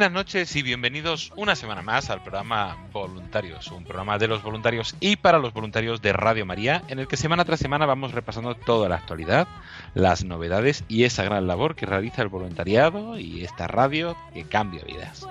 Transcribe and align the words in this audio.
Buenas 0.00 0.14
noches 0.14 0.56
y 0.56 0.62
bienvenidos 0.62 1.30
una 1.36 1.54
semana 1.54 1.82
más 1.82 2.08
al 2.08 2.22
programa 2.22 2.88
Voluntarios, 2.90 3.70
un 3.70 3.84
programa 3.84 4.16
de 4.16 4.28
los 4.28 4.42
voluntarios 4.42 4.96
y 4.98 5.16
para 5.16 5.38
los 5.38 5.52
voluntarios 5.52 6.00
de 6.00 6.14
Radio 6.14 6.46
María, 6.46 6.82
en 6.88 7.00
el 7.00 7.06
que 7.06 7.18
semana 7.18 7.44
tras 7.44 7.60
semana 7.60 7.84
vamos 7.84 8.12
repasando 8.12 8.54
toda 8.54 8.88
la 8.88 8.94
actualidad, 8.94 9.46
las 9.92 10.24
novedades 10.24 10.84
y 10.88 11.04
esa 11.04 11.24
gran 11.24 11.46
labor 11.46 11.74
que 11.74 11.84
realiza 11.84 12.22
el 12.22 12.28
voluntariado 12.28 13.18
y 13.18 13.44
esta 13.44 13.66
radio 13.66 14.16
que 14.32 14.44
cambia 14.44 14.82
vidas. 14.84 15.26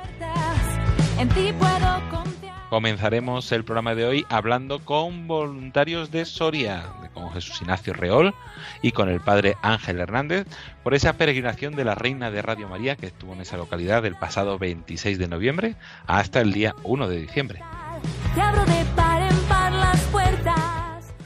Comenzaremos 2.70 3.52
el 3.52 3.64
programa 3.64 3.96
de 3.96 4.06
hoy 4.06 4.26
hablando 4.30 4.86
con 4.86 5.28
voluntarios 5.28 6.12
de 6.12 6.24
Soria, 6.26 6.84
con 7.16 7.32
Jesús 7.32 7.60
Ignacio 7.62 7.94
Reol 7.94 8.36
y 8.84 8.92
con 8.92 9.10
el 9.10 9.20
padre 9.22 9.58
Ángel 9.64 10.00
Hernández, 10.00 10.46
por 10.84 10.94
esa 10.94 11.14
peregrinación 11.14 11.76
de 11.76 11.84
la 11.84 11.96
Reina 11.96 12.30
de 12.30 12.44
Radio 12.44 12.70
María 12.70 12.96
que 12.96 13.08
estuvo 13.08 13.34
en 13.34 13.42
esa 13.42 13.58
localidad 13.58 14.04
del 14.04 14.16
pasado 14.16 14.60
26 14.60 15.18
de 15.18 15.28
noviembre 15.28 15.76
hasta 16.06 16.42
el 16.42 16.54
día 16.54 16.76
1 16.84 17.08
de 17.08 17.20
diciembre. 17.20 17.64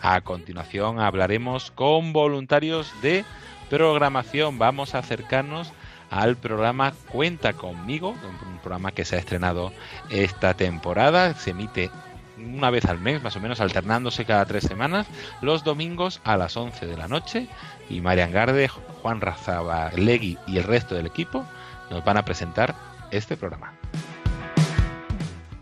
A 0.01 0.21
continuación 0.21 1.01
hablaremos 1.01 1.71
con 1.71 2.13
voluntarios 2.13 2.89
de 3.01 3.25
programación. 3.69 4.59
Vamos 4.59 4.95
a 4.95 4.99
acercarnos 4.99 5.73
al 6.13 6.35
programa 6.37 6.93
Cuenta 7.11 7.53
conmigo, 7.53 8.11
un 8.11 8.59
programa 8.59 8.91
que 8.91 9.03
se 9.03 9.15
ha 9.15 9.19
estrenado 9.19 9.73
esta 10.11 10.53
temporada. 10.53 11.33
Se 11.33 11.51
emite 11.51 11.89
una 12.37 12.69
vez 12.69 12.85
al 12.85 12.99
mes, 12.99 13.23
más 13.23 13.35
o 13.35 13.39
menos, 13.39 13.59
alternándose 13.59 14.23
cada 14.23 14.45
tres 14.45 14.63
semanas, 14.63 15.07
los 15.41 15.63
domingos 15.63 16.21
a 16.23 16.37
las 16.37 16.55
11 16.55 16.85
de 16.85 16.97
la 16.97 17.07
noche. 17.07 17.47
Y 17.89 18.01
Marian 18.01 18.31
Garde, 18.31 18.67
Juan 18.67 19.21
Razabalegui 19.21 20.37
y 20.45 20.57
el 20.57 20.65
resto 20.65 20.93
del 20.93 21.07
equipo 21.07 21.45
nos 21.89 22.05
van 22.05 22.17
a 22.17 22.25
presentar 22.25 22.75
este 23.09 23.35
programa. 23.35 23.73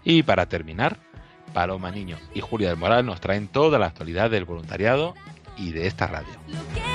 Y 0.04 0.24
para 0.24 0.48
terminar, 0.48 0.98
Paloma 1.54 1.92
Niño 1.92 2.18
y 2.34 2.42
Julia 2.42 2.70
del 2.70 2.78
Moral 2.78 3.06
nos 3.06 3.22
traen 3.22 3.48
toda 3.48 3.80
la 3.80 3.86
actualidad 3.86 4.30
del 4.30 4.44
voluntariado 4.44 5.16
y 5.56 5.72
de 5.72 5.88
esta 5.88 6.08
radio. 6.08 6.91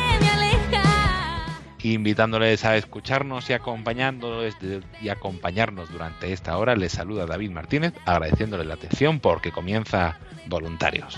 Invitándoles 1.93 2.65
a 2.65 2.77
escucharnos 2.77 3.49
y 3.49 3.53
acompañándoles 3.53 4.57
y 5.01 5.09
acompañarnos 5.09 5.89
durante 5.93 6.33
esta 6.33 6.59
hora, 6.59 6.75
les 6.75 6.91
saluda 6.91 7.27
David 7.27 7.53
Martínez, 7.53 7.95
agradeciéndoles 8.07 8.67
la 8.67 8.75
atención 8.75 9.21
porque 9.21 9.53
comienza 9.53 10.19
Voluntarios. 10.49 11.17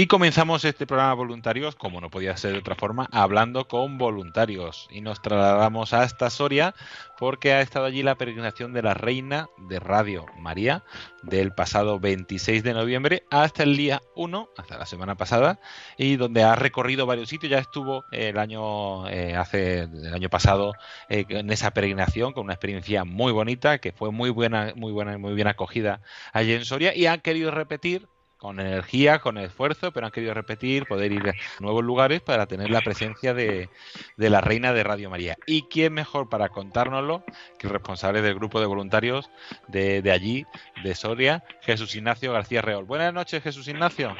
Y 0.00 0.06
comenzamos 0.06 0.64
este 0.64 0.86
programa 0.86 1.12
voluntarios, 1.12 1.76
como 1.76 2.00
no 2.00 2.08
podía 2.08 2.34
ser 2.38 2.52
de 2.52 2.60
otra 2.60 2.74
forma, 2.74 3.06
hablando 3.12 3.68
con 3.68 3.98
voluntarios. 3.98 4.88
Y 4.90 5.02
nos 5.02 5.20
trasladamos 5.20 5.92
hasta 5.92 6.30
Soria 6.30 6.74
porque 7.18 7.52
ha 7.52 7.60
estado 7.60 7.84
allí 7.84 8.02
la 8.02 8.14
peregrinación 8.14 8.72
de 8.72 8.80
la 8.80 8.94
Reina 8.94 9.50
de 9.68 9.78
Radio 9.78 10.24
María 10.38 10.84
del 11.22 11.52
pasado 11.52 12.00
26 12.00 12.62
de 12.62 12.72
noviembre 12.72 13.24
hasta 13.30 13.62
el 13.62 13.76
día 13.76 14.00
1, 14.16 14.48
hasta 14.56 14.78
la 14.78 14.86
semana 14.86 15.16
pasada, 15.16 15.60
y 15.98 16.16
donde 16.16 16.44
ha 16.44 16.54
recorrido 16.54 17.04
varios 17.04 17.28
sitios. 17.28 17.50
Ya 17.50 17.58
estuvo 17.58 18.06
el 18.10 18.38
año, 18.38 19.06
eh, 19.10 19.36
hace, 19.36 19.80
el 19.80 20.14
año 20.14 20.30
pasado 20.30 20.72
eh, 21.10 21.26
en 21.28 21.50
esa 21.50 21.72
peregrinación 21.72 22.32
con 22.32 22.44
una 22.44 22.54
experiencia 22.54 23.04
muy 23.04 23.32
bonita, 23.32 23.76
que 23.80 23.92
fue 23.92 24.10
muy 24.12 24.30
buena, 24.30 24.72
muy 24.76 24.92
buena, 24.92 25.18
muy 25.18 25.34
bien 25.34 25.48
acogida 25.48 26.00
allí 26.32 26.54
en 26.54 26.64
Soria 26.64 26.96
y 26.96 27.04
han 27.04 27.20
querido 27.20 27.50
repetir 27.50 28.08
con 28.40 28.58
energía, 28.58 29.18
con 29.18 29.36
esfuerzo, 29.36 29.92
pero 29.92 30.06
han 30.06 30.12
querido 30.12 30.32
repetir, 30.32 30.86
poder 30.86 31.12
ir 31.12 31.28
a 31.28 31.32
nuevos 31.60 31.84
lugares 31.84 32.22
para 32.22 32.46
tener 32.46 32.70
la 32.70 32.80
presencia 32.80 33.34
de, 33.34 33.68
de 34.16 34.30
la 34.30 34.40
reina 34.40 34.72
de 34.72 34.82
Radio 34.82 35.10
María. 35.10 35.36
¿Y 35.46 35.68
quién 35.68 35.92
mejor 35.92 36.30
para 36.30 36.48
contárnoslo 36.48 37.22
que 37.58 37.66
el 37.66 37.72
responsable 37.74 38.22
del 38.22 38.34
grupo 38.34 38.58
de 38.58 38.66
voluntarios 38.66 39.30
de, 39.68 40.00
de 40.00 40.10
allí, 40.10 40.46
de 40.82 40.94
Soria, 40.94 41.44
Jesús 41.60 41.94
Ignacio 41.94 42.32
García 42.32 42.62
Reol? 42.62 42.84
Buenas 42.86 43.12
noches, 43.12 43.42
Jesús 43.42 43.68
Ignacio. 43.68 44.16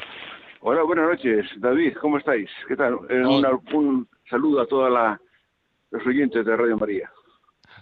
Hola, 0.61 0.83
buenas 0.83 1.09
noches, 1.09 1.47
David, 1.57 1.95
¿cómo 2.03 2.19
estáis? 2.19 2.51
¿Qué 2.69 2.77
tal? 2.77 2.99
Eh, 3.09 3.25
una- 3.25 3.59
un 3.73 4.07
saludo 4.29 4.61
a 4.61 4.67
todos 4.67 4.91
los 5.91 6.07
oyentes 6.07 6.45
de 6.45 6.55
Radio 6.57 6.77
María. 6.77 7.11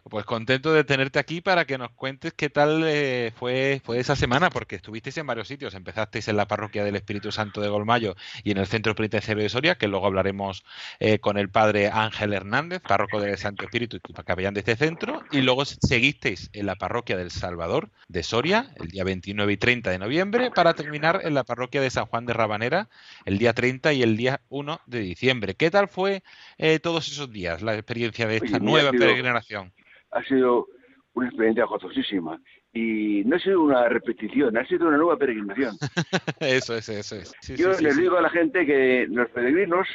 Pues 0.08 0.24
contento 0.24 0.72
de 0.72 0.84
tenerte 0.84 1.19
aquí 1.19 1.41
para 1.41 1.66
que 1.66 1.76
nos 1.76 1.91
cuentes 1.91 2.32
qué 2.32 2.48
tal 2.48 2.82
eh, 2.86 3.33
fue, 3.36 3.80
fue 3.84 3.98
esa 3.98 4.16
semana, 4.16 4.48
porque 4.48 4.77
estuvisteis 4.77 5.18
en 5.18 5.27
varios 5.27 5.48
sitios. 5.48 5.74
Empezasteis 5.74 6.28
en 6.28 6.36
la 6.36 6.48
parroquia 6.48 6.83
del 6.84 6.97
Espíritu 6.97 7.30
Santo 7.30 7.60
de 7.60 7.68
Golmayo 7.68 8.16
y 8.42 8.53
en 8.53 8.59
el 8.59 8.66
centro 8.66 8.94
penitenciario 8.94 9.42
de 9.42 9.48
Soria, 9.48 9.77
que 9.77 9.88
luego 9.88 10.06
hablaremos 10.06 10.65
eh, 10.98 11.18
con 11.18 11.36
el 11.36 11.50
padre 11.50 11.88
Ángel 11.88 12.33
Hernández, 12.33 12.80
párroco 12.80 13.21
del 13.21 13.36
Santo 13.36 13.65
Espíritu 13.65 13.97
y 13.97 14.12
capellán 14.12 14.54
de 14.54 14.60
este 14.60 14.77
centro. 14.77 15.22
Y 15.30 15.42
luego 15.42 15.65
seguisteis 15.65 16.48
en 16.53 16.66
la 16.66 16.77
parroquia 16.77 17.16
del 17.16 17.30
Salvador 17.30 17.91
de 18.09 18.22
Soria 18.22 18.71
el 18.77 18.88
día 18.88 19.04
29 19.04 19.53
y 19.53 19.56
30 19.56 19.91
de 19.91 19.98
noviembre, 19.98 20.50
para 20.50 20.74
terminar 20.74 21.21
en 21.24 21.34
la 21.34 21.44
parroquia 21.44 21.80
de 21.80 21.91
San 21.91 22.06
Juan 22.06 22.24
de 22.24 22.33
Rabanera 22.33 22.88
el 23.27 23.38
día 23.38 23.53
30 23.53 23.92
y 23.92 24.03
el 24.03 24.16
día 24.16 24.41
1 24.48 24.80
de 24.86 25.00
diciembre. 25.00 25.54
¿Qué 25.54 25.71
tal 25.71 25.88
fue 25.88 26.22
eh, 26.56 26.78
todos 26.78 27.09
esos 27.09 27.30
días, 27.30 27.62
la 27.62 27.74
experiencia 27.74 28.27
de 28.27 28.36
esta 28.36 28.56
Oye, 28.56 28.65
nueva 28.65 28.91
peregrinación? 28.91 29.72
Ha 30.10 30.22
sido 30.25 30.66
una 31.15 31.28
experiencia 31.28 31.65
gozosísima 31.65 32.41
y 32.72 33.22
no 33.25 33.37
ha 33.37 33.39
sido 33.41 33.63
una 33.63 33.89
repetición, 33.89 34.57
ha 34.57 34.66
sido 34.66 34.89
una 34.89 34.97
nueva 34.97 35.16
peregrinación. 35.16 35.77
Eso 36.41 36.77
es, 36.77 36.89
eso 36.89 37.16
es. 37.16 37.33
Sí, 37.41 37.57
Yo 37.57 37.75
sí, 37.75 37.84
les 37.84 37.95
sí. 37.97 38.03
digo 38.03 38.16
a 38.16 38.22
la 38.22 38.31
gente 38.31 38.65
que 38.65 39.07
los 39.09 39.28
peregrinos 39.31 39.89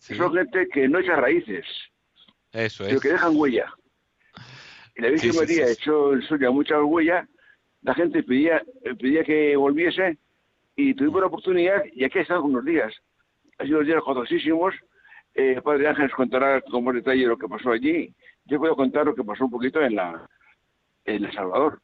son 0.00 0.34
gente 0.34 0.68
que 0.72 0.88
no 0.88 0.98
echa 0.98 1.16
raíces, 1.16 1.64
Eso 2.52 2.84
sino 2.84 2.96
es. 2.96 3.02
que 3.02 3.08
dejan 3.08 3.36
huella. 3.36 3.72
Y 4.96 5.02
la 5.02 5.08
Virgen 5.08 5.34
María 5.36 5.66
echó 5.70 6.12
en 6.12 6.22
suya 6.22 6.50
mucha 6.50 6.82
huella, 6.82 7.26
la 7.82 7.94
gente 7.94 8.22
pedía, 8.22 8.62
pedía 9.00 9.24
que 9.24 9.56
volviese 9.56 10.18
y 10.76 10.94
tuvimos 10.94 11.20
la 11.22 11.26
oportunidad 11.28 11.82
y 11.92 12.04
aquí 12.04 12.18
he 12.18 12.22
estado 12.22 12.44
unos 12.44 12.64
días. 12.64 12.92
Ha 13.58 13.64
sido 13.64 13.82
días 13.82 14.02
gozosísimos 14.04 14.74
eh, 15.34 15.60
Padre 15.62 15.88
Ángel 15.88 16.04
nos 16.04 16.14
contará 16.14 16.60
con 16.60 16.84
más 16.84 16.94
detalle 16.94 17.26
lo 17.26 17.36
que 17.36 17.48
pasó 17.48 17.72
allí. 17.72 18.14
Yo 18.46 18.58
puedo 18.58 18.76
contar 18.76 19.06
lo 19.06 19.14
que 19.14 19.24
pasó 19.24 19.44
un 19.44 19.50
poquito 19.50 19.80
en 19.80 19.96
la 19.96 20.28
en 21.04 21.24
El 21.24 21.32
Salvador. 21.32 21.80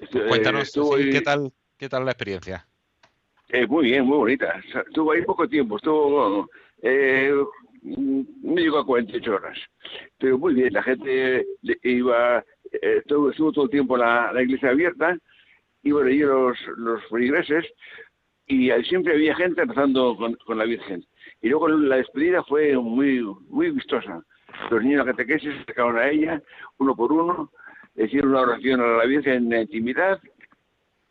Eh, 0.00 0.26
Cuéntanos, 0.28 0.72
¿qué 0.72 1.20
tal 1.20 1.52
qué 1.78 1.88
tal 1.88 2.04
la 2.04 2.12
experiencia? 2.12 2.66
Eh, 3.48 3.66
muy 3.66 3.86
bien, 3.86 4.04
muy 4.04 4.18
bonita. 4.18 4.60
Estuvo 4.86 5.12
ahí 5.12 5.22
poco 5.22 5.48
tiempo, 5.48 5.76
estuvo 5.76 6.48
eh, 6.82 7.32
no 7.82 8.56
llegó 8.56 8.78
a 8.78 8.86
48 8.86 9.34
horas, 9.34 9.58
pero 10.18 10.38
muy 10.38 10.54
bien. 10.54 10.72
La 10.72 10.82
gente 10.82 11.46
iba, 11.82 12.44
eh, 12.72 12.96
estuvo, 12.98 13.52
todo 13.52 13.64
el 13.64 13.70
tiempo 13.70 13.96
la, 13.96 14.32
la 14.32 14.42
iglesia 14.42 14.70
abierta, 14.70 15.16
iban 15.82 16.06
allí 16.06 16.18
los, 16.18 16.58
los 16.76 17.04
feligreses 17.08 17.64
y 18.48 18.70
siempre 18.88 19.14
había 19.14 19.36
gente 19.36 19.64
rezando 19.64 20.16
con, 20.16 20.34
con, 20.34 20.58
la 20.58 20.64
Virgen. 20.64 21.04
Y 21.42 21.48
luego 21.48 21.68
la 21.68 21.96
despedida 21.96 22.42
fue 22.42 22.76
muy 22.76 23.22
muy 23.48 23.70
vistosa. 23.70 24.22
Los 24.70 24.82
niños 24.82 25.04
de 25.04 25.12
catequesis 25.12 25.52
se 25.54 25.60
acercaron 25.60 25.98
a 25.98 26.08
ella, 26.08 26.42
uno 26.78 26.94
por 26.94 27.12
uno, 27.12 27.50
hicieron 27.96 28.30
una 28.30 28.42
oración 28.42 28.80
a 28.80 28.86
la 28.98 29.04
Virgen 29.04 29.52
en 29.52 29.62
intimidad 29.62 30.20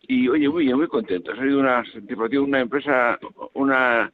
y, 0.07 0.27
oye, 0.27 0.47
muy 0.49 0.73
muy 0.73 0.87
contento. 0.87 1.31
Ha 1.31 1.35
sido 1.35 1.59
una, 1.59 1.83
una 2.41 2.59
empresa, 2.59 3.17
una 3.53 4.11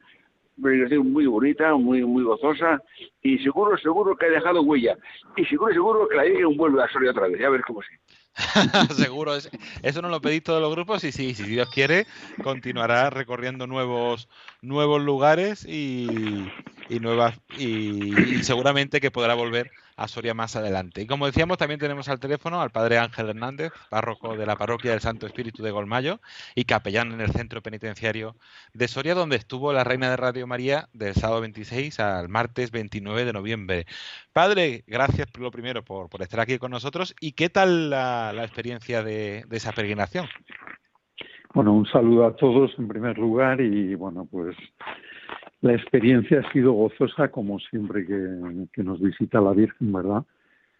organización 0.61 1.11
muy 1.11 1.25
bonita, 1.25 1.73
muy 1.75 2.03
muy 2.05 2.23
gozosa 2.23 2.81
y 3.21 3.39
seguro, 3.39 3.77
seguro 3.77 4.15
que 4.15 4.27
ha 4.27 4.29
dejado 4.29 4.61
huella. 4.61 4.97
Y 5.35 5.45
seguro, 5.45 5.73
seguro 5.73 6.07
que 6.07 6.15
la 6.15 6.23
Virgen 6.23 6.55
vuelve 6.55 6.83
a 6.83 6.91
salir 6.91 7.09
otra 7.09 7.27
vez. 7.27 7.39
Ya 7.39 7.49
ver 7.49 7.61
cómo 7.61 7.81
sí. 7.81 7.95
Seguro, 8.95 9.35
eso 9.35 10.01
nos 10.01 10.11
lo 10.11 10.21
pedís 10.21 10.43
todos 10.43 10.61
los 10.61 10.71
grupos 10.71 11.03
y 11.03 11.11
sí, 11.11 11.33
si 11.33 11.43
Dios 11.43 11.69
quiere, 11.69 12.05
continuará 12.41 13.09
recorriendo 13.09 13.67
nuevos, 13.67 14.29
nuevos 14.61 15.01
lugares 15.01 15.65
y, 15.67 16.47
y, 17.57 18.43
seguramente 18.43 18.99
que 18.99 19.11
podrá 19.11 19.33
volver 19.33 19.71
a 19.95 20.07
Soria 20.07 20.33
más 20.33 20.55
adelante. 20.55 21.01
Y 21.01 21.07
como 21.07 21.25
decíamos, 21.25 21.57
también 21.57 21.79
tenemos 21.79 22.09
al 22.09 22.19
teléfono 22.19 22.61
al 22.61 22.71
padre 22.71 22.97
Ángel 22.97 23.29
Hernández, 23.29 23.71
párroco 23.89 24.35
de 24.35 24.45
la 24.45 24.55
parroquia 24.55 24.91
del 24.91 24.99
Santo 24.99 25.25
Espíritu 25.25 25.63
de 25.63 25.71
Golmayo 25.71 26.19
y 26.55 26.65
capellán 26.65 27.11
en 27.11 27.21
el 27.21 27.31
centro 27.31 27.61
penitenciario 27.61 28.35
de 28.73 28.87
Soria, 28.87 29.15
donde 29.15 29.35
estuvo 29.35 29.73
la 29.73 29.83
reina 29.83 30.09
de 30.09 30.17
Radio 30.17 30.47
María 30.47 30.89
del 30.93 31.13
sábado 31.13 31.41
26 31.41 31.99
al 31.99 32.29
martes 32.29 32.71
29 32.71 33.25
de 33.25 33.33
noviembre. 33.33 33.85
Padre, 34.33 34.83
gracias 34.87 35.27
lo 35.37 35.51
primero 35.51 35.83
por, 35.83 36.09
por 36.09 36.21
estar 36.21 36.39
aquí 36.39 36.57
con 36.57 36.71
nosotros. 36.71 37.15
¿Y 37.19 37.33
qué 37.33 37.49
tal 37.49 37.89
la, 37.89 38.33
experiencia 38.41 39.03
de, 39.03 39.45
esa 39.51 39.71
peregrinación? 39.71 40.27
Bueno, 41.53 41.73
un 41.73 41.85
saludo 41.85 42.25
a 42.25 42.35
todos 42.35 42.71
en 42.77 42.87
primer 42.87 43.17
lugar 43.17 43.59
y 43.61 43.93
bueno, 43.95 44.25
pues 44.29 44.55
la 45.61 45.73
experiencia 45.73 46.39
ha 46.39 46.51
sido 46.51 46.73
gozosa 46.73 47.29
como 47.29 47.59
siempre 47.59 48.05
que, 48.05 48.83
nos 48.83 48.99
visita 48.99 49.39
la 49.39 49.51
Virgen, 49.51 49.93
¿verdad? 49.93 50.23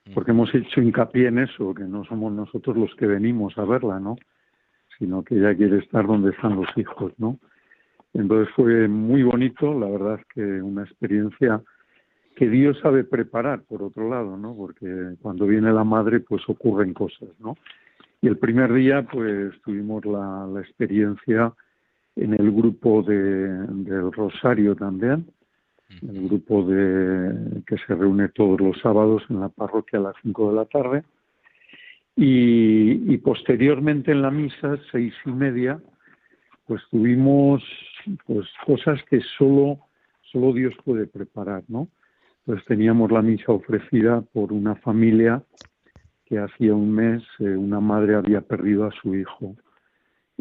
Mm. 0.05 0.13
Porque 0.13 0.31
hemos 0.31 0.53
hecho 0.53 0.81
hincapié 0.81 1.27
en 1.27 1.39
eso, 1.39 1.73
que 1.73 1.83
no 1.83 2.03
somos 2.05 2.33
nosotros 2.33 2.75
los 2.75 2.93
que 2.95 3.07
venimos 3.07 3.57
a 3.57 3.65
verla, 3.65 3.99
¿no? 3.99 4.17
Sino 4.97 5.23
que 5.23 5.35
ella 5.35 5.55
quiere 5.55 5.79
estar 5.79 6.05
donde 6.05 6.31
están 6.31 6.55
los 6.55 6.67
hijos, 6.75 7.13
¿no? 7.17 7.39
Entonces 8.13 8.53
fue 8.55 8.87
muy 8.87 9.23
bonito, 9.23 9.79
la 9.79 9.87
verdad 9.87 10.19
es 10.19 10.25
que 10.33 10.41
una 10.61 10.83
experiencia 10.83 11.61
que 12.35 12.49
Dios 12.49 12.77
sabe 12.81 13.03
preparar, 13.03 13.61
por 13.63 13.83
otro 13.83 14.09
lado, 14.09 14.37
¿no? 14.37 14.55
Porque 14.55 15.15
cuando 15.21 15.45
viene 15.45 15.71
la 15.71 15.83
madre, 15.83 16.19
pues 16.19 16.41
ocurren 16.47 16.93
cosas, 16.93 17.29
¿no? 17.39 17.55
Y 18.21 18.27
el 18.27 18.37
primer 18.37 18.73
día, 18.73 19.03
pues 19.03 19.53
tuvimos 19.61 20.05
la, 20.05 20.47
experiencia 20.59 21.53
en 22.15 22.33
el 22.33 22.51
grupo 22.51 23.03
de, 23.03 23.47
del 23.67 24.11
Rosario 24.11 24.75
también, 24.75 25.27
el 26.01 26.27
grupo 26.27 26.63
de 26.63 27.63
que 27.67 27.77
se 27.85 27.95
reúne 27.95 28.29
todos 28.29 28.59
los 28.59 28.79
sábados 28.79 29.23
en 29.29 29.39
la 29.39 29.49
parroquia 29.49 29.99
a 29.99 30.03
las 30.03 30.15
5 30.21 30.49
de 30.49 30.55
la 30.55 30.65
tarde. 30.65 31.03
Y, 32.15 33.13
y, 33.13 33.17
posteriormente 33.17 34.11
en 34.11 34.21
la 34.21 34.31
misa, 34.31 34.77
seis 34.91 35.13
y 35.25 35.31
media, 35.31 35.79
pues 36.67 36.81
tuvimos 36.91 37.63
pues 38.25 38.47
cosas 38.65 39.01
que 39.09 39.21
solo, 39.37 39.79
solo 40.21 40.53
Dios 40.53 40.73
puede 40.83 41.07
preparar, 41.07 41.63
¿no? 41.69 41.87
pues 42.45 42.63
teníamos 42.65 43.11
la 43.11 43.21
misa 43.21 43.51
ofrecida 43.51 44.21
por 44.33 44.51
una 44.51 44.75
familia 44.75 45.43
que 46.25 46.39
hacía 46.39 46.73
un 46.73 46.91
mes 46.91 47.23
eh, 47.39 47.55
una 47.55 47.79
madre 47.79 48.15
había 48.15 48.41
perdido 48.41 48.85
a 48.85 48.91
su 48.91 49.15
hijo 49.15 49.55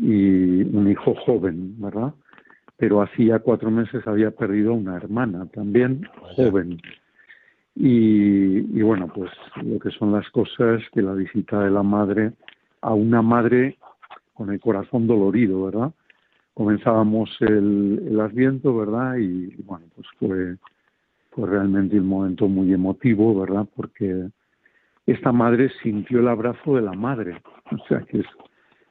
y 0.01 0.63
un 0.63 0.91
hijo 0.91 1.15
joven, 1.15 1.75
¿verdad? 1.79 2.15
Pero 2.77 3.03
hacía 3.03 3.41
cuatro 3.41 3.71
meses 3.71 4.07
había 4.07 4.31
perdido 4.31 4.73
a 4.73 4.77
una 4.77 4.97
hermana 4.97 5.47
también 5.47 6.09
joven. 6.37 6.81
Y, 7.75 8.79
y, 8.79 8.83
bueno, 8.83 9.09
pues 9.15 9.31
lo 9.63 9.79
que 9.79 9.91
son 9.91 10.13
las 10.13 10.29
cosas 10.31 10.83
que 10.93 11.03
la 11.03 11.13
visita 11.13 11.63
de 11.63 11.71
la 11.71 11.83
madre 11.83 12.33
a 12.81 12.95
una 12.95 13.23
madre 13.23 13.79
con 14.35 14.51
el 14.51 14.61
corazón 14.61 15.07
dolorido, 15.07 15.65
¿verdad? 15.65 15.93
Comenzábamos 16.55 17.31
el, 17.41 18.03
el 18.09 18.21
adviento, 18.21 18.77
¿verdad? 18.77 19.17
Y 19.19 19.55
bueno, 19.63 19.87
pues 19.95 20.07
fue 20.19 20.57
fue 21.31 21.49
realmente 21.49 21.99
un 21.99 22.07
momento 22.07 22.49
muy 22.49 22.73
emotivo, 22.73 23.39
¿verdad? 23.39 23.67
Porque 23.75 24.29
esta 25.07 25.33
madre 25.33 25.71
sintió 25.83 26.21
el 26.21 26.29
abrazo 26.29 26.77
de 26.77 26.83
la 26.83 26.93
madre, 26.93 27.41
o 27.71 27.87
sea 27.89 28.01
que 28.01 28.21
es, 28.21 28.27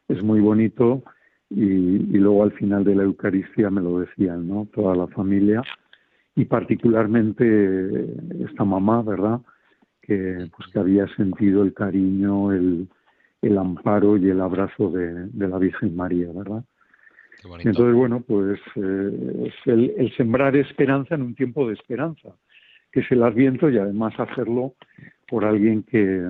es 0.10 0.22
muy 0.22 0.42
bonito 0.42 1.04
y, 1.50 1.64
y 1.64 2.18
luego 2.18 2.44
al 2.44 2.52
final 2.52 2.84
de 2.84 2.96
la 2.96 3.04
Eucaristía 3.04 3.70
me 3.70 3.82
lo 3.82 4.02
decían, 4.02 4.48
¿no? 4.48 4.68
Toda 4.74 4.96
la 4.96 5.08
familia 5.08 5.62
y 6.36 6.46
particularmente 6.46 8.06
esta 8.44 8.66
mamá, 8.66 9.02
¿verdad? 9.02 9.40
Que 10.02 10.50
pues 10.56 10.70
que 10.72 10.80
había 10.80 11.08
sentido 11.16 11.64
el 11.64 11.74
cariño, 11.74 12.52
el, 12.52 12.88
el 13.42 13.58
amparo 13.58 14.18
y 14.18 14.30
el 14.30 14.42
abrazo 14.42 14.90
de, 14.90 15.28
de 15.28 15.48
la 15.48 15.58
Virgen 15.58 15.96
María, 15.96 16.28
¿verdad? 16.34 16.64
Entonces, 17.44 17.96
bueno, 17.96 18.22
pues 18.22 18.60
eh, 18.76 19.48
es 19.48 19.54
el, 19.66 20.14
sembrar 20.18 20.56
esperanza 20.56 21.16
en 21.16 21.22
un 21.22 21.36
tiempo 21.36 21.68
de 21.68 21.74
esperanza, 21.74 22.30
que 22.92 23.00
es 23.00 23.12
el 23.12 23.24
Adviento 23.24 23.70
y 23.70 23.78
además 23.78 24.14
hacerlo 24.20 24.74
por 25.28 25.46
alguien 25.46 25.84
que 25.84 26.30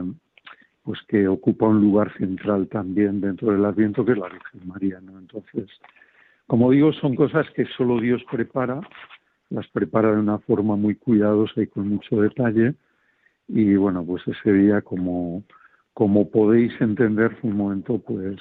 pues 0.90 1.00
que 1.08 1.28
ocupa 1.28 1.68
un 1.68 1.82
lugar 1.82 2.12
central 2.18 2.68
también 2.68 3.22
dentro 3.22 3.52
del 3.52 3.64
Adviento, 3.64 4.04
que 4.04 4.14
es 4.14 4.18
la 4.18 4.30
Virgen 4.30 4.68
María. 4.68 5.00
Entonces, 5.00 5.70
como 6.48 6.72
digo, 6.72 6.92
son 6.94 7.16
cosas 7.16 7.46
que 7.52 7.68
solo 7.78 8.00
Dios 8.00 8.24
prepara, 8.32 8.82
las 9.52 9.68
prepara 9.68 10.14
de 10.14 10.20
una 10.20 10.40
forma 10.40 10.76
muy 10.76 10.96
cuidadosa 10.96 11.62
y 11.62 11.68
con 11.68 11.90
mucho 11.90 12.22
detalle, 12.22 12.74
y 13.48 13.76
bueno, 13.76 14.04
pues 14.04 14.28
ese 14.28 14.52
día, 14.52 14.82
como, 14.82 15.44
como 15.94 16.32
podéis 16.32 16.74
entender, 16.82 17.36
fue 17.36 17.52
un 17.52 17.58
momento 17.58 18.00
pues 18.00 18.40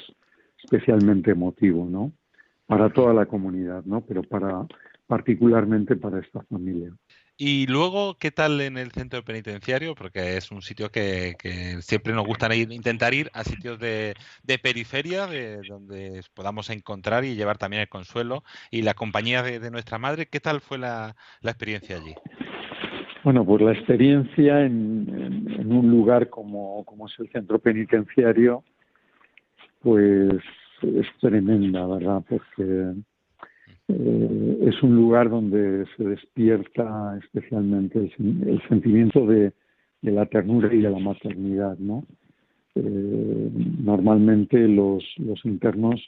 especialmente 0.57 1.33
emotivo, 1.33 1.87
¿no? 1.87 2.13
para 2.65 2.89
toda 2.89 3.13
la 3.13 3.27
comunidad, 3.27 3.85
¿no? 3.85 4.01
Pero 4.01 4.23
para 4.23 4.67
particularmente 5.07 5.97
para 5.97 6.21
esta 6.21 6.41
familia. 6.45 6.95
Y 7.41 7.69
luego, 7.69 8.17
¿qué 8.19 8.33
tal 8.33 8.61
en 8.61 8.77
el 8.77 8.91
centro 8.91 9.23
penitenciario? 9.23 9.95
Porque 9.95 10.37
es 10.37 10.51
un 10.51 10.61
sitio 10.61 10.91
que, 10.91 11.37
siempre 11.83 12.13
nos 12.13 12.27
gusta 12.27 12.53
ir, 12.53 12.73
intentar 12.73 13.15
ir 13.15 13.31
a 13.33 13.45
sitios 13.45 13.79
de, 13.79 14.17
periferia, 14.61 15.29
de 15.29 15.61
donde 15.69 16.23
podamos 16.35 16.69
encontrar 16.69 17.25
y 17.25 17.37
llevar 17.37 17.57
también 17.57 17.83
el 17.83 17.89
consuelo 17.89 18.43
y 18.73 18.83
la 18.83 18.95
compañía 18.95 19.45
de, 19.45 19.71
nuestra 19.71 19.99
madre. 19.99 20.27
¿Qué 20.27 20.41
tal 20.41 20.61
fue 20.61 20.79
la, 20.79 21.15
experiencia 21.45 21.99
allí? 21.99 22.13
Bueno, 23.23 23.45
pues 23.45 23.63
la 23.63 23.73
experiencia 23.73 24.65
en, 24.65 25.47
en 25.61 25.73
un 25.73 25.89
lugar 25.93 26.31
como, 26.31 26.85
como 26.87 27.07
es 27.07 27.15
el 27.21 27.31
centro 27.31 27.61
penitenciario, 27.61 28.65
pues 29.81 30.43
es 30.83 31.07
tremenda, 31.21 31.87
¿verdad? 31.87 32.21
Porque 32.29 32.95
eh, 33.89 34.59
es 34.63 34.83
un 34.83 34.97
lugar 34.97 35.31
donde 35.31 35.87
se 35.97 36.05
despierta 36.05 37.19
especialmente 37.23 37.99
el, 38.19 38.63
sentimiento 38.69 39.27
de, 39.27 39.53
la 40.03 40.27
ternura 40.27 40.73
y 40.73 40.83
de 40.83 40.91
la 40.91 40.99
maternidad, 40.99 41.79
¿no? 41.79 42.05
Eh, 42.75 43.51
normalmente 43.83 44.69
los, 44.69 45.03
internos 45.45 46.01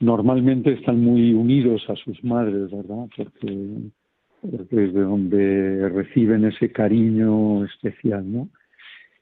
normalmente 0.00 0.72
están 0.72 1.00
muy 1.00 1.32
unidos 1.32 1.84
a 1.88 1.94
sus 1.96 2.22
madres, 2.24 2.70
¿verdad? 2.70 3.08
Porque, 3.16 3.90
porque 4.42 4.84
es 4.84 4.92
de 4.92 5.00
donde 5.00 5.88
reciben 5.88 6.44
ese 6.44 6.72
cariño 6.72 7.64
especial, 7.64 8.30
¿no? 8.30 8.48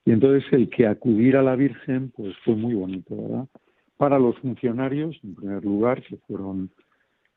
Y 0.07 0.13
entonces 0.13 0.45
el 0.53 0.69
que 0.69 0.87
acudir 0.87 1.37
a 1.37 1.43
la 1.43 1.57
Virgen, 1.57 2.11
pues 2.17 2.35
fue 2.45 2.57
muy 2.57 2.75
bonito, 2.75 3.17
¿verdad? 3.17 3.47
para 3.97 4.19
los 4.19 4.37
funcionarios, 4.39 5.19
en 5.23 5.35
primer 5.35 5.65
lugar, 5.65 6.03
que 6.03 6.17
fueron, 6.27 6.71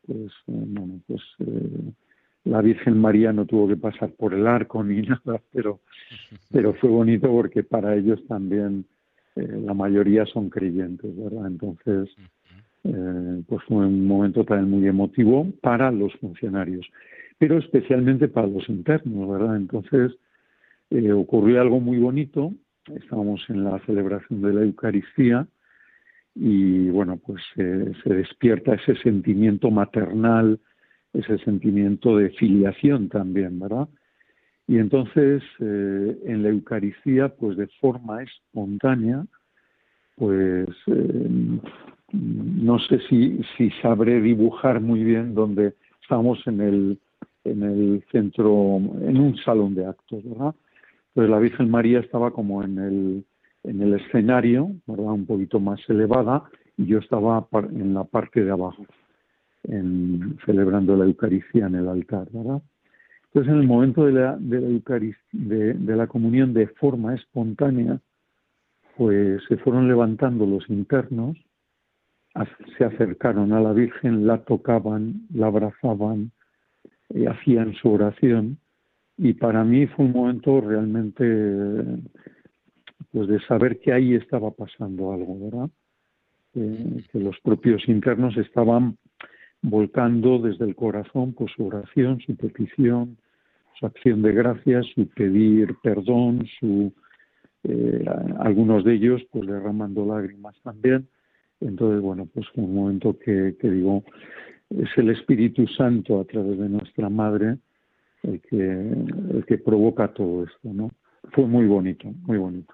pues, 0.08 0.32
eh, 0.48 0.64
bueno, 0.68 1.02
pues 1.06 1.22
eh, 1.40 1.92
la 2.46 2.62
Virgen 2.62 2.98
María 2.98 3.34
no 3.34 3.46
tuvo 3.46 3.68
que 3.68 3.76
pasar 3.76 4.12
por 4.12 4.34
el 4.34 4.48
arco 4.48 4.84
ni 4.84 5.02
nada, 5.02 5.42
pero, 5.54 5.82
pero 6.52 6.74
fue 6.76 6.90
bonito 6.90 7.28
porque 7.30 7.64
para 7.64 7.96
ellos 7.96 8.20
también 8.28 8.86
eh, 9.36 9.62
la 9.64 9.74
mayoría 9.74 10.26
son 10.26 10.50
creyentes, 10.50 11.16
¿verdad? 11.16 11.48
Entonces, 11.48 12.10
pues 12.84 13.62
fue 13.68 13.86
un 13.86 14.08
momento 14.08 14.46
también 14.46 14.70
muy 14.70 14.88
emotivo 14.88 15.46
para 15.62 15.92
los 15.92 16.14
funcionarios. 16.22 16.88
pero 17.38 17.58
especialmente 17.58 18.30
para 18.30 18.48
los 18.48 18.70
internos, 18.70 19.30
¿verdad? 19.30 19.58
Entonces 19.58 20.14
eh, 20.90 21.12
ocurrió 21.12 21.60
algo 21.62 21.80
muy 21.82 21.98
bonito, 21.98 22.54
estábamos 22.96 23.42
en 23.50 23.66
la 23.66 23.80
celebración 23.86 24.42
de 24.42 24.54
la 24.54 24.62
Eucaristía 24.62 25.46
y 26.39 26.89
bueno, 26.89 27.17
pues 27.17 27.41
eh, 27.56 27.91
se 28.03 28.13
despierta 28.13 28.75
ese 28.75 28.96
sentimiento 28.98 29.72
maternal, 29.72 30.60
ese 31.13 31.39
sentimiento 31.39 32.17
de 32.17 32.29
filiación 32.32 33.10
también, 33.10 33.60
¿verdad? 33.60 33.88
Y 34.67 34.77
entonces 34.77 35.41
eh, 35.60 36.17
en 36.25 36.44
la 36.44 36.50
Eucaristía, 36.50 37.29
pues 37.29 37.58
de 37.58 37.67
forma 37.79 38.22
espontánea, 38.22 39.25
pues 40.15 40.67
no 42.12 42.79
sé 42.79 43.00
si, 43.10 43.41
si 43.56 43.70
sabré 43.82 44.22
dibujar 44.22 44.79
muy 44.82 45.03
bien 45.03 45.34
donde 45.34 45.74
estamos 46.01 46.46
en 46.48 46.62
el, 46.62 47.00
en 47.44 47.63
el 47.63 48.03
centro, 48.12 48.77
en 48.77 49.20
un 49.20 49.38
salón 49.38 49.75
de 49.75 49.86
actos, 49.86 50.24
¿verdad? 50.24 50.56
Entonces 51.10 51.32
la 51.32 51.39
Virgen 51.39 51.70
María 51.70 52.00
estaba 52.00 52.32
como 52.32 52.63
en 52.63 52.77
el, 52.77 53.25
en 53.68 53.82
el 53.82 53.94
escenario, 53.94 54.72
¿verdad? 54.88 55.12
Un 55.12 55.26
poquito 55.26 55.60
más 55.60 55.80
elevada, 55.88 56.44
y 56.78 56.86
yo 56.86 57.00
estaba 57.00 57.48
en 57.72 57.94
la 57.94 58.04
parte 58.04 58.44
de 58.44 58.52
abajo, 58.52 58.86
en, 59.64 60.38
celebrando 60.46 60.96
la 60.96 61.06
Eucaristía 61.06 61.68
en 61.68 61.76
el 61.76 61.88
altar, 61.88 62.28
¿verdad? 62.32 62.62
Entonces 63.26 63.54
en 63.54 63.60
el 63.60 63.68
momento 63.68 64.06
de 64.06 64.14
la, 64.14 64.38
de 64.38 64.62
la, 64.62 65.00
de, 65.32 65.74
de 65.74 65.96
la 65.96 66.08
comunión 66.08 66.54
de 66.54 66.68
forma 66.68 67.14
espontánea, 67.14 68.00
pues 68.96 69.44
se 69.48 69.58
fueron 69.58 69.88
levantando 69.88 70.46
los 70.46 70.68
internos 70.70 71.38
se 72.78 72.86
acercaron 72.86 73.54
a 73.54 73.62
la 73.62 73.74
Virgen, 73.74 74.28
la 74.28 74.40
tocaban, 74.40 75.28
la 75.34 75.48
abrazaban, 75.48 76.32
eh, 77.10 77.28
hacían 77.28 77.74
su 77.76 77.92
oración 77.92 78.58
y 79.18 79.34
para 79.34 79.64
mí 79.64 79.88
fue 79.88 80.06
un 80.06 80.12
momento 80.12 80.62
realmente 80.62 81.24
pues 83.12 83.28
de 83.28 83.40
saber 83.42 83.80
que 83.80 83.94
ahí 83.94 84.16
estaba 84.16 84.52
pasando 84.52 85.14
algo, 85.14 85.40
¿verdad? 85.40 85.70
que 86.54 87.20
los 87.20 87.40
propios 87.42 87.88
internos 87.88 88.36
estaban 88.36 88.98
volcando 89.62 90.40
desde 90.40 90.66
el 90.66 90.76
corazón 90.76 91.34
pues 91.34 91.52
su 91.56 91.68
oración, 91.68 92.20
su 92.22 92.36
petición, 92.36 93.18
su 93.80 93.86
acción 93.86 94.24
de 94.24 94.32
gracias, 94.32 94.88
su 94.96 95.08
pedir 95.10 95.76
perdón, 95.84 96.48
su 96.60 96.92
eh, 97.64 98.06
algunos 98.40 98.84
de 98.86 98.96
ellos 98.96 99.22
pues 99.32 99.46
derramando 99.46 100.04
lágrimas 100.04 100.56
también 100.64 101.08
entonces, 101.60 102.02
bueno, 102.02 102.28
pues 102.32 102.48
fue 102.54 102.64
un 102.64 102.76
momento 102.76 103.18
que, 103.18 103.56
que 103.60 103.70
digo, 103.70 104.04
es 104.70 104.90
el 104.98 105.10
Espíritu 105.10 105.68
Santo 105.68 106.20
a 106.20 106.26
través 106.26 106.58
de 106.58 106.70
nuestra 106.70 107.10
Madre 107.10 107.58
el 108.24 108.42
que, 108.42 108.58
el 108.58 109.46
que 109.48 109.58
provoca 109.58 110.14
todo 110.14 110.44
esto, 110.44 110.74
¿no? 110.74 110.92
Fue 111.32 111.46
muy 111.46 111.66
bonito, 111.66 112.12
muy 112.26 112.38
bonito. 112.38 112.74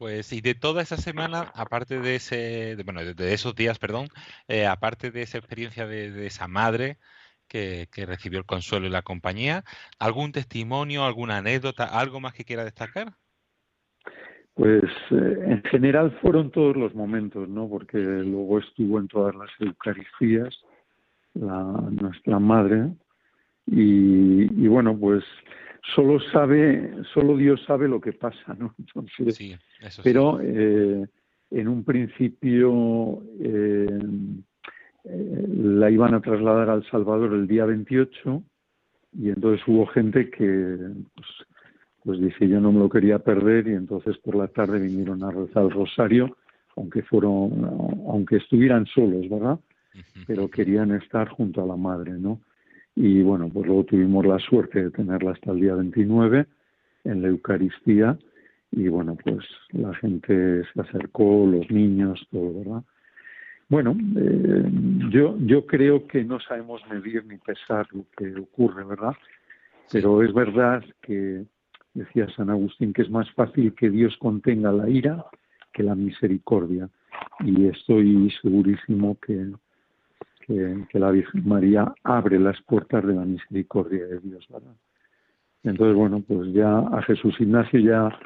Pues 0.00 0.32
y 0.32 0.40
de 0.40 0.54
toda 0.54 0.80
esa 0.80 0.96
semana, 0.96 1.52
aparte 1.54 2.00
de 2.00 2.14
ese, 2.14 2.74
bueno, 2.86 3.04
de, 3.04 3.34
esos 3.34 3.54
días, 3.54 3.78
perdón, 3.78 4.08
eh, 4.48 4.64
aparte 4.64 5.10
de 5.10 5.20
esa 5.20 5.36
experiencia 5.36 5.86
de, 5.86 6.10
de 6.10 6.26
esa 6.26 6.48
madre 6.48 6.96
que, 7.46 7.86
recibió 8.06 8.38
el 8.38 8.46
consuelo 8.46 8.86
y 8.86 8.90
la 8.90 9.02
compañía, 9.02 9.62
¿algún 9.98 10.32
testimonio, 10.32 11.04
alguna 11.04 11.36
anécdota, 11.36 11.84
algo 11.84 12.18
más 12.18 12.32
que 12.32 12.46
quiera 12.46 12.64
destacar? 12.64 13.12
Pues 14.54 14.84
eh, 15.10 15.38
en 15.44 15.62
general 15.64 16.18
fueron 16.22 16.50
todos 16.50 16.78
los 16.78 16.94
momentos, 16.94 17.46
¿no? 17.46 17.68
Porque 17.68 17.98
luego 17.98 18.58
estuvo 18.60 19.00
en 19.00 19.06
todas 19.06 19.34
las 19.34 19.50
Eucaristías 19.58 20.58
la, 21.34 21.62
nuestra 21.90 22.38
madre 22.38 22.90
y, 23.66 24.66
bueno, 24.66 24.96
pues 24.98 25.24
solo 25.94 26.20
sabe, 26.32 26.92
solo 27.12 27.36
Dios 27.36 27.62
sabe 27.66 27.88
lo 27.88 28.00
que 28.00 28.12
pasa, 28.12 28.54
¿no? 28.58 28.74
Entonces, 28.78 29.34
sí, 29.34 29.56
eso 29.80 30.02
pero 30.02 30.40
eh, 30.42 31.06
en 31.50 31.68
un 31.68 31.84
principio 31.84 33.22
eh, 33.40 33.98
la 35.04 35.90
iban 35.90 36.14
a 36.14 36.20
trasladar 36.20 36.70
al 36.70 36.88
Salvador 36.90 37.32
el 37.34 37.46
día 37.46 37.64
28 37.64 38.42
y 39.18 39.30
entonces 39.30 39.66
hubo 39.66 39.86
gente 39.86 40.30
que 40.30 40.76
pues, 41.14 41.28
pues 42.04 42.20
dije 42.20 42.48
yo 42.48 42.60
no 42.60 42.72
me 42.72 42.80
lo 42.80 42.88
quería 42.88 43.18
perder 43.18 43.66
y 43.68 43.72
entonces 43.72 44.16
por 44.18 44.36
la 44.36 44.48
tarde 44.48 44.78
vinieron 44.78 45.24
a 45.24 45.30
rezar 45.30 45.64
el 45.64 45.70
rosario, 45.70 46.36
aunque 46.76 47.02
fueron, 47.02 47.64
aunque 48.08 48.36
estuvieran 48.36 48.86
solos, 48.86 49.28
¿verdad? 49.28 49.58
Pero 50.26 50.48
querían 50.48 50.92
estar 50.92 51.28
junto 51.28 51.62
a 51.62 51.66
la 51.66 51.76
madre, 51.76 52.12
¿no? 52.12 52.40
Y 52.94 53.22
bueno, 53.22 53.48
pues 53.52 53.66
luego 53.66 53.84
tuvimos 53.84 54.26
la 54.26 54.38
suerte 54.38 54.84
de 54.84 54.90
tenerla 54.90 55.32
hasta 55.32 55.52
el 55.52 55.60
día 55.60 55.74
29 55.74 56.46
en 57.04 57.22
la 57.22 57.28
Eucaristía 57.28 58.18
y 58.72 58.88
bueno, 58.88 59.16
pues 59.16 59.44
la 59.70 59.94
gente 59.94 60.62
se 60.72 60.80
acercó, 60.80 61.46
los 61.46 61.70
niños, 61.70 62.24
todo, 62.30 62.54
¿verdad? 62.54 62.82
Bueno, 63.68 63.96
eh, 64.16 64.70
yo, 65.10 65.36
yo 65.40 65.66
creo 65.66 66.06
que 66.06 66.24
no 66.24 66.40
sabemos 66.40 66.82
medir 66.90 67.24
ni 67.24 67.36
pesar 67.38 67.86
lo 67.92 68.04
que 68.16 68.34
ocurre, 68.34 68.84
¿verdad? 68.84 69.14
Pero 69.92 70.22
es 70.22 70.32
verdad 70.32 70.84
que 71.02 71.44
decía 71.94 72.28
San 72.36 72.50
Agustín, 72.50 72.92
que 72.92 73.02
es 73.02 73.10
más 73.10 73.30
fácil 73.32 73.74
que 73.74 73.90
Dios 73.90 74.16
contenga 74.18 74.72
la 74.72 74.88
ira 74.88 75.24
que 75.72 75.82
la 75.82 75.94
misericordia. 75.94 76.88
Y 77.40 77.66
estoy 77.66 78.30
segurísimo 78.42 79.16
que, 79.20 79.52
que, 80.88 80.98
la 80.98 81.10
Virgen 81.10 81.48
María 81.48 81.92
abre 82.02 82.38
las 82.38 82.60
puertas 82.62 83.06
de 83.06 83.14
la 83.14 83.24
misericordia 83.24 84.06
de 84.06 84.18
Dios. 84.20 84.46
¿verdad? 84.48 84.74
Entonces, 85.62 85.96
bueno, 85.96 86.22
pues 86.26 86.52
ya 86.52 86.78
a 86.78 87.02
Jesús 87.02 87.34
Ignacio 87.38 87.80
ya, 87.80 88.18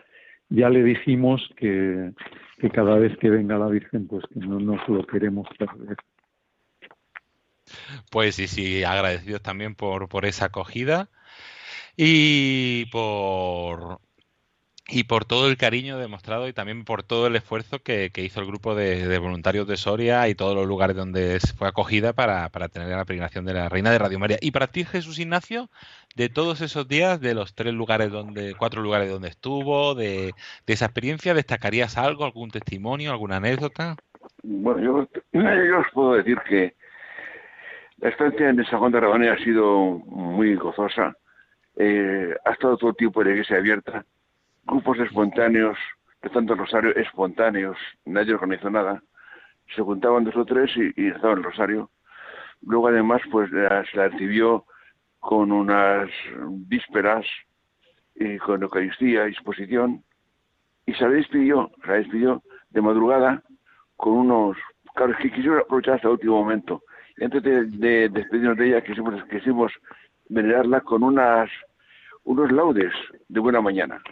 ya 0.49 0.71
le 0.71 0.83
dijimos 0.83 1.43
que, 1.57 2.13
que 2.59 2.71
cada 2.71 2.97
vez 2.97 3.17
que 3.19 3.31
venga 3.31 3.59
la 3.59 3.69
Virgen, 3.69 4.07
pues 4.07 4.25
que 4.33 4.41
no 4.41 4.59
nos 4.61 4.87
lo 4.89 5.05
queremos 5.07 5.49
perder. 5.59 5.97
Pues 8.11 8.37
sí, 8.37 8.47
sí, 8.47 8.85
agradecidos 8.85 9.43
también 9.43 9.75
por, 9.75 10.09
por 10.09 10.27
esa 10.27 10.47
acogida 10.47 11.09
y 11.97 12.87
por 12.87 14.01
y 14.89 15.05
por 15.05 15.25
todo 15.25 15.49
el 15.49 15.57
cariño 15.57 15.99
demostrado 15.99 16.47
y 16.47 16.53
también 16.53 16.85
por 16.85 17.03
todo 17.03 17.27
el 17.27 17.37
esfuerzo 17.37 17.79
que, 17.79 18.11
hizo 18.17 18.41
el 18.41 18.47
grupo 18.47 18.75
de, 18.75 19.19
voluntarios 19.19 19.67
de 19.67 19.77
Soria 19.77 20.29
y 20.29 20.35
todos 20.35 20.55
los 20.55 20.67
lugares 20.67 20.95
donde 20.95 21.39
fue 21.57 21.69
acogida 21.69 22.13
para, 22.13 22.49
tener 22.69 22.89
la 22.89 23.05
peregrinación 23.05 23.47
de 23.47 23.55
la 23.55 23.69
Reina 23.69 23.91
de 23.91 23.99
Radio 23.99 24.19
María. 24.19 24.37
Y 24.41 24.51
para 24.51 24.67
ti, 24.67 24.85
Jesús 24.85 25.19
Ignacio, 25.19 25.71
de 26.17 26.29
todos 26.29 26.61
esos 26.61 26.87
días, 26.87 27.21
de 27.21 27.35
los 27.35 27.55
tres 27.55 27.73
lugares 27.73 28.11
donde, 28.11 28.55
cuatro 28.59 28.83
lugares 28.83 29.11
donde 29.11 29.29
estuvo, 29.29 29.95
de, 29.95 30.33
esa 30.67 30.85
experiencia, 30.85 31.33
¿destacarías 31.33 31.97
algo, 31.97 32.25
algún 32.25 32.51
testimonio, 32.51 33.11
alguna 33.11 33.37
anécdota? 33.37 33.97
Bueno, 34.43 34.81
yo, 34.81 35.09
yo 35.33 35.79
os 35.79 35.87
puedo 35.95 36.15
decir 36.15 36.39
que 36.47 36.75
la 37.99 38.11
estancia 38.11 38.51
en 38.51 38.63
San 38.67 38.81
Juan 38.81 38.93
de 38.93 39.01
Rabanera 39.01 39.35
ha 39.35 39.45
sido 39.45 40.03
muy 40.07 40.57
gozosa 40.57 41.17
eh, 41.77 42.35
ha 42.45 42.53
estado 42.53 42.77
todo 42.77 42.91
el 42.91 42.97
tiempo 42.97 43.21
en 43.21 43.29
la 43.29 43.33
iglesia 43.33 43.57
abierta, 43.57 44.05
grupos 44.67 44.99
espontáneos, 44.99 45.79
de 46.23 46.31
tanto 46.31 46.55
rosario 46.55 46.95
espontáneos, 46.97 47.77
nadie 48.05 48.35
organizó 48.35 48.71
nada, 48.71 49.03
se 49.75 49.83
juntaban 49.83 50.25
dos 50.25 50.37
o 50.37 50.45
tres 50.45 50.71
y, 50.77 51.03
y 51.03 51.09
estaban 51.09 51.39
el 51.39 51.45
rosario. 51.45 51.91
Luego 52.63 52.89
además 52.89 53.21
pues 53.31 53.51
se 53.51 53.97
la 53.97 54.09
recibió 54.09 54.65
con 55.21 55.53
unas 55.53 56.09
vísperas 56.69 57.25
y 58.15 58.39
con 58.39 58.63
Eucaristía, 58.63 59.27
exposición, 59.27 60.03
y 60.87 60.93
se 60.95 61.05
la 61.05 61.11
despidió, 61.11 61.71
se 61.83 61.89
la 61.89 61.95
despidió 61.95 62.43
de 62.71 62.83
madrugada 62.83 63.43
con 63.97 64.13
unos, 64.13 64.57
claro, 64.95 65.17
que 65.17 65.31
quisimos 65.31 65.61
aprovechar 65.61 65.95
hasta 65.95 66.09
el 66.09 66.15
último 66.15 66.43
momento. 66.43 66.83
Y 67.17 67.25
antes 67.25 67.43
de, 67.43 68.09
despedirnos 68.09 68.57
de 68.59 68.69
ella, 68.69 68.83
quisimos, 68.83 69.25
quisimos 69.25 69.73
venerarla 70.29 70.81
con 70.81 71.03
unas 71.03 71.51
unos 72.25 72.51
laudes 72.51 72.93
de 73.29 73.41
buena 73.41 73.61
mañana. 73.61 74.03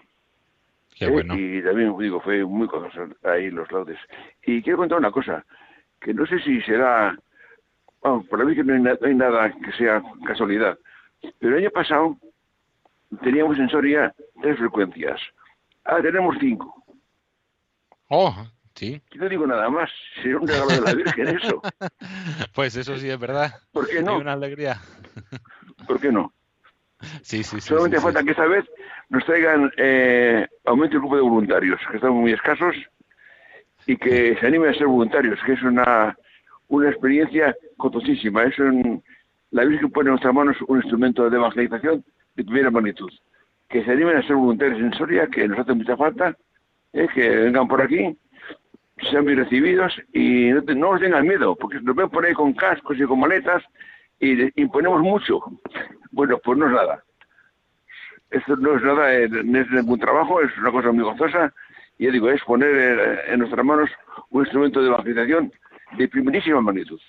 Qué 0.95 1.09
bueno. 1.09 1.35
Y 1.35 1.63
también 1.63 1.97
digo, 1.99 2.21
fue 2.21 2.45
muy 2.45 2.69
conocido 2.69 3.09
ahí 3.25 3.51
los 3.51 3.71
laudes. 3.73 3.99
Y 4.45 4.63
quiero 4.63 4.79
contar 4.79 4.99
una 4.99 5.11
cosa, 5.11 5.45
que 6.01 6.13
no 6.15 6.27
sé 6.27 6.39
si 6.41 6.61
será, 6.63 7.17
bueno, 8.01 8.25
para 8.31 8.45
mí 8.45 8.55
que 8.55 8.65
no 8.65 8.75
hay, 8.75 9.15
nada 9.15 9.53
que 9.53 9.73
sea 9.73 10.03
casualidad, 10.27 10.79
pero 11.39 11.57
el 11.57 11.63
año 11.63 11.71
pasado 11.71 12.17
teníamos 13.23 13.59
en 13.59 13.69
Soria 13.69 14.15
tres 14.41 14.59
frecuencias. 14.59 15.21
Ahora 15.85 16.03
tenemos 16.03 16.37
cinco. 16.41 16.75
Oh, 18.09 18.35
sí. 18.75 19.01
Yo 19.13 19.23
no 19.23 19.29
digo 19.29 19.47
nada 19.47 19.69
más, 19.71 19.91
será 20.23 20.39
un 20.39 20.47
regalo 20.47 20.71
de 20.71 20.81
la 20.81 20.95
Virgen 20.95 21.29
eso. 21.29 21.63
pues 22.55 22.77
eso 22.77 22.97
sí 22.99 23.09
es 23.09 23.19
verdad. 23.19 23.53
¿Por 23.73 23.89
qué 23.89 24.03
no? 24.03 24.19
Y 24.19 24.21
una 24.21 24.35
alegría. 24.35 24.81
¿Por 25.87 26.01
qué 26.01 26.13
no? 26.13 26.33
Sí, 27.23 27.43
sí, 27.43 27.61
Solamente 27.61 28.01
falta 28.01 28.23
que 28.23 28.31
esta 28.31 28.47
vez 28.47 28.65
nos 29.09 29.25
traigan 29.25 29.71
eh, 29.77 30.47
aumento 30.65 30.95
el 30.97 31.01
grupo 31.01 31.17
de 31.17 31.23
voluntarios, 31.23 31.81
que 31.91 31.97
están 31.97 32.13
muy 32.13 32.33
escasos, 32.33 32.75
y 33.87 33.97
que 33.97 34.37
se 34.39 34.47
animen 34.47 34.71
a 34.71 34.75
ser 34.75 34.87
voluntarios, 34.87 35.39
que 35.45 35.53
es 35.55 35.63
una, 35.63 36.17
una 36.69 36.89
experiencia 36.89 37.55
costosísima. 37.77 38.45
Es 38.45 38.59
un, 38.59 39.03
la 39.51 39.65
Virgen 39.65 39.91
pone 39.91 40.09
en 40.09 40.13
nuestras 40.13 40.33
manos 40.35 40.57
un 40.69 40.79
instrumento 40.79 41.29
de 41.29 41.37
evangelización 41.37 42.05
de 42.37 42.45
primera 42.45 42.71
magnitud. 42.71 43.11
Que 43.69 43.85
se 43.85 43.91
animen 43.91 44.17
a 44.19 44.23
ser 44.27 44.37
voluntarios 44.37 44.79
en 44.79 44.93
Soria, 44.95 45.27
que 45.27 45.49
nos 45.49 45.59
hace 45.59 45.75
mucha 45.75 45.97
falta, 45.97 46.37
¿eh? 46.93 47.09
que 47.13 47.29
vengan 47.29 47.67
por 47.67 47.83
aquí, 47.83 48.17
sean 49.11 49.25
bien 49.25 49.39
recibidos 49.39 49.93
y 50.13 50.51
no, 50.51 50.63
te- 50.63 50.75
no 50.77 50.93
nos 50.93 51.01
tengan 51.01 51.27
miedo, 51.27 51.57
porque 51.57 51.81
nos 51.81 51.97
ven 51.97 52.09
por 52.09 52.25
ahí 52.25 52.35
con 52.35 52.53
cascos 52.53 52.97
y 52.99 53.03
con 53.05 53.19
maletas 53.19 53.63
y 54.23 54.63
imponemos 54.63 55.01
mucho. 55.01 55.41
Bueno, 56.13 56.39
pues 56.43 56.57
no 56.57 56.67
es 56.67 56.73
nada. 56.73 57.05
Esto 58.31 58.57
no 58.57 58.77
es 58.77 58.83
nada, 58.83 59.11
no 59.45 59.61
es 59.61 59.71
ningún 59.71 59.99
trabajo, 59.99 60.41
es 60.41 60.57
una 60.59 60.71
cosa 60.71 60.93
muy 60.93 61.03
gozosa. 61.05 61.53
Y 61.99 62.07
yo 62.07 62.13
digo, 62.13 62.31
es 62.31 62.43
poner 62.45 63.25
en 63.29 63.41
nuestras 63.41 63.65
manos 63.65 63.91
un 64.31 64.43
instrumento 64.43 64.81
de 64.81 64.89
evangelización 64.89 65.53
de 65.99 66.09
primerísima 66.09 66.61
magnitud. 66.61 67.01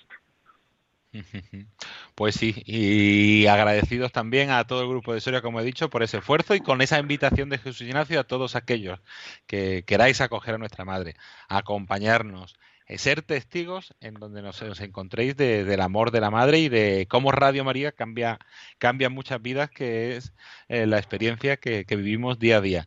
Pues 2.14 2.36
sí, 2.36 2.62
y 2.64 3.46
agradecidos 3.48 4.12
también 4.12 4.50
a 4.50 4.64
todo 4.68 4.82
el 4.82 4.88
grupo 4.88 5.12
de 5.12 5.20
Soria, 5.20 5.42
como 5.42 5.58
he 5.58 5.64
dicho, 5.64 5.90
por 5.90 6.04
ese 6.04 6.18
esfuerzo 6.18 6.54
y 6.54 6.60
con 6.60 6.80
esa 6.80 7.00
invitación 7.00 7.48
de 7.48 7.58
Jesús 7.58 7.80
Ignacio 7.80 8.20
a 8.20 8.24
todos 8.24 8.54
aquellos 8.54 9.00
que 9.48 9.82
queráis 9.84 10.20
acoger 10.20 10.54
a 10.54 10.58
nuestra 10.58 10.84
madre, 10.84 11.14
acompañarnos, 11.48 12.54
ser 12.86 13.22
testigos 13.22 13.94
en 14.00 14.14
donde 14.14 14.42
nos, 14.42 14.60
os 14.62 14.80
encontréis 14.80 15.36
de- 15.36 15.64
del 15.64 15.80
amor 15.80 16.10
de 16.10 16.20
la 16.20 16.30
madre 16.30 16.58
y 16.60 16.68
de 16.68 17.06
cómo 17.08 17.32
Radio 17.32 17.64
María 17.64 17.92
cambia, 17.92 18.38
cambia 18.78 19.08
muchas 19.10 19.40
vidas, 19.40 19.70
que 19.70 20.16
es 20.16 20.34
eh, 20.68 20.86
la 20.86 20.98
experiencia 20.98 21.56
que, 21.56 21.84
vivimos 21.88 22.38
día 22.38 22.58
a 22.58 22.60
día. 22.60 22.84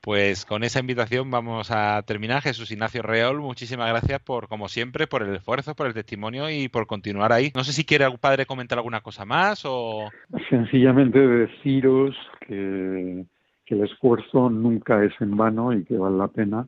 Pues 0.00 0.44
con 0.44 0.62
esa 0.64 0.80
invitación 0.80 1.30
vamos 1.30 1.70
a 1.70 2.02
terminar. 2.02 2.42
Jesús 2.42 2.70
Ignacio 2.70 3.02
Reol, 3.02 3.40
muchísimas 3.40 3.88
gracias 3.88 4.20
por, 4.20 4.48
como 4.48 4.68
siempre, 4.68 5.06
por 5.06 5.22
el 5.22 5.34
esfuerzo, 5.34 5.74
por 5.74 5.86
el 5.86 5.94
testimonio 5.94 6.48
y 6.50 6.68
por 6.68 6.86
continuar 6.86 7.32
ahí. 7.32 7.50
No 7.54 7.64
sé 7.64 7.72
si 7.72 7.84
quiere 7.84 8.04
algún 8.04 8.20
padre 8.20 8.46
comentar 8.46 8.78
alguna 8.78 9.00
cosa 9.00 9.24
más 9.24 9.62
o... 9.64 10.08
Sencillamente 10.48 11.18
deciros 11.18 12.14
que 12.46 13.24
el 13.66 13.84
esfuerzo 13.84 14.48
nunca 14.50 15.04
es 15.04 15.12
en 15.20 15.36
vano 15.36 15.72
y 15.72 15.84
que 15.84 15.96
vale 15.96 16.16
la 16.16 16.28
pena, 16.28 16.66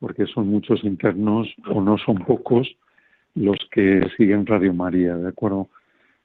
porque 0.00 0.26
son 0.26 0.48
muchos 0.48 0.84
internos 0.84 1.48
o 1.68 1.80
no 1.80 1.98
son 1.98 2.18
pocos 2.18 2.68
los 3.34 3.56
que 3.70 4.08
siguen 4.16 4.46
Radio 4.46 4.72
María, 4.74 5.16
¿de 5.16 5.28
acuerdo? 5.28 5.68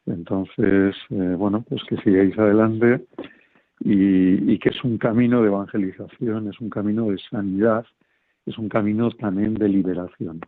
Entonces, 0.06 0.96
eh, 1.10 1.36
bueno, 1.38 1.64
pues 1.68 1.82
que 1.84 1.98
sigáis 1.98 2.38
adelante 2.38 3.06
y, 3.80 4.54
y 4.54 4.60
que 4.60 4.70
es 4.70 4.84
un 4.84 4.98
camino 4.98 5.42
de 5.42 5.48
evangelización, 5.48 6.50
es 6.50 6.60
un 6.60 6.70
camino 6.70 7.10
de 7.10 7.18
sanidad, 7.30 7.86
es 8.46 8.58
un 8.58 8.70
camino 8.70 9.12
también 9.12 9.54
de 9.54 9.70
liberación. 9.70 10.42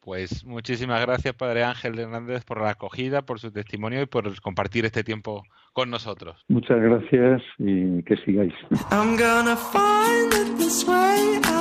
Pues 0.00 0.44
muchísimas 0.46 1.00
gracias, 1.02 1.34
Padre 1.34 1.62
Ángel 1.62 1.98
Hernández, 1.98 2.44
por 2.44 2.62
la 2.62 2.70
acogida, 2.70 3.22
por 3.22 3.38
su 3.38 3.52
testimonio 3.52 4.00
y 4.00 4.06
por 4.06 4.40
compartir 4.40 4.86
este 4.86 5.04
tiempo 5.04 5.42
con 5.74 5.90
nosotros. 5.90 6.42
Muchas 6.48 6.80
gracias 6.80 7.42
y 7.58 8.02
que 8.04 8.16
sigáis. 8.24 8.54
I'm 8.90 9.16
gonna 9.16 9.56
find 9.56 10.32
it 10.32 10.56
this 10.56 10.86
way. 10.88 11.59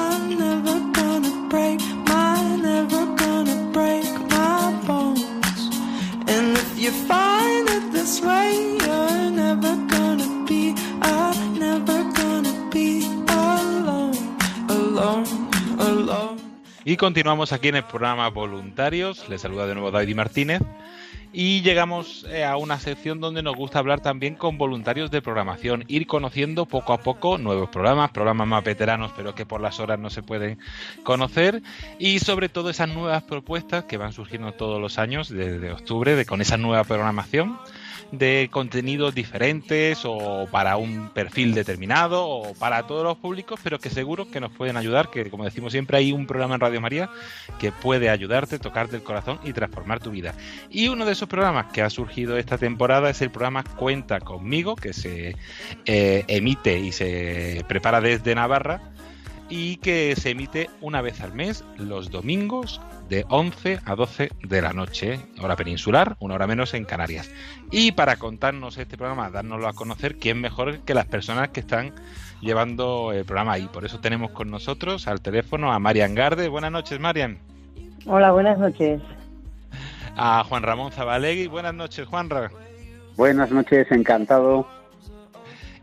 Y 16.85 16.97
continuamos 16.97 17.53
aquí 17.53 17.67
en 17.67 17.75
el 17.75 17.83
programa 17.83 18.27
Voluntarios. 18.29 19.29
Les 19.29 19.41
saluda 19.41 19.67
de 19.67 19.75
nuevo 19.75 19.91
David 19.91 20.15
Martínez. 20.15 20.61
Y 21.31 21.61
llegamos 21.61 22.25
eh, 22.29 22.43
a 22.43 22.57
una 22.57 22.79
sección 22.79 23.19
donde 23.19 23.43
nos 23.43 23.55
gusta 23.55 23.77
hablar 23.77 24.01
también 24.01 24.35
con 24.35 24.57
voluntarios 24.57 25.11
de 25.11 25.21
programación, 25.21 25.85
ir 25.87 26.07
conociendo 26.07 26.65
poco 26.65 26.91
a 26.91 26.97
poco 27.01 27.37
nuevos 27.37 27.69
programas, 27.69 28.09
programas 28.09 28.47
más 28.47 28.63
veteranos, 28.63 29.11
pero 29.15 29.35
que 29.35 29.45
por 29.45 29.61
las 29.61 29.79
horas 29.79 29.99
no 29.99 30.09
se 30.09 30.23
pueden 30.23 30.57
conocer, 31.03 31.61
y 31.99 32.17
sobre 32.17 32.49
todo 32.49 32.71
esas 32.71 32.89
nuevas 32.89 33.21
propuestas 33.23 33.83
que 33.83 33.97
van 33.97 34.11
surgiendo 34.11 34.53
todos 34.53 34.81
los 34.81 34.97
años, 34.97 35.29
desde 35.29 35.71
octubre, 35.71 36.15
de, 36.15 36.25
con 36.25 36.41
esa 36.41 36.57
nueva 36.57 36.83
programación 36.83 37.59
de 38.11 38.49
contenidos 38.51 39.13
diferentes 39.13 40.01
o 40.03 40.47
para 40.51 40.77
un 40.77 41.09
perfil 41.09 41.53
determinado 41.53 42.27
o 42.27 42.53
para 42.55 42.87
todos 42.87 43.03
los 43.03 43.17
públicos, 43.17 43.59
pero 43.63 43.79
que 43.79 43.89
seguro 43.89 44.29
que 44.29 44.39
nos 44.39 44.51
pueden 44.51 44.77
ayudar, 44.77 45.09
que 45.09 45.29
como 45.29 45.45
decimos 45.45 45.71
siempre 45.71 45.97
hay 45.97 46.11
un 46.11 46.25
programa 46.25 46.55
en 46.55 46.61
Radio 46.61 46.81
María 46.81 47.09
que 47.59 47.71
puede 47.71 48.09
ayudarte, 48.09 48.59
tocarte 48.59 48.95
el 48.95 49.03
corazón 49.03 49.39
y 49.43 49.53
transformar 49.53 49.99
tu 49.99 50.11
vida. 50.11 50.33
Y 50.69 50.87
uno 50.87 51.05
de 51.05 51.11
esos 51.11 51.29
programas 51.29 51.71
que 51.71 51.81
ha 51.81 51.89
surgido 51.89 52.37
esta 52.37 52.57
temporada 52.57 53.09
es 53.09 53.21
el 53.21 53.29
programa 53.29 53.63
Cuenta 53.63 54.19
conmigo, 54.19 54.75
que 54.75 54.93
se 54.93 55.35
eh, 55.85 56.23
emite 56.27 56.79
y 56.79 56.91
se 56.91 57.63
prepara 57.67 58.01
desde 58.01 58.35
Navarra 58.35 58.81
y 59.49 59.77
que 59.77 60.15
se 60.15 60.29
emite 60.31 60.69
una 60.81 61.01
vez 61.01 61.21
al 61.21 61.33
mes, 61.33 61.63
los 61.77 62.11
domingos, 62.11 62.79
de 63.09 63.25
11 63.27 63.79
a 63.85 63.95
12 63.95 64.29
de 64.43 64.61
la 64.61 64.71
noche, 64.71 65.19
hora 65.41 65.55
peninsular, 65.55 66.15
una 66.19 66.35
hora 66.35 66.45
menos 66.45 66.75
en 66.75 66.85
Canarias. 66.85 67.29
Y 67.71 67.91
para 67.91 68.17
contarnos 68.17 68.77
este 68.77 68.97
programa, 68.97 69.31
dárnoslo 69.31 69.67
a 69.67 69.73
conocer, 69.73 70.17
¿quién 70.17 70.39
mejor 70.39 70.79
que 70.81 70.93
las 70.93 71.07
personas 71.07 71.49
que 71.49 71.59
están 71.59 71.91
llevando 72.39 73.11
el 73.11 73.25
programa 73.25 73.53
ahí? 73.53 73.67
Por 73.73 73.83
eso 73.83 73.99
tenemos 73.99 74.31
con 74.31 74.51
nosotros 74.51 75.07
al 75.07 75.21
teléfono 75.21 75.73
a 75.73 75.79
Marian 75.79 76.13
Garde. 76.13 76.47
Buenas 76.47 76.71
noches, 76.71 76.99
Marian. 76.99 77.39
Hola, 78.05 78.31
buenas 78.31 78.59
noches. 78.59 79.01
A 80.15 80.43
Juan 80.43 80.63
Ramón 80.63 80.91
Zabalegui. 80.91 81.47
Buenas 81.47 81.73
noches, 81.73 82.07
Juanra. 82.07 82.51
Buenas 83.17 83.51
noches, 83.51 83.91
encantado. 83.91 84.67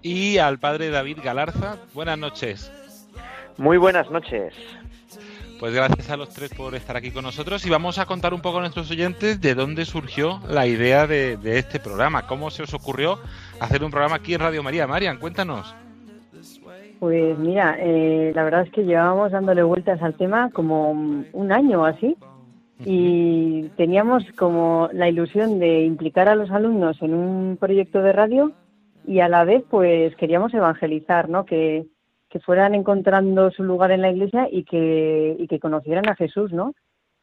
Y 0.01 0.39
al 0.39 0.59
padre 0.59 0.91
David 0.91 1.19
Galarza. 1.25 1.77
Buenas 1.93 2.19
noches. 2.19 2.71
Muy 3.59 3.79
buenas 3.79 4.11
noches. 4.11 4.55
Pues 5.59 5.75
gracias 5.75 6.11
a 6.11 6.17
los 6.19 6.29
tres 6.29 6.53
por 6.53 6.75
estar 6.75 6.97
aquí 6.97 7.11
con 7.11 7.25
nosotros 7.25 7.65
y 7.65 7.71
vamos 7.71 7.99
a 7.99 8.05
contar 8.05 8.35
un 8.35 8.43
poco 8.43 8.59
a 8.59 8.61
nuestros 8.61 8.91
oyentes 8.91 9.41
de 9.41 9.55
dónde 9.55 9.87
surgió 9.87 10.41
la 10.49 10.67
idea 10.67 11.07
de, 11.07 11.39
de 11.39 11.59
este 11.59 11.81
programa, 11.81 12.27
cómo 12.27 12.51
se 12.51 12.63
os 12.63 12.75
ocurrió 12.75 13.19
hacer 13.59 13.83
un 13.83 13.91
programa 13.91 14.17
aquí 14.17 14.35
en 14.35 14.41
Radio 14.41 14.63
María. 14.63 14.87
Marian, 14.87 15.19
cuéntanos. 15.19 15.75
Pues 17.01 17.39
mira, 17.39 17.77
eh, 17.79 18.33
la 18.35 18.45
verdad 18.45 18.63
es 18.63 18.71
que 18.71 18.85
llevábamos 18.85 19.33
dándole 19.33 19.63
vueltas 19.63 20.03
al 20.03 20.15
tema 20.15 20.51
como 20.51 20.91
un 20.91 21.53
año 21.53 21.83
o 21.83 21.85
así 21.85 22.17
y 22.85 23.69
teníamos 23.77 24.25
como 24.37 24.91
la 24.93 25.09
ilusión 25.09 25.59
de 25.59 25.85
implicar 25.85 26.29
a 26.29 26.35
los 26.35 26.51
alumnos 26.51 27.01
en 27.01 27.15
un 27.15 27.57
proyecto 27.59 28.03
de 28.03 28.13
radio 28.13 28.53
y 29.07 29.21
a 29.21 29.29
la 29.29 29.45
vez 29.45 29.65
pues 29.71 30.15
queríamos 30.17 30.53
evangelizar, 30.53 31.29
¿no? 31.29 31.47
Que, 31.47 31.87
que 32.29 32.41
fueran 32.41 32.75
encontrando 32.75 33.51
su 33.51 33.63
lugar 33.63 33.91
en 33.93 34.03
la 34.03 34.11
iglesia 34.11 34.49
y 34.51 34.65
que, 34.65 35.37
y 35.39 35.47
que 35.47 35.61
conocieran 35.61 36.09
a 36.09 36.17
Jesús, 36.17 36.53
¿no? 36.53 36.75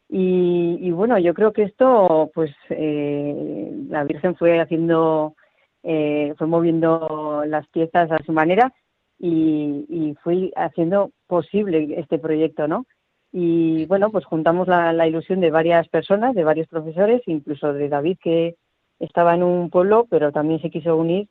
Y, 0.09 0.91
bueno, 0.91 1.17
yo 1.17 1.33
creo 1.33 1.53
que 1.53 1.63
esto, 1.63 2.29
pues 2.35 2.51
eh, 2.69 3.71
la 3.89 4.03
Virgen 4.03 4.35
fue 4.35 4.59
haciendo, 4.59 5.35
eh, 5.81 6.35
fue 6.37 6.45
moviendo 6.45 7.43
las 7.47 7.67
piezas 7.69 8.11
a 8.11 8.23
su 8.23 8.31
manera 8.31 8.71
y, 9.17 9.85
y 9.89 10.15
fue 10.23 10.51
haciendo 10.55 11.11
posible 11.25 11.95
este 11.97 12.19
proyecto, 12.19 12.67
¿no? 12.67 12.85
Y 13.31 13.87
bueno, 13.87 14.11
pues 14.11 14.25
juntamos 14.25 14.67
la, 14.67 14.93
la 14.93 15.07
ilusión 15.07 15.39
de 15.41 15.49
varias 15.49 15.89
personas, 15.89 16.35
de 16.35 16.43
varios 16.43 16.67
profesores, 16.67 17.23
incluso 17.25 17.73
de 17.73 17.89
David 17.89 18.17
que 18.21 18.55
estaba 18.99 19.33
en 19.33 19.41
un 19.41 19.71
pueblo, 19.71 20.05
pero 20.09 20.31
también 20.31 20.61
se 20.61 20.69
quiso 20.69 20.95
unir 20.95 21.27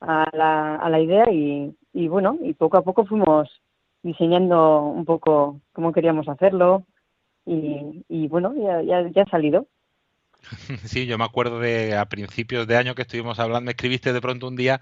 a 0.00 0.28
la, 0.32 0.76
a 0.76 0.88
la 0.88 1.00
idea 1.00 1.24
y, 1.32 1.74
y 1.92 2.08
bueno, 2.08 2.38
y 2.40 2.54
poco 2.54 2.76
a 2.76 2.82
poco 2.82 3.04
fuimos 3.04 3.48
diseñando 4.02 4.82
un 4.82 5.04
poco 5.04 5.60
cómo 5.72 5.92
queríamos 5.92 6.28
hacerlo 6.28 6.84
y, 7.44 8.04
y 8.08 8.28
bueno, 8.28 8.54
ya, 8.54 8.82
ya, 8.82 9.08
ya 9.10 9.22
ha 9.22 9.30
salido. 9.30 9.66
Sí, 10.84 11.06
yo 11.06 11.18
me 11.18 11.24
acuerdo 11.24 11.60
de 11.60 11.96
a 11.96 12.06
principios 12.08 12.66
de 12.66 12.76
año 12.76 12.94
que 12.94 13.02
estuvimos 13.02 13.38
hablando, 13.38 13.70
escribiste 13.70 14.12
de 14.12 14.20
pronto 14.20 14.48
un 14.48 14.56
día, 14.56 14.80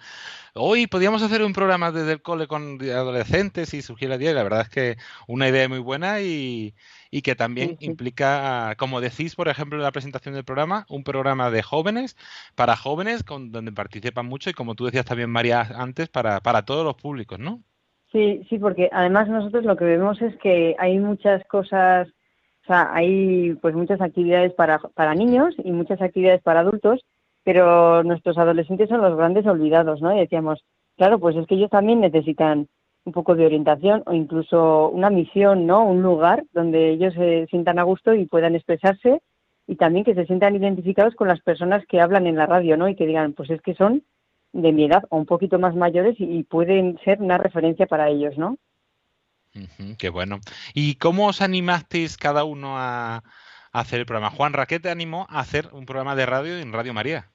hoy 0.55 0.87
podíamos 0.87 1.23
hacer 1.23 1.42
un 1.42 1.53
programa 1.53 1.92
desde 1.92 2.12
el 2.12 2.23
cole 2.23 2.47
con 2.49 2.81
adolescentes 2.83 3.75
y 3.75 3.83
surgió 3.83 4.09
la 4.09 4.16
idea, 4.16 4.33
y 4.33 4.35
la 4.35 4.42
verdad 4.44 4.62
es 4.62 4.68
que 4.71 4.97
una 5.27 5.49
idea 5.49 5.68
muy 5.68 5.79
buena 5.81 6.21
y, 6.21 6.75
y 7.11 7.23
que 7.23 7.35
también 7.37 7.71
Sí, 7.71 7.77
sí. 7.85 7.87
implica, 7.87 8.75
como 8.79 9.01
decís, 9.01 9.35
por 9.37 9.49
ejemplo, 9.49 9.79
en 9.79 9.85
la 9.85 9.92
presentación 9.92 10.35
del 10.35 10.44
programa, 10.44 10.87
un 10.88 11.05
programa 11.05 11.51
de 11.51 11.62
jóvenes, 11.62 12.16
para 12.55 12.77
jóvenes, 12.77 13.25
con, 13.25 13.53
donde 13.53 13.73
participan 13.73 14.27
mucho 14.27 14.51
y 14.51 14.55
como 14.55 14.75
tú 14.75 14.87
decías 14.87 15.07
también, 15.07 15.31
María, 15.31 15.62
antes, 15.77 16.09
para, 16.09 16.40
para 16.40 16.64
todos 16.64 16.85
los 16.85 16.97
públicos, 16.97 17.38
¿no? 17.38 17.62
Sí, 18.12 18.42
sí, 18.49 18.59
porque 18.59 18.88
además 18.92 19.29
nosotros 19.29 19.64
lo 19.64 19.77
que 19.77 19.85
vemos 19.85 20.21
es 20.23 20.35
que 20.38 20.75
hay 20.79 20.99
muchas 20.99 21.44
cosas, 21.47 22.09
o 22.68 22.70
sea, 22.70 22.90
hay 22.92 23.54
pues 23.62 23.74
muchas 23.74 23.98
actividades 24.02 24.52
para, 24.52 24.78
para 24.78 25.14
niños 25.14 25.54
y 25.64 25.72
muchas 25.72 26.02
actividades 26.02 26.42
para 26.42 26.61
adultos, 26.61 27.00
pero 27.42 28.02
nuestros 28.04 28.37
adolescentes 28.37 28.90
son 28.90 29.00
los 29.00 29.16
grandes 29.16 29.46
olvidados, 29.46 30.02
¿no? 30.02 30.14
Y 30.14 30.20
decíamos, 30.20 30.62
claro, 30.98 31.18
pues 31.18 31.35
es 31.35 31.46
que 31.46 31.54
ellos 31.54 31.70
también 31.70 32.00
necesitan 32.00 32.68
un 33.07 33.12
poco 33.14 33.35
de 33.35 33.46
orientación 33.46 34.02
o 34.04 34.12
incluso 34.12 34.90
una 34.90 35.09
misión, 35.09 35.66
¿no? 35.66 35.83
Un 35.83 36.02
lugar 36.02 36.44
donde 36.52 36.90
ellos 36.90 37.14
se 37.14 37.46
sientan 37.46 37.78
a 37.78 37.85
gusto 37.85 38.12
y 38.12 38.26
puedan 38.26 38.54
expresarse 38.54 39.22
y 39.66 39.76
también 39.76 40.04
que 40.04 40.14
se 40.14 40.26
sientan 40.26 40.54
identificados 40.54 41.14
con 41.14 41.26
las 41.28 41.40
personas 41.40 41.87
que 41.87 42.02
hablan 42.02 42.26
en 42.26 42.37
la 42.37 42.44
radio, 42.44 42.76
¿no? 42.76 42.87
Y 42.87 42.96
que 42.96 43.07
digan, 43.07 43.33
pues 43.33 43.48
es 43.48 43.62
que 43.62 43.76
son 43.76 44.02
de 44.52 44.72
mi 44.72 44.85
edad 44.85 45.04
o 45.09 45.16
un 45.16 45.24
poquito 45.24 45.59
más 45.59 45.74
mayores 45.74 46.16
y, 46.18 46.42
pueden 46.42 46.98
ser 47.02 47.22
una 47.22 47.38
referencia 47.38 47.87
para 47.87 48.11
ellos, 48.11 48.37
¿no? 48.37 48.59
Qué 49.99 50.09
bueno. 50.09 50.40
¿Y 50.75 50.97
cómo 50.97 51.29
os 51.29 51.42
animasteis 51.42 52.16
cada 52.16 52.44
uno 52.44 52.79
a, 52.79 53.23
hacer 53.73 54.01
el 54.01 54.07
programa? 54.07 54.31
Juan, 54.31 54.53
¿qué 54.68 54.81
te 54.81 54.90
animó 54.90 55.27
a 55.31 55.40
hacer 55.40 55.68
un 55.73 55.87
programa 55.87 56.16
de 56.16 56.27
radio 56.27 56.59
en 56.59 56.73
Radio 56.73 56.94
María? 56.94 57.31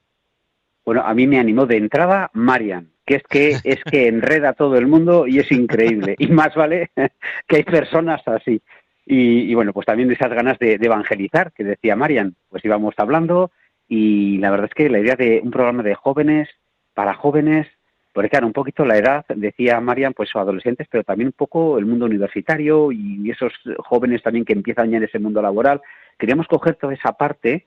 Bueno, 0.85 1.01
a 1.01 1.13
mí 1.13 1.27
me 1.27 1.39
animó 1.39 1.65
de 1.65 1.77
entrada 1.77 2.29
Marian, 2.33 2.89
que 3.05 3.15
es 3.15 3.23
que 3.23 3.49
es 3.63 3.83
que 3.83 4.07
enreda 4.07 4.49
a 4.49 4.53
todo 4.53 4.77
el 4.77 4.87
mundo 4.87 5.27
y 5.27 5.39
es 5.39 5.51
increíble. 5.51 6.15
Y 6.17 6.27
más 6.27 6.53
vale 6.55 6.91
que 7.47 7.57
hay 7.57 7.63
personas 7.63 8.21
así. 8.27 8.61
Y, 9.05 9.53
bueno, 9.53 9.73
pues 9.73 9.85
también 9.85 10.07
de 10.07 10.15
esas 10.15 10.31
ganas 10.31 10.57
de, 10.59 10.75
evangelizar, 10.75 11.51
que 11.51 11.65
decía 11.65 11.95
Marian, 11.95 12.35
pues 12.47 12.63
íbamos 12.63 12.93
hablando 12.97 13.51
y 13.87 14.37
la 14.37 14.49
verdad 14.49 14.69
es 14.69 14.73
que 14.73 14.89
la 14.89 14.99
idea 14.99 15.17
de 15.17 15.41
un 15.43 15.51
programa 15.51 15.83
de 15.83 15.93
jóvenes, 15.93 16.47
para 16.93 17.13
jóvenes, 17.13 17.67
porque 18.13 18.29
claro, 18.29 18.47
un 18.47 18.53
poquito 18.53 18.85
la 18.85 18.97
edad, 18.97 19.25
decía 19.27 19.81
Marian, 19.81 20.13
pues 20.13 20.29
adolescentes, 20.35 20.87
pero 20.89 21.03
también 21.03 21.27
un 21.27 21.33
poco 21.33 21.79
el 21.79 21.85
mundo 21.85 22.05
universitario 22.05 22.91
y 22.91 23.29
esos 23.31 23.51
jóvenes 23.79 24.21
también 24.21 24.45
que 24.45 24.53
empiezan 24.53 24.91
ya 24.91 24.97
en 24.97 25.03
ese 25.03 25.19
mundo 25.19 25.41
laboral. 25.41 25.81
Queríamos 26.17 26.47
coger 26.47 26.75
toda 26.75 26.93
esa 26.93 27.13
parte 27.13 27.65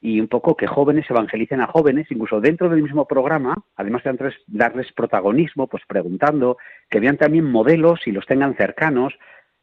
y 0.00 0.20
un 0.20 0.28
poco 0.28 0.56
que 0.56 0.66
jóvenes 0.66 1.10
evangelicen 1.10 1.60
a 1.60 1.66
jóvenes, 1.66 2.06
incluso 2.10 2.40
dentro 2.40 2.68
del 2.68 2.82
mismo 2.82 3.06
programa, 3.06 3.56
además 3.76 4.04
de 4.04 4.32
darles 4.46 4.92
protagonismo, 4.92 5.66
pues 5.66 5.82
preguntando, 5.86 6.56
que 6.88 7.00
vean 7.00 7.16
también 7.16 7.50
modelos 7.50 8.06
y 8.06 8.12
los 8.12 8.24
tengan 8.26 8.54
cercanos, 8.56 9.14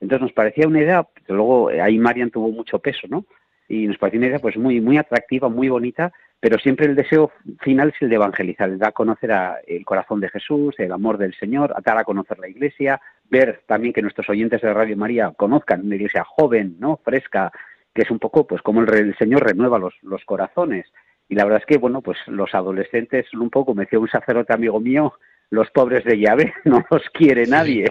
entonces 0.02 0.24
nos 0.24 0.34
parecía 0.34 0.68
una 0.68 0.82
idea, 0.82 1.08
luego 1.28 1.72
eh, 1.72 1.82
ahí 1.82 1.98
Marian 1.98 2.32
tuvo 2.32 2.50
mucho 2.50 2.80
peso, 2.80 3.08
¿no? 3.10 3.26
Y 3.70 3.88
nos 3.88 3.98
parecía 3.98 4.20
una 4.20 4.28
idea 4.28 4.40
pues 4.40 4.58
muy, 4.58 4.82
muy 4.82 4.98
atractiva, 4.98 5.48
muy 5.48 5.70
bonita, 5.70 6.12
pero 6.46 6.60
siempre 6.60 6.86
el 6.86 6.96
deseo 6.96 7.32
final 7.62 7.90
es 7.90 8.00
el 8.04 8.10
de 8.10 8.18
evangelizar, 8.18 8.70
el 8.70 8.78
dar 8.78 8.90
a 8.90 8.92
conocer 8.92 9.32
el 9.66 9.84
corazón 9.84 10.20
de 10.20 10.30
Jesús, 10.30 10.76
el 10.78 10.92
amor 10.92 11.18
del 11.18 11.34
Señor, 11.34 11.74
dar 11.84 11.98
a 11.98 12.04
conocer 12.04 12.38
la 12.38 12.48
iglesia, 12.48 13.02
ver 13.32 13.64
también 13.66 13.96
que 13.96 14.04
nuestros 14.04 14.30
oyentes 14.30 14.62
de 14.62 14.72
Radio 14.72 14.96
María 14.96 15.34
conozcan 15.36 15.84
una 15.84 15.96
iglesia 15.96 16.24
joven, 16.24 16.76
¿no? 16.78 16.98
fresca, 17.04 17.52
que 17.96 18.04
es 18.04 18.12
un 18.12 18.20
poco 18.20 18.46
pues 18.46 18.62
como 18.62 18.82
el, 18.82 19.16
Señor 19.18 19.44
renueva 19.44 19.80
los, 19.80 19.96
los 20.04 20.24
corazones. 20.24 20.86
Y 21.30 21.34
la 21.34 21.46
verdad 21.46 21.62
es 21.62 21.66
que, 21.66 21.80
bueno, 21.80 22.04
pues 22.04 22.20
los 22.28 22.54
adolescentes, 22.54 23.26
un 23.34 23.50
poco, 23.50 23.74
me 23.74 23.86
decía 23.86 23.98
un 23.98 24.08
sacerdote 24.08 24.54
amigo 24.54 24.80
mío, 24.80 25.16
los 25.50 25.72
pobres 25.72 26.04
de 26.04 26.20
llave 26.20 26.54
no 26.64 26.86
los 26.92 27.10
quiere 27.10 27.48
nadie, 27.48 27.86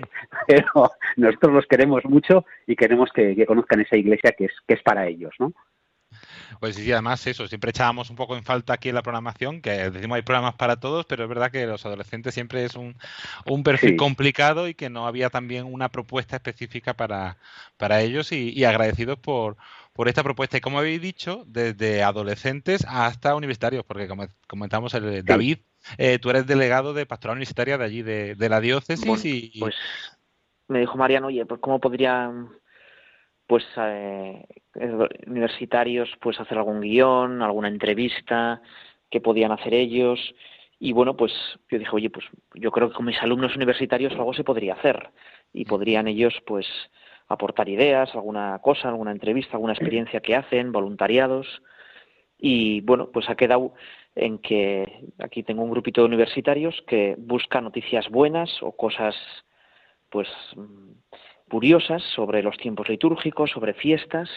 pero 0.47 0.93
nosotros 1.17 1.55
los 1.55 1.67
queremos 1.67 2.05
mucho 2.05 2.47
y 2.69 2.77
queremos 2.77 3.11
que, 3.13 3.35
conozcan 3.47 3.81
esa 3.81 3.97
iglesia 3.97 4.31
que 4.39 4.45
es, 4.45 4.53
que 4.69 4.75
es 4.75 4.83
para 4.85 5.09
ellos, 5.09 5.35
¿no? 5.41 5.53
Pues 6.61 6.77
sí, 6.77 6.91
además 6.93 7.27
eso, 7.27 7.47
siempre 7.47 7.71
echábamos 7.71 8.11
un 8.11 8.17
poco 8.17 8.37
en 8.37 8.45
falta 8.45 8.75
aquí 8.75 8.89
en 8.89 8.95
la 8.95 9.03
programación, 9.03 9.61
que 9.61 9.91
decimos 9.91 10.17
hay 10.17 10.23
programas 10.23 10.55
para 10.55 10.77
todos, 10.77 11.07
pero 11.07 11.25
es 11.25 11.29
verdad 11.29 11.51
que 11.51 11.67
los 11.67 11.85
adolescentes 11.87 12.35
siempre 12.35 12.65
es 12.65 12.75
un, 12.75 12.97
un 13.47 13.63
perfil 13.63 13.97
complicado 13.97 14.69
y 14.69 14.75
que 14.75 14.91
no 14.91 15.07
había 15.07 15.31
también 15.31 15.65
una 15.65 15.89
propuesta 15.89 16.37
específica 16.37 16.95
para, 16.95 17.39
para 17.77 18.01
ellos 18.01 18.33
y, 18.33 18.65
agradecidos 18.65 19.19
por, 19.19 19.57
por 19.93 20.09
esta 20.09 20.23
propuesta. 20.23 20.57
Y 20.57 20.61
como 20.61 20.79
habéis 20.79 21.01
dicho, 21.01 21.45
desde 21.47 22.03
adolescentes 22.03 22.85
hasta 22.89 23.35
universitarios, 23.35 23.85
porque 23.85 24.09
como 24.09 24.27
comentamos, 24.47 24.95
el, 24.95 25.25
David 25.25 25.59
eh, 25.99 26.19
tú 26.19 26.31
eres 26.31 26.47
delegado 26.47 26.95
de 26.95 27.07
pastoral 27.07 27.37
universitaria 27.37 27.79
de 27.79 27.85
allí, 27.85 28.03
de, 28.03 28.49
la 28.49 28.61
diócesis. 28.61 29.25
y, 29.25 29.61
Pues 29.61 29.75
me 30.69 30.81
dijo 30.81 30.97
Mariano, 30.97 31.27
oye, 31.27 31.45
pues 31.45 31.61
cómo 31.61 31.79
podrían 31.79 32.49
pues 33.47 33.65
eh, 33.77 34.47
universitarios 35.27 36.11
pues 36.21 36.41
hacer 36.41 36.59
algún 36.59 36.81
guion, 36.81 37.43
alguna 37.43 37.69
entrevista, 37.69 38.61
qué 39.11 39.21
podían 39.21 39.53
hacer 39.53 39.75
ellos. 39.75 40.35
Y 40.79 40.93
bueno, 40.93 41.17
pues 41.17 41.33
yo 41.71 41.79
dije, 41.79 41.91
oye, 41.93 42.11
pues 42.11 42.27
yo 42.55 42.71
creo 42.71 42.89
que 42.89 42.97
con 42.97 43.07
mis 43.07 43.23
alumnos 43.23 43.57
universitarios 43.57 44.13
algo 44.15 44.35
se 44.35 44.45
podría 44.45 44.75
hacer 44.75 45.11
y 45.53 45.65
podrían 45.65 46.09
ellos 46.09 46.35
pues 46.47 46.67
aportar 47.29 47.69
ideas, 47.69 48.15
alguna 48.15 48.59
cosa, 48.61 48.89
alguna 48.89 49.13
entrevista, 49.13 49.53
alguna 49.53 49.73
experiencia 49.73 50.21
que 50.21 50.37
hacen, 50.37 50.73
voluntariados. 50.73 51.63
Y 52.39 52.81
bueno, 52.83 53.11
pues 53.13 53.31
ha 53.31 53.37
quedado 53.37 53.75
en 54.15 54.39
que 54.39 55.11
aquí 55.19 55.43
tengo 55.43 55.63
un 55.63 55.71
grupito 55.71 56.03
de 56.03 56.09
universitarios 56.09 56.75
que 56.87 57.15
busca 57.19 57.61
noticias 57.61 58.09
buenas 58.11 58.63
o 58.63 58.73
cosas 58.73 59.15
pues 60.11 60.29
curiosas 61.49 62.03
sobre 62.15 62.43
los 62.43 62.57
tiempos 62.57 62.89
litúrgicos, 62.89 63.51
sobre 63.51 63.75
fiestas 63.75 64.29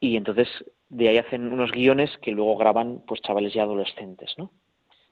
y 0.00 0.16
entonces 0.16 0.48
de 0.88 1.08
ahí 1.08 1.18
hacen 1.18 1.52
unos 1.52 1.72
guiones 1.72 2.16
que 2.22 2.32
luego 2.32 2.56
graban 2.56 3.02
pues 3.06 3.20
chavales 3.22 3.52
ya 3.52 3.62
adolescentes, 3.62 4.34
¿no? 4.38 4.50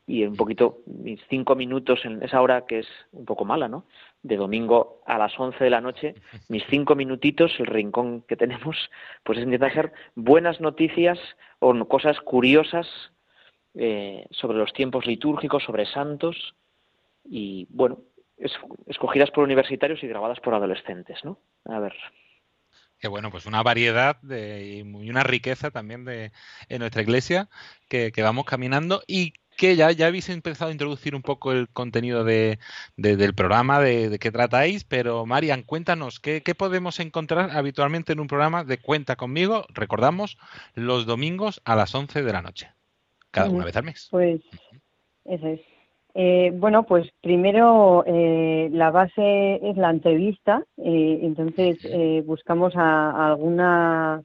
Y 0.06 0.24
un 0.24 0.36
poquito, 0.36 0.80
mis 0.86 1.18
cinco 1.30 1.54
minutos 1.54 2.04
en 2.04 2.22
esa 2.22 2.42
hora 2.42 2.66
que 2.66 2.80
es 2.80 2.86
un 3.12 3.24
poco 3.24 3.46
mala, 3.46 3.68
¿no? 3.68 3.86
De 4.22 4.36
domingo 4.36 5.00
a 5.06 5.16
las 5.16 5.38
once 5.40 5.64
de 5.64 5.70
la 5.70 5.80
noche, 5.80 6.14
mis 6.48 6.62
cinco 6.68 6.94
minutitos, 6.94 7.52
el 7.58 7.66
rincón 7.66 8.22
que 8.22 8.36
tenemos, 8.36 8.76
pues 9.22 9.38
es 9.38 9.44
intentar 9.44 9.70
hacer 9.70 9.92
buenas 10.14 10.60
noticias 10.60 11.18
o 11.58 11.72
cosas 11.86 12.20
curiosas 12.20 12.86
eh, 13.74 14.26
sobre 14.30 14.58
los 14.58 14.74
tiempos 14.74 15.06
litúrgicos, 15.06 15.64
sobre 15.64 15.86
santos 15.86 16.54
y, 17.24 17.66
bueno, 17.70 17.98
escogidas 18.86 19.30
por 19.30 19.44
universitarios 19.44 20.02
y 20.02 20.08
grabadas 20.08 20.40
por 20.40 20.54
adolescentes, 20.54 21.24
¿no? 21.24 21.38
A 21.64 21.78
ver. 21.78 21.94
Qué 23.04 23.08
bueno, 23.08 23.30
pues 23.30 23.44
una 23.44 23.62
variedad 23.62 24.18
de, 24.22 24.82
y 24.82 25.10
una 25.10 25.22
riqueza 25.22 25.70
también 25.70 26.06
de, 26.06 26.32
en 26.70 26.78
nuestra 26.78 27.02
iglesia 27.02 27.50
que, 27.86 28.10
vamos 28.22 28.46
caminando 28.46 29.02
y 29.06 29.34
que 29.58 29.76
ya, 29.76 29.92
ya 29.92 30.06
habéis 30.06 30.30
empezado 30.30 30.70
a 30.70 30.72
introducir 30.72 31.14
un 31.14 31.20
poco 31.20 31.52
el 31.52 31.68
contenido 31.68 32.24
de, 32.24 32.58
del 32.96 33.34
programa, 33.34 33.78
de, 33.78 34.08
de, 34.08 34.18
qué 34.18 34.32
tratáis, 34.32 34.84
pero 34.84 35.26
Marian, 35.26 35.64
cuéntanos, 35.64 36.18
¿qué, 36.18 36.42
¿qué, 36.42 36.54
podemos 36.54 36.98
encontrar 36.98 37.50
habitualmente 37.50 38.14
en 38.14 38.20
un 38.20 38.26
programa 38.26 38.64
de 38.64 38.78
Cuenta 38.78 39.16
conmigo? 39.16 39.66
Recordamos, 39.68 40.38
los 40.72 41.04
domingos 41.04 41.60
a 41.66 41.76
las 41.76 41.94
11 41.94 42.22
de 42.22 42.32
la 42.32 42.40
noche 42.40 42.72
cada 43.30 43.50
una 43.50 43.66
vez 43.66 43.76
al 43.76 43.84
mes. 43.84 44.08
Pues 44.10 44.40
eso 45.26 45.46
es. 45.46 45.60
Eh, 46.16 46.52
bueno, 46.54 46.84
pues 46.84 47.10
primero 47.20 48.04
eh, 48.06 48.68
la 48.72 48.92
base 48.92 49.60
es 49.68 49.76
la 49.76 49.90
entrevista, 49.90 50.62
eh, 50.76 51.18
entonces 51.22 51.78
buscamos 52.24 52.74
a, 52.76 53.32
alguna 53.32 54.22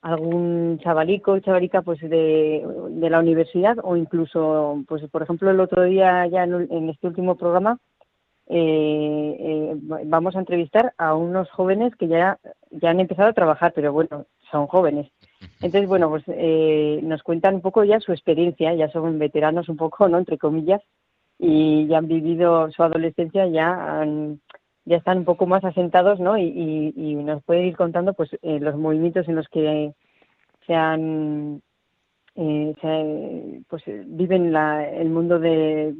algún 0.00 0.80
chavalico, 0.82 1.38
chavalica 1.38 1.82
pues 1.82 2.00
de, 2.00 2.66
de, 2.90 3.10
la 3.10 3.20
universidad 3.20 3.76
o 3.84 3.96
incluso, 3.96 4.82
pues 4.88 5.08
por 5.10 5.22
ejemplo 5.22 5.48
el 5.48 5.60
otro 5.60 5.84
día 5.84 6.26
ya 6.26 6.42
en, 6.42 6.88
este 6.88 7.06
último 7.06 7.36
programa 7.36 7.78
vamos 10.04 10.34
a 10.34 10.40
entrevistar 10.40 10.92
a 10.98 11.14
unos 11.14 11.48
jóvenes 11.50 11.94
que 11.94 12.08
ya, 12.08 12.38
ya 12.72 12.90
han 12.90 12.98
empezado 12.98 13.28
a 13.28 13.32
trabajar, 13.32 13.72
pero 13.74 13.92
bueno, 13.92 14.26
son 14.50 14.66
jóvenes. 14.66 15.08
Entonces, 15.60 15.88
bueno, 15.88 16.08
pues 16.10 16.24
eh, 16.28 17.00
nos 17.02 17.22
cuentan 17.22 17.56
un 17.56 17.60
poco 17.60 17.84
ya 17.84 18.00
su 18.00 18.12
experiencia, 18.12 18.74
ya 18.74 18.90
son 18.90 19.18
veteranos 19.18 19.68
un 19.68 19.76
poco, 19.76 20.08
¿no? 20.08 20.18
Entre 20.18 20.38
comillas, 20.38 20.82
y 21.38 21.86
ya 21.86 21.98
han 21.98 22.08
vivido 22.08 22.70
su 22.70 22.82
adolescencia, 22.82 23.46
ya 23.46 24.04
ya 24.84 24.96
están 24.96 25.18
un 25.18 25.24
poco 25.24 25.46
más 25.46 25.64
asentados, 25.64 26.18
¿no? 26.20 26.36
Y, 26.38 27.14
nos 27.24 27.42
pueden 27.44 27.66
ir 27.66 27.76
contando, 27.76 28.14
pues, 28.14 28.30
eh, 28.42 28.58
los 28.60 28.76
movimientos 28.76 29.28
en 29.28 29.36
los 29.36 29.48
que 29.48 29.92
se 30.66 30.74
han, 30.74 31.62
eh, 32.34 33.62
pues, 33.68 33.82
viven 34.06 34.54
el 34.56 35.08
mundo 35.10 35.38
de, 35.38 35.94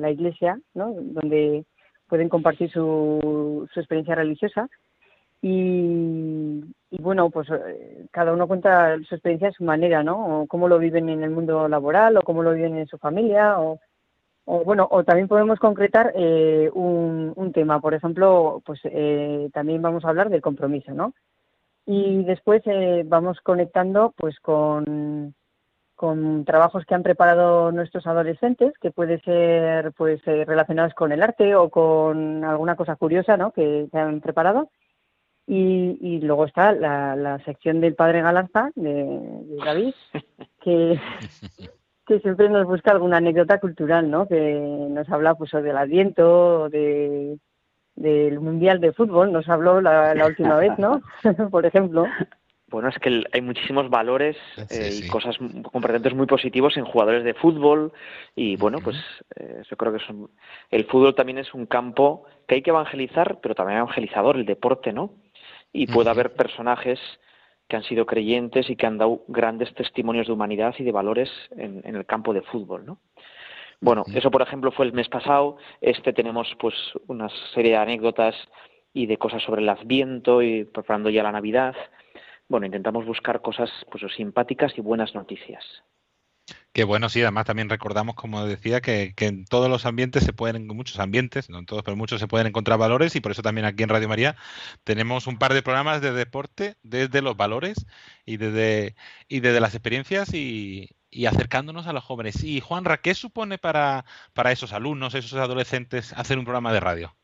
la 0.00 0.10
iglesia, 0.10 0.60
¿no? 0.74 0.92
Donde 0.92 1.64
pueden 2.08 2.28
compartir 2.28 2.70
su, 2.70 3.68
su 3.72 3.80
experiencia 3.80 4.14
religiosa 4.14 4.68
y, 5.40 6.64
bueno, 6.98 7.30
pues 7.30 7.48
eh, 7.50 8.06
cada 8.10 8.32
uno 8.32 8.48
cuenta 8.48 8.96
su 9.08 9.14
experiencia 9.14 9.48
a 9.48 9.52
su 9.52 9.64
manera, 9.64 10.02
¿no? 10.02 10.42
O 10.42 10.46
cómo 10.46 10.68
lo 10.68 10.78
viven 10.78 11.08
en 11.08 11.22
el 11.22 11.30
mundo 11.30 11.68
laboral, 11.68 12.16
o 12.16 12.22
cómo 12.22 12.42
lo 12.42 12.52
viven 12.52 12.76
en 12.76 12.86
su 12.88 12.98
familia, 12.98 13.60
o, 13.60 13.78
bueno, 14.64 14.88
o 14.90 15.04
también 15.04 15.28
podemos 15.28 15.58
concretar 15.58 16.12
eh, 16.14 16.70
un, 16.72 17.32
un, 17.36 17.52
tema. 17.52 17.80
Por 17.80 17.94
ejemplo, 17.94 18.62
pues 18.64 18.80
eh, 18.84 19.50
también 19.52 19.82
vamos 19.82 20.04
a 20.04 20.08
hablar 20.08 20.30
del 20.30 20.40
compromiso, 20.40 20.92
¿no? 20.92 21.14
Y 21.86 22.24
después 22.24 22.62
vamos 23.06 23.40
conectando, 23.40 24.12
pues, 24.16 24.38
con, 24.40 25.34
con 25.94 26.44
trabajos 26.44 26.84
que 26.84 26.94
han 26.94 27.02
preparado 27.02 27.72
nuestros 27.72 28.06
adolescentes, 28.06 28.74
que 28.78 28.90
puede 28.90 29.20
ser, 29.20 29.92
pues, 29.92 30.22
relacionados 30.24 30.92
con 30.92 31.12
el 31.12 31.22
arte 31.22 31.54
o 31.54 31.70
con 31.70 32.44
alguna 32.44 32.76
cosa 32.76 32.96
curiosa, 32.96 33.38
¿no? 33.38 33.52
Que, 33.52 33.88
que 33.90 33.98
han 33.98 34.20
preparado 34.20 34.70
y, 35.48 36.20
luego 36.20 36.44
está 36.44 36.72
la, 36.72 37.40
sección 37.44 37.80
del 37.80 37.94
padre 37.94 38.20
Galarza, 38.20 38.70
de, 38.74 39.20
David, 39.64 39.94
que, 40.60 41.00
que 42.08 42.20
siempre 42.20 42.48
nos 42.48 42.66
busca 42.66 42.90
alguna 42.90 43.18
anécdota 43.18 43.60
cultural, 43.60 44.10
¿no? 44.10 44.26
Que 44.26 44.58
nos 44.90 45.08
habla 45.10 45.34
pues 45.34 45.52
del 45.52 45.76
Adviento, 45.76 46.70
de, 46.70 47.38
del 47.94 48.40
Mundial 48.40 48.80
de 48.80 48.92
Fútbol, 48.92 49.30
nos 49.30 49.48
habló 49.48 49.80
la, 49.80 50.14
última 50.26 50.56
vez, 50.56 50.72
¿no? 50.78 51.02
Por 51.50 51.66
ejemplo. 51.66 52.06
Bueno, 52.70 52.88
es 52.88 52.98
que 52.98 53.24
hay 53.32 53.40
muchísimos 53.40 53.88
valores 53.88 54.36
eh, 54.70 54.90
y 54.92 55.08
cosas 55.08 55.36
componentes 55.70 56.14
muy 56.14 56.26
positivos 56.26 56.76
en 56.76 56.84
jugadores 56.84 57.24
de 57.24 57.32
fútbol 57.32 57.92
y 58.34 58.56
bueno, 58.56 58.78
pues 58.84 58.96
eh, 59.36 59.62
yo 59.68 59.76
creo 59.76 59.92
que 59.92 60.00
el 60.70 60.84
fútbol 60.84 61.14
también 61.14 61.38
es 61.38 61.54
un 61.54 61.64
campo 61.64 62.24
que 62.46 62.56
hay 62.56 62.62
que 62.62 62.70
evangelizar, 62.70 63.38
pero 63.40 63.54
también 63.54 63.78
evangelizador, 63.78 64.36
el 64.36 64.44
deporte, 64.44 64.92
¿no? 64.92 65.14
Y 65.72 65.86
puede 65.86 66.10
haber 66.10 66.34
personajes 66.34 66.98
que 67.68 67.76
han 67.76 67.84
sido 67.84 68.06
creyentes 68.06 68.70
y 68.70 68.76
que 68.76 68.86
han 68.86 68.98
dado 68.98 69.22
grandes 69.28 69.72
testimonios 69.74 70.26
de 70.26 70.32
humanidad 70.32 70.74
y 70.78 70.84
de 70.84 70.92
valores 70.92 71.30
en, 71.56 71.82
en 71.84 71.96
el 71.96 72.06
campo 72.06 72.32
de 72.32 72.42
fútbol, 72.42 72.86
¿no? 72.86 72.98
Bueno, 73.80 74.04
eso 74.12 74.30
por 74.30 74.42
ejemplo 74.42 74.72
fue 74.72 74.86
el 74.86 74.92
mes 74.92 75.08
pasado. 75.08 75.56
Este 75.80 76.12
tenemos 76.12 76.48
pues 76.58 76.74
una 77.06 77.28
serie 77.54 77.72
de 77.72 77.76
anécdotas 77.76 78.34
y 78.92 79.06
de 79.06 79.18
cosas 79.18 79.42
sobre 79.42 79.62
el 79.62 79.68
Adviento 79.68 80.42
y 80.42 80.64
preparando 80.64 81.10
ya 81.10 81.22
la 81.22 81.30
Navidad. 81.30 81.76
Bueno, 82.48 82.66
intentamos 82.66 83.06
buscar 83.06 83.40
cosas 83.40 83.70
pues 83.90 84.02
simpáticas 84.14 84.76
y 84.76 84.80
buenas 84.80 85.14
noticias. 85.14 85.64
Qué 86.72 86.84
bueno, 86.84 87.08
sí, 87.08 87.22
además 87.22 87.46
también 87.46 87.68
recordamos, 87.68 88.14
como 88.14 88.44
decía, 88.46 88.80
que, 88.80 89.14
en 89.18 89.44
todos 89.46 89.68
los 89.68 89.86
ambientes 89.86 90.22
se 90.22 90.32
pueden, 90.32 90.56
en 90.56 90.76
muchos 90.76 91.00
ambientes, 91.00 91.50
no 91.50 91.58
en 91.58 91.66
todos, 91.66 91.82
pero 91.82 91.96
muchos 91.96 92.20
se 92.20 92.28
pueden 92.28 92.46
encontrar 92.46 92.78
valores 92.78 93.16
y 93.16 93.20
por 93.20 93.32
eso 93.32 93.42
también 93.42 93.64
aquí 93.64 93.82
en 93.82 93.88
Radio 93.88 94.08
María 94.08 94.36
tenemos 94.84 95.26
un 95.26 95.38
par 95.38 95.54
de 95.54 95.62
programas 95.62 96.00
de 96.00 96.12
deporte 96.12 96.76
desde 96.82 97.22
los 97.22 97.36
valores 97.36 97.86
y 98.24 98.36
desde, 98.36 98.94
y 99.28 99.40
desde 99.40 99.60
las 99.60 99.74
experiencias 99.74 100.32
y, 100.34 100.90
y 101.10 101.26
acercándonos 101.26 101.86
a 101.86 101.92
los 101.92 102.04
jóvenes. 102.04 102.44
Y 102.44 102.60
Juanra, 102.60 102.98
¿qué 102.98 103.14
supone 103.14 103.58
para, 103.58 104.04
para 104.34 104.52
esos 104.52 104.72
alumnos, 104.72 105.14
esos 105.14 105.38
adolescentes, 105.38 106.12
hacer 106.12 106.38
un 106.38 106.44
programa 106.44 106.72
de 106.72 106.80
radio? 106.80 107.14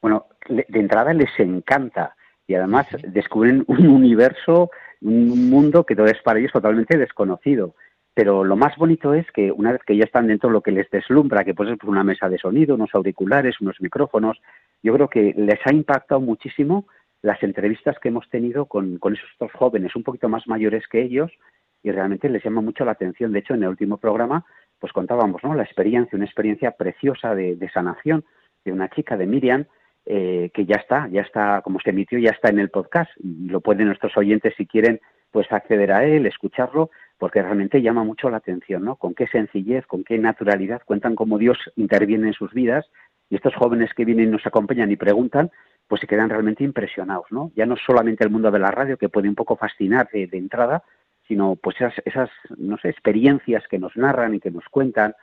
Bueno, 0.00 0.26
de 0.48 0.80
entrada 0.80 1.12
les 1.12 1.30
encanta 1.38 2.16
y 2.46 2.54
además 2.54 2.86
descubren 3.08 3.64
un 3.68 3.86
universo, 3.86 4.70
un 5.02 5.50
mundo 5.50 5.84
que 5.84 5.94
es 5.94 6.22
para 6.22 6.38
ellos 6.38 6.52
totalmente 6.52 6.96
desconocido. 6.96 7.74
Pero 8.14 8.44
lo 8.44 8.56
más 8.56 8.76
bonito 8.76 9.14
es 9.14 9.30
que 9.30 9.52
una 9.52 9.72
vez 9.72 9.82
que 9.86 9.96
ya 9.96 10.04
están 10.04 10.26
dentro 10.26 10.48
de 10.48 10.54
lo 10.54 10.62
que 10.62 10.72
les 10.72 10.90
deslumbra, 10.90 11.44
que 11.44 11.54
puede 11.54 11.76
ser 11.76 11.88
una 11.88 12.04
mesa 12.04 12.28
de 12.28 12.38
sonido, 12.38 12.74
unos 12.74 12.94
auriculares, 12.94 13.60
unos 13.60 13.80
micrófonos, 13.80 14.40
yo 14.82 14.92
creo 14.94 15.08
que 15.08 15.34
les 15.36 15.60
ha 15.64 15.72
impactado 15.72 16.20
muchísimo 16.20 16.86
las 17.22 17.42
entrevistas 17.42 17.98
que 18.00 18.08
hemos 18.08 18.28
tenido 18.30 18.66
con, 18.66 18.98
con 18.98 19.14
esos 19.14 19.28
dos 19.38 19.52
jóvenes 19.52 19.94
un 19.94 20.02
poquito 20.02 20.28
más 20.28 20.46
mayores 20.46 20.86
que 20.88 21.02
ellos 21.02 21.30
y 21.82 21.90
realmente 21.90 22.28
les 22.28 22.42
llama 22.42 22.60
mucho 22.60 22.84
la 22.84 22.92
atención. 22.92 23.32
De 23.32 23.40
hecho, 23.40 23.54
en 23.54 23.62
el 23.62 23.70
último 23.70 23.98
programa, 23.98 24.44
pues 24.78 24.92
contábamos, 24.92 25.42
¿no? 25.44 25.54
La 25.54 25.62
experiencia, 25.62 26.16
una 26.16 26.24
experiencia 26.24 26.72
preciosa 26.72 27.34
de, 27.34 27.70
sanación 27.72 28.24
de 28.64 28.72
una 28.72 28.88
chica, 28.88 29.16
de 29.16 29.26
Miriam, 29.26 29.66
eh, 30.06 30.50
que 30.52 30.64
ya 30.64 30.76
está, 30.76 31.08
ya 31.08 31.22
está, 31.22 31.60
como 31.62 31.78
se 31.80 31.90
emitió, 31.90 32.18
ya 32.18 32.30
está 32.30 32.48
en 32.48 32.58
el 32.58 32.70
podcast. 32.70 33.10
Y 33.18 33.48
lo 33.48 33.60
pueden 33.60 33.86
nuestros 33.86 34.16
oyentes, 34.16 34.54
si 34.56 34.66
quieren, 34.66 35.00
pues 35.30 35.50
acceder 35.52 35.92
a 35.92 36.04
él, 36.04 36.26
escucharlo, 36.26 36.90
porque 37.20 37.42
realmente 37.42 37.82
llama 37.82 38.02
mucho 38.02 38.30
la 38.30 38.38
atención, 38.38 38.84
¿no? 38.84 38.96
Con 38.96 39.14
qué 39.14 39.28
sencillez, 39.28 39.86
con 39.86 40.02
qué 40.02 40.18
naturalidad 40.18 40.82
cuentan 40.84 41.14
cómo 41.14 41.38
Dios 41.38 41.58
interviene 41.76 42.28
en 42.28 42.32
sus 42.32 42.52
vidas. 42.52 42.90
Y 43.28 43.36
estos 43.36 43.54
jóvenes 43.54 43.94
que 43.94 44.04
vienen 44.04 44.28
y 44.28 44.32
nos 44.32 44.46
acompañan 44.46 44.90
y 44.90 44.96
preguntan, 44.96 45.52
pues 45.86 46.00
se 46.00 46.08
quedan 46.08 46.30
realmente 46.30 46.64
impresionados, 46.64 47.26
¿no? 47.30 47.52
Ya 47.54 47.66
no 47.66 47.76
solamente 47.76 48.24
el 48.24 48.30
mundo 48.30 48.50
de 48.50 48.58
la 48.58 48.72
radio, 48.72 48.96
que 48.96 49.08
puede 49.08 49.28
un 49.28 49.36
poco 49.36 49.56
fascinar 49.56 50.08
de 50.10 50.28
entrada, 50.32 50.82
sino 51.28 51.54
pues 51.54 51.76
esas, 51.76 51.94
esas, 52.04 52.28
no 52.56 52.76
sé, 52.78 52.88
experiencias 52.88 53.62
que 53.68 53.78
nos 53.78 53.96
narran 53.96 54.34
y 54.34 54.40
que 54.40 54.50
nos 54.50 54.64
cuentan. 54.68 55.14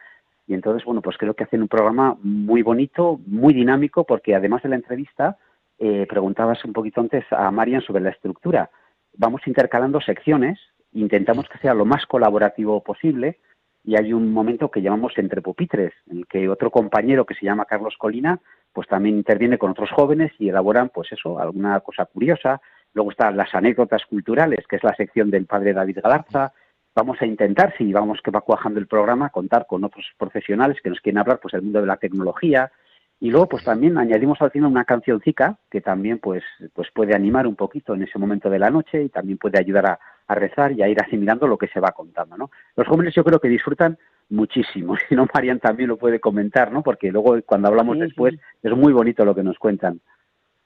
Y 0.48 0.54
entonces, 0.54 0.86
bueno, 0.86 1.02
pues 1.02 1.18
creo 1.18 1.34
que 1.34 1.44
hacen 1.44 1.62
un 1.62 1.68
programa 1.68 2.16
muy 2.22 2.62
bonito, 2.62 3.20
muy 3.26 3.54
dinámico, 3.54 4.06
porque 4.06 4.34
además 4.34 4.64
de 4.64 4.70
la 4.70 4.78
entrevista, 4.78 5.38
eh, 5.80 6.06
preguntabas 6.08 6.64
un 6.64 6.72
poquito 6.72 7.02
antes 7.02 7.26
a 7.32 7.52
Marian 7.52 7.82
sobre 7.82 8.04
la 8.04 8.12
estructura. 8.12 8.70
Vamos 9.18 9.42
intercalando 9.48 10.00
secciones, 10.00 10.60
intentamos 11.02 11.48
que 11.50 11.60
sea 11.60 11.74
lo 11.74 11.86
más 11.86 12.06
colaborativo 12.06 12.82
posible, 12.84 13.40
y 13.84 13.96
hay 13.96 14.12
un 14.12 14.34
momento 14.34 14.70
que 14.70 14.82
llamamos 14.82 15.14
entre 15.18 15.42
pupitres, 15.42 15.94
en 16.10 16.26
que 16.26 16.50
otro 16.50 16.72
compañero 16.72 17.26
que 17.26 17.36
se 17.36 17.46
llama 17.46 17.66
Carlos 17.66 17.96
Colina, 17.98 18.40
pues 18.74 18.88
también 18.88 19.16
interviene 19.16 19.58
con 19.58 19.72
otros 19.72 19.90
jóvenes 19.92 20.32
y 20.40 20.50
elaboran, 20.50 20.90
pues 20.90 21.12
eso, 21.12 21.40
alguna 21.40 21.80
cosa 21.80 22.06
curiosa, 22.06 22.62
Luego 22.98 23.12
están 23.12 23.38
las 23.38 23.54
anécdotas 23.54 24.04
culturales, 24.06 24.66
que 24.68 24.78
es 24.78 24.84
la 24.84 24.96
sección 24.96 25.30
del 25.30 25.46
padre 25.46 25.74
David 25.74 26.00
Galarza. 26.02 26.52
Vamos 26.96 27.22
a 27.22 27.28
intentar, 27.28 27.76
si 27.78 27.94
vamos 27.94 28.22
que 28.24 28.32
va 28.32 28.42
cuajando 28.42 28.80
el 28.80 28.88
programa, 28.88 29.30
contar 29.30 29.68
con 29.68 29.84
otros 29.84 30.04
profesionales 30.18 30.80
que 30.82 30.90
nos 30.90 31.00
quieren 31.00 31.20
hablar 31.20 31.40
pues 31.40 31.52
del 31.52 31.62
mundo 31.62 31.80
de 31.80 31.86
la 31.86 31.98
tecnología. 31.98 32.72
Y 33.20 33.32
luego 33.32 33.48
pues 33.50 33.64
también 33.64 33.98
añadimos 33.98 34.40
al 34.42 34.52
final 34.52 34.70
una 34.70 34.86
cancioncica 34.86 35.58
que 35.72 35.82
también 35.82 36.20
pues, 36.20 36.44
pues 36.74 36.90
puede 36.94 37.16
animar 37.16 37.48
un 37.48 37.56
poquito 37.56 37.96
en 37.96 38.04
ese 38.04 38.20
momento 38.20 38.50
de 38.50 38.60
la 38.60 38.70
noche 38.70 39.04
y 39.04 39.10
también 39.10 39.40
puede 39.40 39.58
ayudar 39.58 39.86
a, 39.88 40.00
rezar 40.36 40.74
y 40.74 40.84
a 40.84 40.90
ir 40.90 41.02
asimilando 41.02 41.48
lo 41.48 41.58
que 41.58 41.70
se 41.70 41.80
va 41.80 41.94
contando. 41.94 42.38
¿no? 42.38 42.52
Los 42.76 42.88
jóvenes 42.88 43.16
yo 43.16 43.24
creo 43.24 43.40
que 43.40 43.48
disfrutan 43.48 43.98
muchísimo. 44.30 44.96
Si 45.10 45.16
no, 45.16 45.26
Marian 45.34 45.60
también 45.60 45.90
lo 45.90 45.98
puede 45.98 46.20
comentar, 46.20 46.72
¿no? 46.72 46.84
Porque 46.84 47.12
luego 47.12 47.42
cuando 47.46 47.70
hablamos 47.70 47.98
después 47.98 48.36
es 48.62 48.72
muy 48.74 48.94
bonito 48.94 49.26
lo 49.26 49.34
que 49.34 49.44
nos 49.44 49.58
cuentan. 49.58 50.02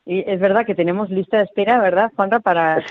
Y 0.04 0.24
es 0.28 0.40
verdad 0.40 0.66
que 0.66 0.74
tenemos 0.74 1.12
lista 1.12 1.38
de 1.38 1.44
espera, 1.44 1.80
¿verdad, 1.80 2.12
Juanra? 2.16 2.40
Para, 2.40 2.84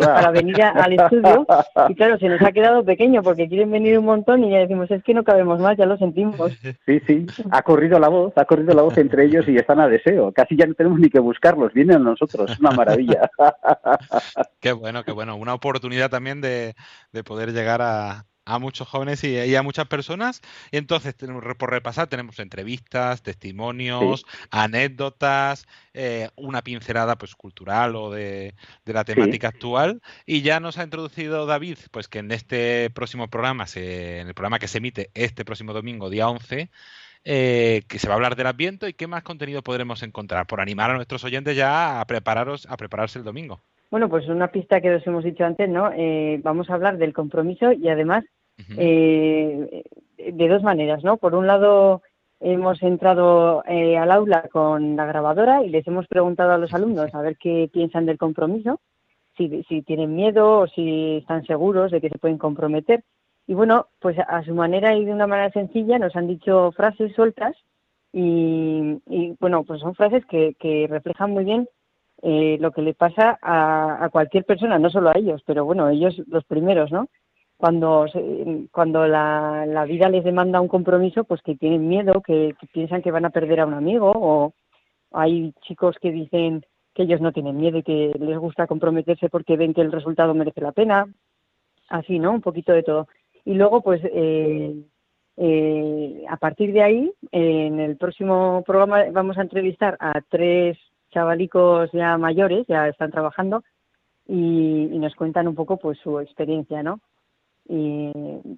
para 0.00 0.30
venir 0.30 0.62
al 0.62 0.92
estudio. 0.92 1.46
Y 1.88 1.94
claro, 1.94 2.18
se 2.18 2.28
nos 2.28 2.40
ha 2.40 2.52
quedado 2.52 2.84
pequeño 2.84 3.22
porque 3.22 3.48
quieren 3.48 3.70
venir 3.70 3.98
un 3.98 4.06
montón 4.06 4.44
y 4.44 4.50
ya 4.50 4.58
decimos, 4.58 4.90
es 4.90 5.02
que 5.02 5.12
no 5.12 5.24
cabemos 5.24 5.60
más, 5.60 5.76
ya 5.76 5.86
lo 5.86 5.98
sentimos. 5.98 6.52
Sí, 6.86 7.00
sí, 7.06 7.26
ha 7.50 7.62
corrido 7.62 7.98
la 7.98 8.08
voz, 8.08 8.32
ha 8.36 8.44
corrido 8.44 8.74
la 8.74 8.82
voz 8.82 8.96
entre 8.96 9.26
ellos 9.26 9.46
y 9.48 9.56
están 9.56 9.80
a 9.80 9.88
deseo. 9.88 10.32
Casi 10.32 10.56
ya 10.56 10.66
no 10.66 10.74
tenemos 10.74 10.98
ni 10.98 11.10
que 11.10 11.18
buscarlos, 11.18 11.72
vienen 11.74 11.96
a 11.96 12.00
nosotros, 12.00 12.50
es 12.50 12.60
una 12.60 12.70
maravilla. 12.70 13.30
Qué 14.60 14.72
bueno, 14.72 15.04
qué 15.04 15.12
bueno. 15.12 15.36
Una 15.36 15.54
oportunidad 15.54 16.10
también 16.10 16.40
de, 16.40 16.74
de 17.12 17.24
poder 17.24 17.52
llegar 17.52 17.82
a, 17.82 18.24
a 18.44 18.58
muchos 18.58 18.88
jóvenes 18.88 19.24
y, 19.24 19.54
a 19.54 19.62
muchas 19.62 19.86
personas. 19.86 20.40
Y 20.70 20.76
entonces, 20.76 21.14
por 21.58 21.70
repasar, 21.70 22.08
tenemos 22.08 22.38
entrevistas, 22.38 23.22
testimonios, 23.22 24.24
anécdotas, 24.50 25.66
eh, 25.92 26.30
una 26.36 26.62
pincelada 26.62 27.16
pues 27.16 27.34
cultural 27.34 27.96
o 27.96 28.10
de, 28.10 28.54
la 28.84 29.04
temática 29.04 29.48
actual. 29.48 30.00
Y 30.26 30.42
ya 30.42 30.60
nos 30.60 30.78
ha 30.78 30.84
introducido 30.84 31.46
David, 31.46 31.78
pues 31.90 32.08
que 32.08 32.18
en 32.20 32.30
este 32.32 32.90
próximo 32.90 33.28
programa, 33.28 33.66
se, 33.66 34.20
en 34.20 34.28
el 34.28 34.34
programa 34.34 34.58
que 34.58 34.68
se 34.68 34.78
emite 34.78 35.10
este 35.14 35.44
próximo 35.44 35.72
domingo, 35.72 36.10
día 36.10 36.28
11, 36.28 36.70
eh, 37.24 37.82
que 37.88 37.98
se 37.98 38.06
va 38.06 38.14
a 38.14 38.16
hablar 38.16 38.36
del 38.36 38.46
Adviento 38.46 38.86
y 38.86 38.92
qué 38.94 39.06
más 39.06 39.22
contenido 39.22 39.62
podremos 39.62 40.02
encontrar, 40.02 40.46
por 40.46 40.60
animar 40.60 40.90
a 40.90 40.94
nuestros 40.94 41.24
oyentes 41.24 41.56
ya 41.56 42.00
a 42.00 42.06
prepararos, 42.06 42.66
a 42.66 42.76
prepararse 42.76 43.18
el 43.18 43.24
domingo. 43.24 43.62
Bueno, 43.94 44.08
pues 44.08 44.26
una 44.26 44.48
pista 44.48 44.80
que 44.80 44.92
os 44.92 45.06
hemos 45.06 45.22
dicho 45.22 45.44
antes, 45.44 45.68
¿no? 45.68 45.92
Eh, 45.94 46.40
vamos 46.42 46.68
a 46.68 46.74
hablar 46.74 46.98
del 46.98 47.12
compromiso 47.12 47.70
y 47.70 47.88
además 47.88 48.24
eh, 48.76 49.84
de 50.18 50.48
dos 50.48 50.64
maneras, 50.64 51.04
¿no? 51.04 51.16
Por 51.16 51.36
un 51.36 51.46
lado, 51.46 52.02
hemos 52.40 52.82
entrado 52.82 53.62
eh, 53.68 53.96
al 53.96 54.10
aula 54.10 54.48
con 54.50 54.96
la 54.96 55.06
grabadora 55.06 55.62
y 55.62 55.68
les 55.68 55.86
hemos 55.86 56.08
preguntado 56.08 56.50
a 56.50 56.58
los 56.58 56.74
alumnos 56.74 57.14
a 57.14 57.22
ver 57.22 57.36
qué 57.36 57.70
piensan 57.72 58.04
del 58.04 58.18
compromiso, 58.18 58.80
si, 59.36 59.62
si 59.68 59.82
tienen 59.82 60.16
miedo 60.16 60.58
o 60.58 60.66
si 60.66 61.18
están 61.18 61.46
seguros 61.46 61.92
de 61.92 62.00
que 62.00 62.08
se 62.08 62.18
pueden 62.18 62.38
comprometer. 62.38 63.04
Y 63.46 63.54
bueno, 63.54 63.86
pues 64.00 64.18
a 64.18 64.42
su 64.42 64.56
manera 64.56 64.96
y 64.96 65.04
de 65.04 65.12
una 65.12 65.28
manera 65.28 65.52
sencilla 65.52 66.00
nos 66.00 66.16
han 66.16 66.26
dicho 66.26 66.72
frases 66.72 67.14
sueltas 67.14 67.54
y, 68.12 69.36
bueno, 69.38 69.62
pues 69.62 69.80
son 69.80 69.94
frases 69.94 70.26
que, 70.26 70.56
que 70.58 70.88
reflejan 70.90 71.30
muy 71.30 71.44
bien 71.44 71.68
eh, 72.22 72.56
lo 72.60 72.70
que 72.72 72.82
le 72.82 72.94
pasa 72.94 73.38
a, 73.42 74.08
cualquier 74.10 74.44
persona, 74.44 74.78
no 74.78 74.90
solo 74.90 75.10
a 75.10 75.18
ellos, 75.18 75.42
pero 75.46 75.64
bueno, 75.64 75.88
ellos 75.88 76.20
los 76.28 76.44
primeros, 76.44 76.90
¿no? 76.90 77.08
Cuando, 77.56 78.06
cuando 78.72 79.06
la, 79.06 79.84
vida 79.86 80.08
les 80.08 80.24
demanda 80.24 80.60
un 80.60 80.68
compromiso, 80.68 81.24
pues 81.24 81.40
que 81.42 81.54
tienen 81.54 81.88
miedo, 81.88 82.20
que, 82.20 82.54
piensan 82.72 83.02
que 83.02 83.10
van 83.10 83.24
a 83.24 83.30
perder 83.30 83.60
a 83.60 83.66
un 83.66 83.74
amigo, 83.74 84.12
o 84.14 84.52
hay 85.12 85.52
chicos 85.62 85.96
que 86.00 86.10
dicen 86.10 86.64
que 86.94 87.04
ellos 87.04 87.20
no 87.20 87.32
tienen 87.32 87.56
miedo 87.56 87.78
y 87.78 87.82
que 87.82 88.12
les 88.18 88.38
gusta 88.38 88.66
comprometerse 88.66 89.28
porque 89.28 89.56
ven 89.56 89.74
que 89.74 89.80
el 89.80 89.92
resultado 89.92 90.34
merece 90.34 90.60
la 90.60 90.72
pena, 90.72 91.06
así, 91.88 92.18
¿no? 92.18 92.32
Un 92.32 92.40
poquito 92.40 92.72
de 92.72 92.82
todo. 92.82 93.08
Y 93.44 93.54
luego, 93.54 93.82
pues, 93.82 94.00
eh, 94.04 94.74
eh, 95.36 96.24
a 96.28 96.36
partir 96.36 96.72
de 96.72 96.82
ahí, 96.82 97.12
en 97.32 97.80
el 97.80 97.96
próximo 97.96 98.62
programa 98.66 99.04
vamos 99.12 99.36
a 99.38 99.42
entrevistar 99.42 99.96
a 100.00 100.20
tres 100.28 100.78
chavalicos 101.14 101.90
ya 101.92 102.18
mayores, 102.18 102.66
ya 102.66 102.88
están 102.88 103.10
trabajando 103.10 103.62
y, 104.26 104.88
nos 104.98 105.14
cuentan 105.14 105.48
un 105.48 105.54
poco 105.54 105.76
pues 105.78 105.98
su 105.98 106.20
experiencia, 106.20 106.82
¿no? 106.82 107.00
Y 107.66 108.12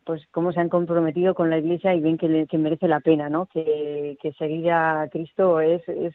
pues 0.05 0.23
cómo 0.33 0.53
se 0.53 0.61
han 0.61 0.69
comprometido 0.69 1.35
con 1.35 1.51
la 1.51 1.59
Iglesia 1.59 1.95
y 1.95 2.01
ven 2.01 2.19
que, 2.19 2.47
que 2.49 2.59
merece 2.59 2.88
la 2.88 3.01
pena, 3.01 3.29
¿no? 3.29 3.47
Que, 3.47 4.16
que 4.21 4.33
seguir 4.33 4.71
a 4.73 5.09
Cristo 5.12 5.61
es, 5.61 5.88
es, 5.88 6.14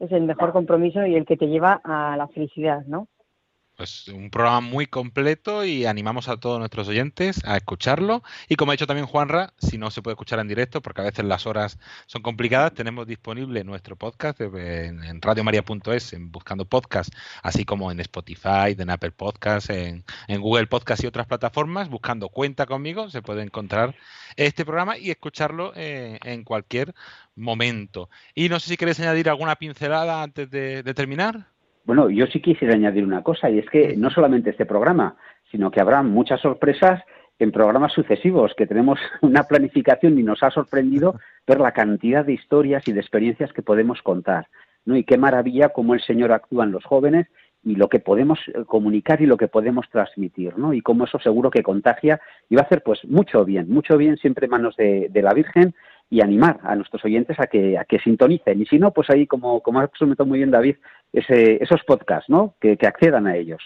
es 0.00 0.12
el 0.12 0.24
mejor 0.24 0.52
compromiso 0.52 1.06
y 1.06 1.14
el 1.14 1.24
que 1.24 1.38
te 1.38 1.46
lleva 1.46 1.80
a 1.82 2.16
la 2.16 2.28
felicidad, 2.28 2.84
¿no? 2.86 3.08
Pues 3.80 4.08
un 4.08 4.28
programa 4.28 4.60
muy 4.60 4.86
completo 4.86 5.64
y 5.64 5.86
animamos 5.86 6.28
a 6.28 6.36
todos 6.36 6.58
nuestros 6.58 6.86
oyentes 6.88 7.40
a 7.46 7.56
escucharlo. 7.56 8.22
Y 8.46 8.56
como 8.56 8.72
ha 8.72 8.74
dicho 8.74 8.86
también 8.86 9.06
Juanra, 9.06 9.54
si 9.56 9.78
no 9.78 9.90
se 9.90 10.02
puede 10.02 10.12
escuchar 10.12 10.38
en 10.38 10.48
directo, 10.48 10.82
porque 10.82 11.00
a 11.00 11.04
veces 11.04 11.24
las 11.24 11.46
horas 11.46 11.78
son 12.04 12.20
complicadas, 12.20 12.74
tenemos 12.74 13.06
disponible 13.06 13.64
nuestro 13.64 13.96
podcast 13.96 14.38
en, 14.42 15.22
radiomaria.es, 15.22 16.12
en 16.12 16.30
buscando 16.30 16.66
podcast, 16.66 17.10
así 17.42 17.64
como 17.64 17.90
en 17.90 18.00
Spotify, 18.00 18.76
en 18.76 18.90
Apple 18.90 19.12
Podcast, 19.12 19.70
en, 19.70 20.04
en 20.28 20.40
Google 20.42 20.66
Podcast 20.66 21.02
y 21.02 21.06
otras 21.06 21.26
plataformas, 21.26 21.88
buscando 21.88 22.28
Cuenta 22.28 22.66
conmigo, 22.66 23.08
se 23.08 23.22
puede 23.22 23.42
encontrar 23.42 23.94
este 24.36 24.66
programa 24.66 24.98
y 24.98 25.10
escucharlo 25.10 25.72
eh, 25.74 26.18
en 26.22 26.44
cualquier 26.44 26.94
momento. 27.34 28.10
Y 28.34 28.50
no 28.50 28.60
sé 28.60 28.68
si 28.68 28.76
queréis 28.76 29.00
añadir 29.00 29.30
alguna 29.30 29.56
pincelada 29.56 30.22
antes 30.22 30.50
de 30.50 30.92
terminar. 30.94 31.46
Bueno, 31.84 32.10
yo 32.10 32.26
sí 32.26 32.40
quisiera 32.40 32.74
añadir 32.74 33.04
una 33.04 33.22
cosa, 33.22 33.50
y 33.50 33.58
es 33.58 33.68
que 33.70 33.96
no 33.96 34.10
solamente 34.10 34.50
este 34.50 34.66
programa, 34.66 35.16
sino 35.50 35.70
que 35.70 35.80
habrá 35.80 36.02
muchas 36.02 36.40
sorpresas 36.40 37.02
en 37.38 37.52
programas 37.52 37.92
sucesivos, 37.92 38.54
que 38.56 38.66
tenemos 38.66 39.00
una 39.22 39.44
planificación 39.44 40.18
y 40.18 40.22
nos 40.22 40.42
ha 40.42 40.50
sorprendido 40.50 41.18
ver 41.46 41.60
la 41.60 41.72
cantidad 41.72 42.24
de 42.24 42.34
historias 42.34 42.86
y 42.86 42.92
de 42.92 43.00
experiencias 43.00 43.52
que 43.52 43.62
podemos 43.62 44.02
contar. 44.02 44.46
¿no? 44.84 44.96
Y 44.96 45.04
qué 45.04 45.18
maravilla 45.18 45.70
cómo 45.70 45.94
el 45.94 46.00
Señor 46.02 46.32
actúa 46.32 46.64
en 46.64 46.72
los 46.72 46.84
jóvenes 46.84 47.26
y 47.62 47.76
lo 47.76 47.88
que 47.88 47.98
podemos 47.98 48.38
eh, 48.48 48.64
comunicar 48.66 49.20
y 49.20 49.26
lo 49.26 49.36
que 49.36 49.48
podemos 49.48 49.88
transmitir, 49.90 50.56
¿no? 50.56 50.72
Y 50.72 50.80
cómo 50.80 51.04
eso 51.04 51.18
seguro 51.18 51.50
que 51.50 51.62
contagia 51.62 52.18
y 52.48 52.56
va 52.56 52.62
a 52.62 52.64
hacer 52.64 52.82
pues 52.82 53.04
mucho 53.04 53.44
bien, 53.44 53.68
mucho 53.68 53.98
bien 53.98 54.16
siempre 54.16 54.46
en 54.46 54.52
manos 54.52 54.76
de, 54.76 55.08
de 55.10 55.22
la 55.22 55.34
Virgen 55.34 55.74
y 56.08 56.22
animar 56.22 56.58
a 56.64 56.74
nuestros 56.74 57.04
oyentes 57.04 57.38
a 57.38 57.46
que, 57.46 57.78
a 57.78 57.84
que 57.84 58.00
sintonicen. 58.00 58.60
Y 58.60 58.66
si 58.66 58.78
no, 58.78 58.92
pues 58.92 59.08
ahí, 59.10 59.26
como, 59.26 59.60
como 59.60 59.80
ha 59.80 59.88
comentado 59.88 60.26
muy 60.26 60.38
bien 60.38 60.50
David, 60.50 60.76
ese, 61.12 61.62
esos 61.62 61.82
podcasts, 61.84 62.28
¿no? 62.28 62.54
Que, 62.60 62.78
accedan 62.82 63.26
a 63.26 63.36
ellos. 63.36 63.62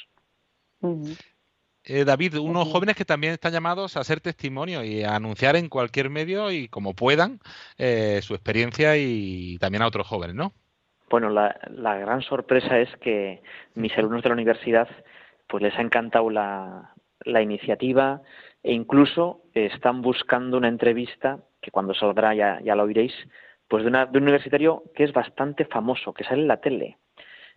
Eh, 1.84 2.04
David, 2.04 2.38
unos 2.38 2.68
jóvenes 2.68 2.96
que 2.96 3.04
también 3.04 3.34
están 3.34 3.52
llamados 3.52 3.96
a 3.96 4.00
hacer 4.00 4.20
testimonio 4.20 4.82
y 4.84 5.02
a 5.02 5.16
anunciar 5.16 5.56
en 5.56 5.68
cualquier 5.68 6.10
medio 6.10 6.50
y 6.50 6.68
como 6.68 6.94
puedan 6.94 7.40
eh, 7.78 8.20
su 8.22 8.34
experiencia 8.34 8.96
y 8.96 9.58
también 9.58 9.82
a 9.82 9.86
otros 9.86 10.06
jóvenes, 10.06 10.34
¿no? 10.34 10.52
Bueno, 11.10 11.30
la, 11.30 11.58
la 11.70 11.96
gran 11.98 12.22
sorpresa 12.22 12.78
es 12.78 12.88
que 12.96 13.42
mis 13.74 13.96
alumnos 13.96 14.22
de 14.22 14.30
la 14.30 14.34
universidad 14.34 14.88
pues 15.46 15.62
les 15.62 15.76
ha 15.78 15.82
encantado 15.82 16.30
la, 16.30 16.94
la 17.24 17.42
iniciativa 17.42 18.22
e 18.62 18.72
incluso 18.72 19.42
están 19.52 20.00
buscando 20.00 20.56
una 20.56 20.68
entrevista 20.68 21.38
que 21.60 21.70
cuando 21.70 21.94
saldrá 21.94 22.34
ya, 22.34 22.60
ya 22.62 22.74
lo 22.74 22.84
oiréis, 22.84 23.12
pues 23.68 23.82
de, 23.82 23.88
una, 23.88 24.06
de 24.06 24.18
un 24.18 24.24
universitario 24.24 24.84
que 24.94 25.04
es 25.04 25.12
bastante 25.12 25.64
famoso, 25.64 26.12
que 26.12 26.24
sale 26.24 26.42
en 26.42 26.48
la 26.48 26.60
tele. 26.60 26.98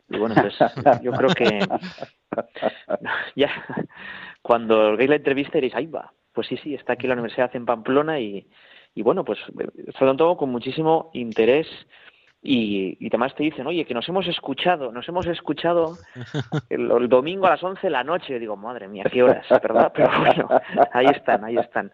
Y 0.10 0.17
bueno, 0.17 0.36
pues 0.36 0.58
yo 1.04 1.12
creo 1.12 1.30
que 1.30 1.60
ya 3.36 3.50
cuando 4.41 4.96
veis 4.96 5.10
la 5.10 5.15
entrevista 5.17 5.54
diréis, 5.58 5.76
ahí 5.76 5.88
va, 5.88 6.12
pues 6.34 6.48
sí, 6.48 6.58
sí, 6.58 6.74
está 6.76 6.93
aquí 6.93 7.08
la 7.08 7.13
universidad 7.13 7.56
en 7.56 7.65
Pamplona 7.65 8.20
y, 8.20 8.48
y 8.96 9.02
bueno, 9.02 9.26
pues 9.26 9.39
sobre 9.98 10.15
todo 10.15 10.38
con 10.38 10.50
muchísimo 10.50 11.10
interés 11.13 11.67
y, 12.41 12.98
y, 13.00 13.08
además 13.08 13.36
te 13.36 13.43
dicen, 13.43 13.67
oye, 13.67 13.86
que 13.86 13.93
nos 13.93 14.08
hemos 14.08 14.28
escuchado, 14.28 14.91
nos 14.91 15.08
hemos 15.10 15.26
escuchado 15.28 15.98
el, 16.70 16.89
el 16.91 17.10
domingo 17.10 17.48
a 17.48 17.52
las 17.52 17.63
11 17.63 17.82
de 17.82 17.89
la 17.89 18.04
noche. 18.04 18.36
Y 18.36 18.39
digo, 18.39 18.56
madre 18.56 18.88
mía, 18.88 19.04
qué 19.12 19.24
horas, 19.24 19.46
¿verdad? 19.50 19.91
Pero 19.93 20.10
bueno, 20.20 20.48
ahí 20.93 21.08
están, 21.08 21.43
ahí 21.43 21.58
están. 21.58 21.91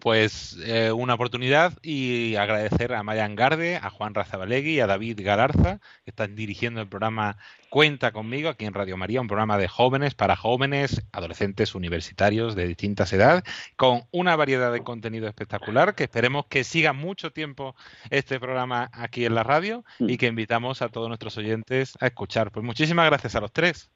Pues 0.00 0.58
eh, 0.64 0.92
una 0.92 1.14
oportunidad 1.14 1.74
y 1.82 2.36
agradecer 2.36 2.94
a 2.94 3.02
Mayan 3.02 3.34
Garde, 3.34 3.76
a 3.76 3.90
Juan 3.90 4.14
Razabalegui 4.14 4.76
y 4.76 4.80
a 4.80 4.86
David 4.86 5.20
Galarza, 5.22 5.78
que 6.04 6.10
están 6.10 6.34
dirigiendo 6.34 6.80
el 6.80 6.88
programa 6.88 7.36
Cuenta 7.68 8.12
conmigo 8.12 8.48
aquí 8.48 8.64
en 8.64 8.72
Radio 8.72 8.96
María, 8.96 9.20
un 9.20 9.26
programa 9.26 9.58
de 9.58 9.68
jóvenes 9.68 10.14
para 10.14 10.36
jóvenes, 10.36 11.04
adolescentes, 11.12 11.74
universitarios 11.74 12.54
de 12.54 12.68
distintas 12.68 13.12
edades, 13.12 13.42
con 13.76 14.02
una 14.12 14.36
variedad 14.36 14.72
de 14.72 14.84
contenido 14.84 15.26
espectacular, 15.26 15.94
que 15.94 16.04
esperemos 16.04 16.46
que 16.46 16.62
siga 16.62 16.92
mucho 16.92 17.32
tiempo 17.32 17.74
este 18.10 18.38
programa 18.38 18.90
aquí 18.92 19.26
en 19.26 19.34
la 19.34 19.42
radio 19.42 19.84
mm. 19.98 20.08
y 20.08 20.16
que 20.18 20.28
invitamos 20.28 20.82
a 20.82 20.88
todos 20.88 21.08
nuestros 21.08 21.36
oyentes 21.36 21.94
a 22.00 22.06
escuchar. 22.06 22.52
Pues 22.52 22.64
muchísimas 22.64 23.06
gracias 23.06 23.34
a 23.34 23.40
los 23.40 23.52
tres. 23.52 23.90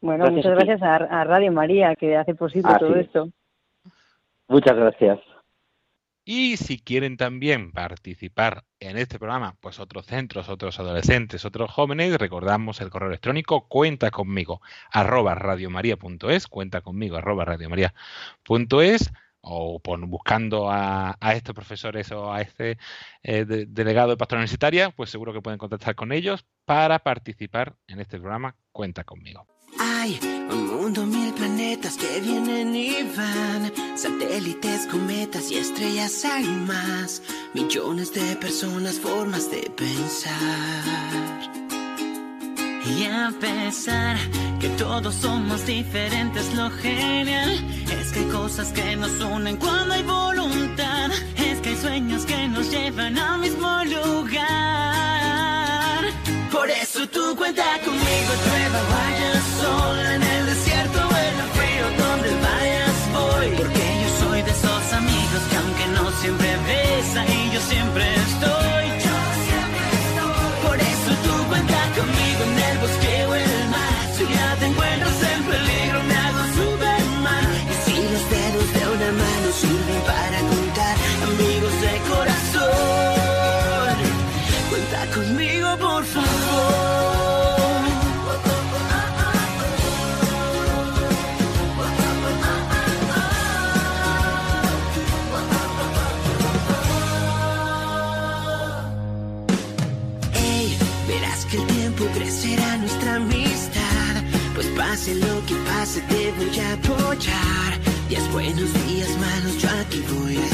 Bueno, 0.00 0.30
muchas 0.30 0.52
gracias 0.54 0.80
a, 0.82 1.24
Radio 1.24 1.50
María, 1.50 1.96
que 1.96 2.16
hace 2.16 2.34
posible 2.34 2.70
todo 2.78 2.94
esto. 2.94 3.28
Muchas 4.48 4.76
gracias. 4.76 5.20
Y 6.26 6.56
si 6.56 6.78
quieren 6.78 7.18
también 7.18 7.70
participar 7.70 8.64
en 8.80 8.96
este 8.96 9.18
programa, 9.18 9.56
pues 9.60 9.78
otros 9.78 10.06
centros, 10.06 10.48
otros 10.48 10.80
adolescentes, 10.80 11.44
otros 11.44 11.70
jóvenes, 11.70 12.16
recordamos 12.16 12.80
el 12.80 12.88
correo 12.88 13.08
electrónico 13.10 13.68
cuenta 13.68 14.10
conmigo 14.10 14.62
arroba 14.90 15.34
radiomaria.es, 15.34 16.46
cuenta 16.46 16.80
conmigo 16.80 17.18
arroba 17.18 17.44
radiomaria.es 17.44 19.12
o 19.42 19.80
buscando 20.06 20.70
a, 20.70 21.18
estos 21.34 21.54
profesores 21.54 22.10
o 22.12 22.32
a 22.32 22.40
este 22.40 22.78
eh, 23.22 23.44
delegado 23.44 24.10
de 24.10 24.16
pastoral 24.16 24.40
universitaria, 24.40 24.90
pues 24.90 25.10
seguro 25.10 25.34
que 25.34 25.42
pueden 25.42 25.58
contactar 25.58 25.94
con 25.94 26.12
ellos 26.12 26.46
para 26.64 27.00
participar 27.00 27.76
en 27.86 28.00
este 28.00 28.18
programa 28.18 28.56
Cuenta 28.72 29.04
conmigo. 29.04 29.53
Un 30.06 30.66
mundo, 30.66 31.06
mil 31.06 31.32
planetas 31.32 31.96
que 31.96 32.20
vienen 32.20 32.76
y 32.76 32.92
van, 33.16 33.72
satélites, 33.96 34.86
cometas 34.86 35.50
y 35.50 35.56
estrellas 35.56 36.22
hay 36.26 36.44
más, 36.44 37.22
millones 37.54 38.12
de 38.12 38.36
personas, 38.36 39.00
formas 39.00 39.50
de 39.50 39.62
pensar. 39.74 40.34
Y 42.84 43.04
a 43.04 43.32
pesar 43.40 44.18
que 44.60 44.68
todos 44.76 45.14
somos 45.14 45.64
diferentes, 45.64 46.52
lo 46.54 46.70
genial 46.70 47.52
es 47.98 48.12
que 48.12 48.18
hay 48.18 48.26
cosas 48.26 48.72
que 48.72 48.96
nos 48.96 49.18
unen 49.22 49.56
cuando 49.56 49.94
hay 49.94 50.02
voluntad, 50.02 51.10
es 51.36 51.60
que 51.60 51.70
hay 51.70 51.76
sueños 51.76 52.26
que 52.26 52.46
nos 52.48 52.70
llevan 52.70 53.16
al 53.16 53.38
mismo 53.40 53.84
lugar. 53.84 54.44
Por 56.52 56.68
eso 56.68 57.08
tú 57.08 57.34
cuenta 57.36 57.64
conmigo, 57.82 58.34
prueba, 58.44 58.82
vaya 58.90 59.23
siempre 67.64 68.14
estoy. 68.14 68.83
Te 106.24 106.32
voy 106.32 106.58
a 106.58 106.72
apoyar. 106.72 107.80
Días 108.08 108.32
buenos, 108.32 108.72
días 108.86 109.10
malos, 109.18 109.58
yo 109.60 109.68
aquí 109.68 110.02
voy 110.08 110.38
a 110.38 110.53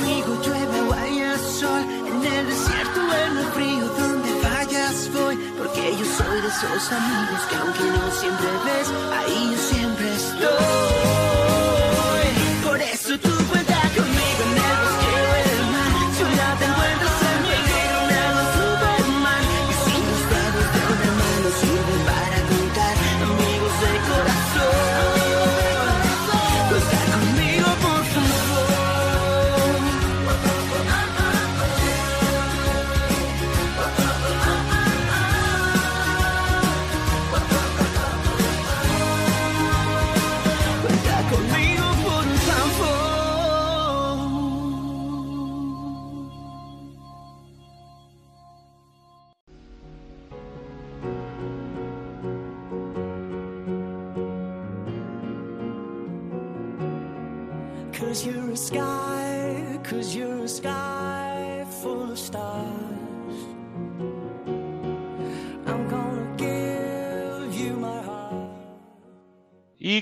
conmigo, 0.00 0.40
llueve 0.42 0.80
o 0.82 0.92
haya 0.94 1.38
sol, 1.38 1.80
en 1.80 2.24
el 2.24 2.46
desierto 2.46 3.00
o 3.00 3.14
en 3.14 3.38
el 3.38 3.46
frío, 3.52 3.86
donde 3.86 4.30
vayas 4.42 5.10
voy, 5.12 5.36
porque 5.58 5.94
yo 5.96 6.04
soy 6.04 6.40
de 6.40 6.48
esos 6.48 6.92
amigos 6.92 7.40
que 7.48 7.56
aunque 7.56 7.84
no 7.84 8.10
siempre 8.12 8.46
ves, 8.64 8.88
ahí 9.12 9.50
yo 9.52 9.58
siempre 9.58 10.14
estoy. 10.14 11.29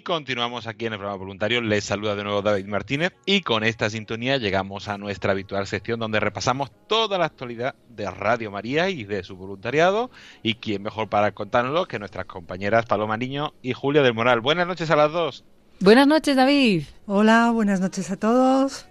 Continuamos 0.08 0.66
aquí 0.66 0.86
en 0.86 0.94
el 0.94 0.98
programa 0.98 1.18
voluntario. 1.18 1.60
Les 1.60 1.84
saluda 1.84 2.16
de 2.16 2.24
nuevo 2.24 2.40
David 2.40 2.64
Martínez 2.64 3.12
y 3.26 3.42
con 3.42 3.62
esta 3.62 3.90
sintonía 3.90 4.38
llegamos 4.38 4.88
a 4.88 4.96
nuestra 4.96 5.32
habitual 5.32 5.66
sección 5.66 6.00
donde 6.00 6.18
repasamos 6.18 6.70
toda 6.86 7.18
la 7.18 7.26
actualidad 7.26 7.74
de 7.90 8.10
Radio 8.10 8.50
María 8.50 8.88
y 8.88 9.04
de 9.04 9.22
su 9.22 9.36
voluntariado. 9.36 10.10
Y 10.42 10.54
quién 10.54 10.82
mejor 10.82 11.10
para 11.10 11.32
contárnoslo 11.32 11.86
que 11.86 11.98
nuestras 11.98 12.24
compañeras 12.24 12.86
Paloma 12.86 13.18
Niño 13.18 13.52
y 13.60 13.74
Julia 13.74 14.00
del 14.00 14.14
Moral. 14.14 14.40
Buenas 14.40 14.66
noches 14.66 14.90
a 14.90 14.96
las 14.96 15.12
dos. 15.12 15.44
Buenas 15.80 16.06
noches, 16.06 16.36
David. 16.36 16.84
Hola, 17.06 17.50
buenas 17.50 17.80
noches 17.80 18.10
a 18.10 18.16
todos. 18.16 18.87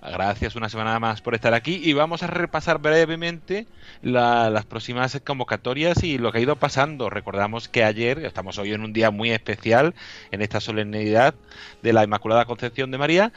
Gracias 0.00 0.54
una 0.54 0.68
semana 0.68 1.00
más 1.00 1.20
por 1.22 1.34
estar 1.34 1.54
aquí 1.54 1.80
y 1.82 1.92
vamos 1.92 2.22
a 2.22 2.28
repasar 2.28 2.78
brevemente 2.78 3.66
la- 4.00 4.48
las 4.48 4.64
próximas 4.64 5.20
convocatorias 5.24 6.04
y 6.04 6.18
lo 6.18 6.30
que 6.30 6.38
ha 6.38 6.40
ido 6.42 6.54
pasando. 6.56 7.10
Recordamos 7.10 7.68
que 7.68 7.82
ayer, 7.82 8.24
estamos 8.24 8.58
hoy 8.58 8.72
en 8.72 8.82
un 8.82 8.92
día 8.92 9.10
muy 9.10 9.32
especial, 9.32 9.94
en 10.30 10.40
esta 10.40 10.60
solemnidad 10.60 11.34
de 11.82 11.92
la 11.92 12.04
Inmaculada 12.04 12.44
Concepción 12.44 12.92
de 12.92 12.98
María 12.98 13.32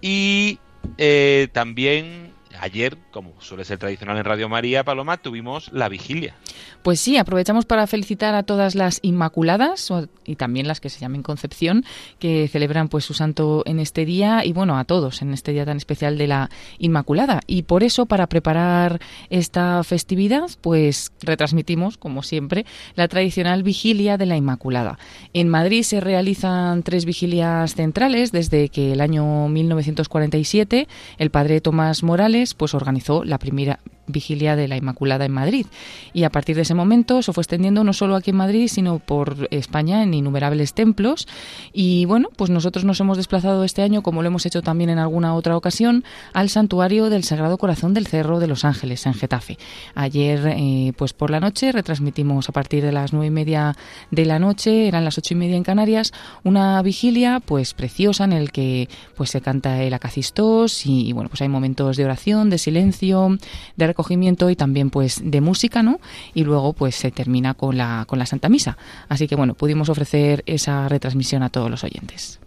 y 0.00 0.60
eh, 0.98 1.48
también 1.52 2.35
ayer, 2.60 2.96
como 3.10 3.40
suele 3.40 3.64
ser 3.64 3.78
tradicional 3.78 4.16
en 4.16 4.24
Radio 4.24 4.48
María, 4.48 4.84
Paloma, 4.84 5.16
tuvimos 5.16 5.70
la 5.72 5.88
vigilia. 5.88 6.34
Pues 6.82 7.00
sí, 7.00 7.16
aprovechamos 7.16 7.64
para 7.64 7.86
felicitar 7.86 8.34
a 8.34 8.42
todas 8.42 8.74
las 8.74 9.00
Inmaculadas 9.02 9.92
y 10.24 10.36
también 10.36 10.68
las 10.68 10.80
que 10.80 10.88
se 10.88 11.00
llamen 11.00 11.22
Concepción, 11.22 11.84
que 12.18 12.48
celebran 12.48 12.88
pues 12.88 13.04
su 13.04 13.14
santo 13.14 13.62
en 13.66 13.80
este 13.80 14.04
día 14.04 14.44
y 14.44 14.52
bueno, 14.52 14.78
a 14.78 14.84
todos 14.84 15.22
en 15.22 15.32
este 15.32 15.52
día 15.52 15.64
tan 15.64 15.76
especial 15.76 16.18
de 16.18 16.26
la 16.26 16.50
Inmaculada. 16.78 17.40
Y 17.46 17.62
por 17.62 17.82
eso, 17.82 18.06
para 18.06 18.26
preparar 18.28 19.00
esta 19.30 19.82
festividad, 19.84 20.48
pues 20.60 21.12
retransmitimos, 21.20 21.98
como 21.98 22.22
siempre, 22.22 22.66
la 22.94 23.08
tradicional 23.08 23.62
vigilia 23.62 24.16
de 24.16 24.26
la 24.26 24.36
Inmaculada. 24.36 24.98
En 25.32 25.48
Madrid 25.48 25.82
se 25.82 26.00
realizan 26.00 26.82
tres 26.82 27.04
vigilias 27.04 27.74
centrales 27.74 28.32
desde 28.32 28.68
que 28.68 28.92
el 28.92 29.00
año 29.00 29.48
1947 29.48 30.86
el 31.18 31.30
padre 31.30 31.60
Tomás 31.60 32.02
Morales 32.02 32.45
pues 32.54 32.74
organizó 32.74 33.24
la 33.24 33.38
primera 33.38 33.80
vigilia 34.06 34.56
de 34.56 34.68
la 34.68 34.76
Inmaculada 34.76 35.24
en 35.24 35.32
Madrid. 35.32 35.66
Y 36.12 36.24
a 36.24 36.30
partir 36.30 36.56
de 36.56 36.62
ese 36.62 36.74
momento 36.74 37.22
se 37.22 37.32
fue 37.32 37.42
extendiendo 37.42 37.84
no 37.84 37.92
solo 37.92 38.16
aquí 38.16 38.30
en 38.30 38.36
Madrid, 38.36 38.68
sino 38.68 38.98
por 38.98 39.48
España 39.50 40.02
en 40.02 40.14
innumerables 40.14 40.74
templos. 40.74 41.26
Y 41.72 42.04
bueno, 42.04 42.28
pues 42.36 42.50
nosotros 42.50 42.84
nos 42.84 43.00
hemos 43.00 43.16
desplazado 43.16 43.64
este 43.64 43.82
año, 43.82 44.02
como 44.02 44.22
lo 44.22 44.28
hemos 44.28 44.46
hecho 44.46 44.62
también 44.62 44.90
en 44.90 44.98
alguna 44.98 45.34
otra 45.34 45.56
ocasión, 45.56 46.04
al 46.32 46.48
santuario 46.48 47.10
del 47.10 47.24
Sagrado 47.24 47.58
Corazón 47.58 47.94
del 47.94 48.06
Cerro 48.06 48.40
de 48.40 48.46
los 48.46 48.64
Ángeles, 48.64 49.06
en 49.06 49.14
Getafe. 49.14 49.58
Ayer, 49.94 50.46
eh, 50.56 50.92
pues 50.96 51.12
por 51.12 51.30
la 51.30 51.40
noche, 51.40 51.72
retransmitimos 51.72 52.48
a 52.48 52.52
partir 52.52 52.84
de 52.84 52.92
las 52.92 53.12
nueve 53.12 53.26
y 53.26 53.30
media 53.30 53.76
de 54.10 54.24
la 54.24 54.38
noche, 54.38 54.88
eran 54.88 55.04
las 55.04 55.18
ocho 55.18 55.34
y 55.34 55.36
media 55.36 55.56
en 55.56 55.64
Canarias, 55.64 56.12
una 56.44 56.80
vigilia 56.82 57.40
pues 57.44 57.74
preciosa 57.74 58.24
en 58.24 58.32
el 58.32 58.52
que 58.52 58.88
pues 59.16 59.30
se 59.30 59.40
canta 59.40 59.82
el 59.82 59.94
acacistos 59.94 60.86
y, 60.86 61.08
y, 61.08 61.12
bueno, 61.12 61.28
pues 61.28 61.42
hay 61.42 61.48
momentos 61.48 61.96
de 61.96 62.04
oración, 62.04 62.50
de 62.50 62.58
silencio, 62.58 63.38
de 63.76 63.86
recogimiento 63.96 64.50
y 64.50 64.56
también 64.56 64.90
pues 64.90 65.22
de 65.24 65.40
música, 65.40 65.82
¿no? 65.82 66.00
Y 66.34 66.44
luego 66.44 66.74
pues 66.74 66.94
se 66.94 67.10
termina 67.10 67.54
con 67.54 67.78
la, 67.78 68.04
con 68.06 68.18
la 68.18 68.26
Santa 68.26 68.50
Misa. 68.50 68.76
Así 69.08 69.26
que 69.26 69.36
bueno, 69.36 69.54
pudimos 69.54 69.88
ofrecer 69.88 70.42
esa 70.44 70.86
retransmisión 70.88 71.42
a 71.42 71.48
todos 71.48 71.70
los 71.70 71.82
oyentes. 71.82 72.38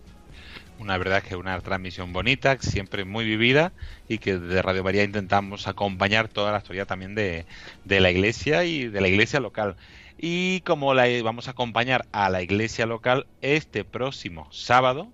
Una 0.78 0.98
verdad 0.98 1.24
que 1.24 1.36
una 1.36 1.60
transmisión 1.60 2.14
bonita, 2.14 2.58
siempre 2.60 3.04
muy 3.04 3.26
vivida 3.26 3.74
y 4.08 4.20
que 4.20 4.38
de 4.38 4.62
Radio 4.62 4.84
María 4.84 5.04
intentamos 5.04 5.68
acompañar 5.68 6.28
toda 6.28 6.52
la 6.52 6.60
historia 6.60 6.86
también 6.86 7.16
de, 7.16 7.46
de 7.84 8.00
la 8.00 8.12
iglesia 8.12 8.64
y 8.64 8.88
de 8.88 9.02
la 9.02 9.08
iglesia 9.08 9.40
local. 9.40 9.76
Y 10.18 10.62
como 10.62 10.94
la 10.94 11.08
vamos 11.24 11.48
a 11.48 11.52
acompañar 11.52 12.06
a 12.12 12.30
la 12.30 12.42
iglesia 12.44 12.86
local 12.86 13.26
este 13.42 13.84
próximo 13.84 14.48
sábado, 14.52 15.10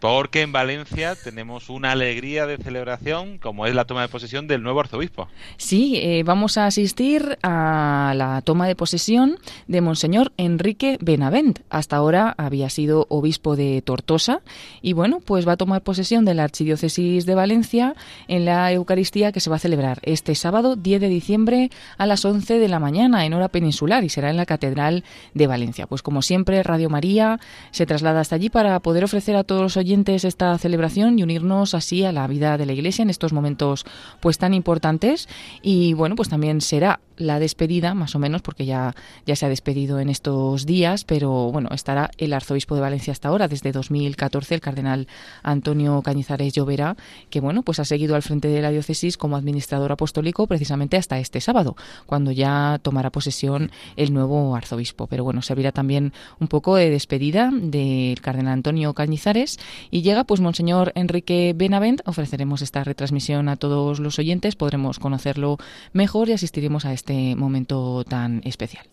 porque 0.00 0.42
en 0.42 0.52
Valencia 0.52 1.16
tenemos 1.16 1.70
una 1.70 1.92
alegría 1.92 2.46
de 2.46 2.56
celebración 2.56 3.38
como 3.38 3.66
es 3.66 3.74
la 3.74 3.84
toma 3.84 4.02
de 4.02 4.08
posesión 4.08 4.46
del 4.46 4.62
nuevo 4.62 4.80
arzobispo. 4.80 5.28
Sí, 5.56 5.96
eh, 5.96 6.22
vamos 6.24 6.56
a 6.56 6.66
asistir 6.66 7.38
a 7.42 8.12
la 8.16 8.42
toma 8.42 8.68
de 8.68 8.76
posesión 8.76 9.38
de 9.66 9.80
Monseñor 9.80 10.32
Enrique 10.36 10.98
Benavent. 11.00 11.60
Hasta 11.68 11.96
ahora 11.96 12.34
había 12.38 12.70
sido 12.70 13.06
obispo 13.08 13.56
de 13.56 13.82
Tortosa 13.82 14.40
y 14.82 14.92
bueno, 14.92 15.20
pues 15.24 15.46
va 15.48 15.52
a 15.52 15.56
tomar 15.56 15.82
posesión 15.82 16.24
de 16.24 16.34
la 16.34 16.44
Archidiócesis 16.44 17.26
de 17.26 17.34
Valencia 17.34 17.94
en 18.28 18.44
la 18.44 18.72
Eucaristía 18.72 19.32
que 19.32 19.40
se 19.40 19.50
va 19.50 19.56
a 19.56 19.60
celebrar 19.60 19.98
este 20.02 20.34
sábado 20.34 20.76
10 20.76 21.00
de 21.00 21.08
diciembre 21.08 21.70
a 21.96 22.06
las 22.06 22.24
11 22.24 22.58
de 22.58 22.68
la 22.68 22.78
mañana 22.78 23.26
en 23.26 23.34
hora 23.34 23.48
peninsular 23.48 24.04
y 24.04 24.08
será 24.08 24.30
en 24.30 24.36
la 24.36 24.46
Catedral 24.46 25.02
de 25.34 25.46
Valencia. 25.46 25.86
Pues 25.86 26.02
como 26.02 26.22
siempre, 26.22 26.62
Radio 26.62 26.88
María 26.88 27.40
se 27.72 27.86
traslada 27.86 28.20
hasta 28.20 28.36
allí 28.36 28.48
para 28.48 28.78
poder 28.80 29.04
ofrecer 29.04 29.34
a 29.34 29.44
todos 29.44 29.62
los 29.62 29.76
oyentes 29.76 29.87
esta 29.94 30.56
celebración 30.58 31.18
y 31.18 31.22
unirnos 31.22 31.74
así 31.74 32.04
a 32.04 32.12
la 32.12 32.26
vida 32.26 32.58
de 32.58 32.66
la 32.66 32.72
Iglesia 32.72 33.02
en 33.02 33.10
estos 33.10 33.32
momentos 33.32 33.84
pues 34.20 34.38
tan 34.38 34.52
importantes 34.52 35.28
y 35.62 35.94
bueno, 35.94 36.14
pues 36.14 36.28
también 36.28 36.60
será 36.60 37.00
la 37.18 37.38
despedida, 37.38 37.94
más 37.94 38.14
o 38.14 38.18
menos, 38.18 38.42
porque 38.42 38.64
ya, 38.64 38.94
ya 39.26 39.36
se 39.36 39.44
ha 39.44 39.48
despedido 39.48 39.98
en 40.00 40.08
estos 40.08 40.66
días, 40.66 41.04
pero 41.04 41.50
bueno, 41.50 41.68
estará 41.72 42.10
el 42.16 42.32
arzobispo 42.32 42.74
de 42.74 42.80
Valencia 42.80 43.12
hasta 43.12 43.28
ahora, 43.28 43.48
desde 43.48 43.72
2014, 43.72 44.54
el 44.54 44.60
cardenal 44.60 45.08
Antonio 45.42 46.00
Cañizares 46.02 46.52
Llovera, 46.52 46.96
que 47.28 47.40
bueno, 47.40 47.62
pues 47.62 47.80
ha 47.80 47.84
seguido 47.84 48.14
al 48.14 48.22
frente 48.22 48.48
de 48.48 48.62
la 48.62 48.70
diócesis 48.70 49.16
como 49.16 49.36
administrador 49.36 49.92
apostólico 49.92 50.46
precisamente 50.46 50.96
hasta 50.96 51.18
este 51.18 51.40
sábado, 51.40 51.76
cuando 52.06 52.30
ya 52.30 52.78
tomará 52.82 53.10
posesión 53.10 53.70
el 53.96 54.12
nuevo 54.12 54.54
arzobispo. 54.54 55.06
Pero 55.08 55.24
bueno, 55.24 55.42
servirá 55.42 55.72
también 55.72 56.12
un 56.38 56.48
poco 56.48 56.76
de 56.76 56.90
despedida 56.90 57.50
del 57.52 58.20
cardenal 58.20 58.54
Antonio 58.54 58.94
Cañizares 58.94 59.58
y 59.90 60.02
llega 60.02 60.24
pues 60.24 60.40
Monseñor 60.40 60.92
Enrique 60.94 61.52
Benavent, 61.56 62.00
ofreceremos 62.06 62.62
esta 62.62 62.84
retransmisión 62.84 63.48
a 63.48 63.56
todos 63.56 64.00
los 64.00 64.18
oyentes, 64.18 64.56
podremos 64.56 64.98
conocerlo 64.98 65.58
mejor 65.92 66.28
y 66.28 66.32
asistiremos 66.32 66.84
a 66.84 66.92
este 66.92 67.36
momento 67.36 68.04
tan 68.04 68.40
especial. 68.44 68.86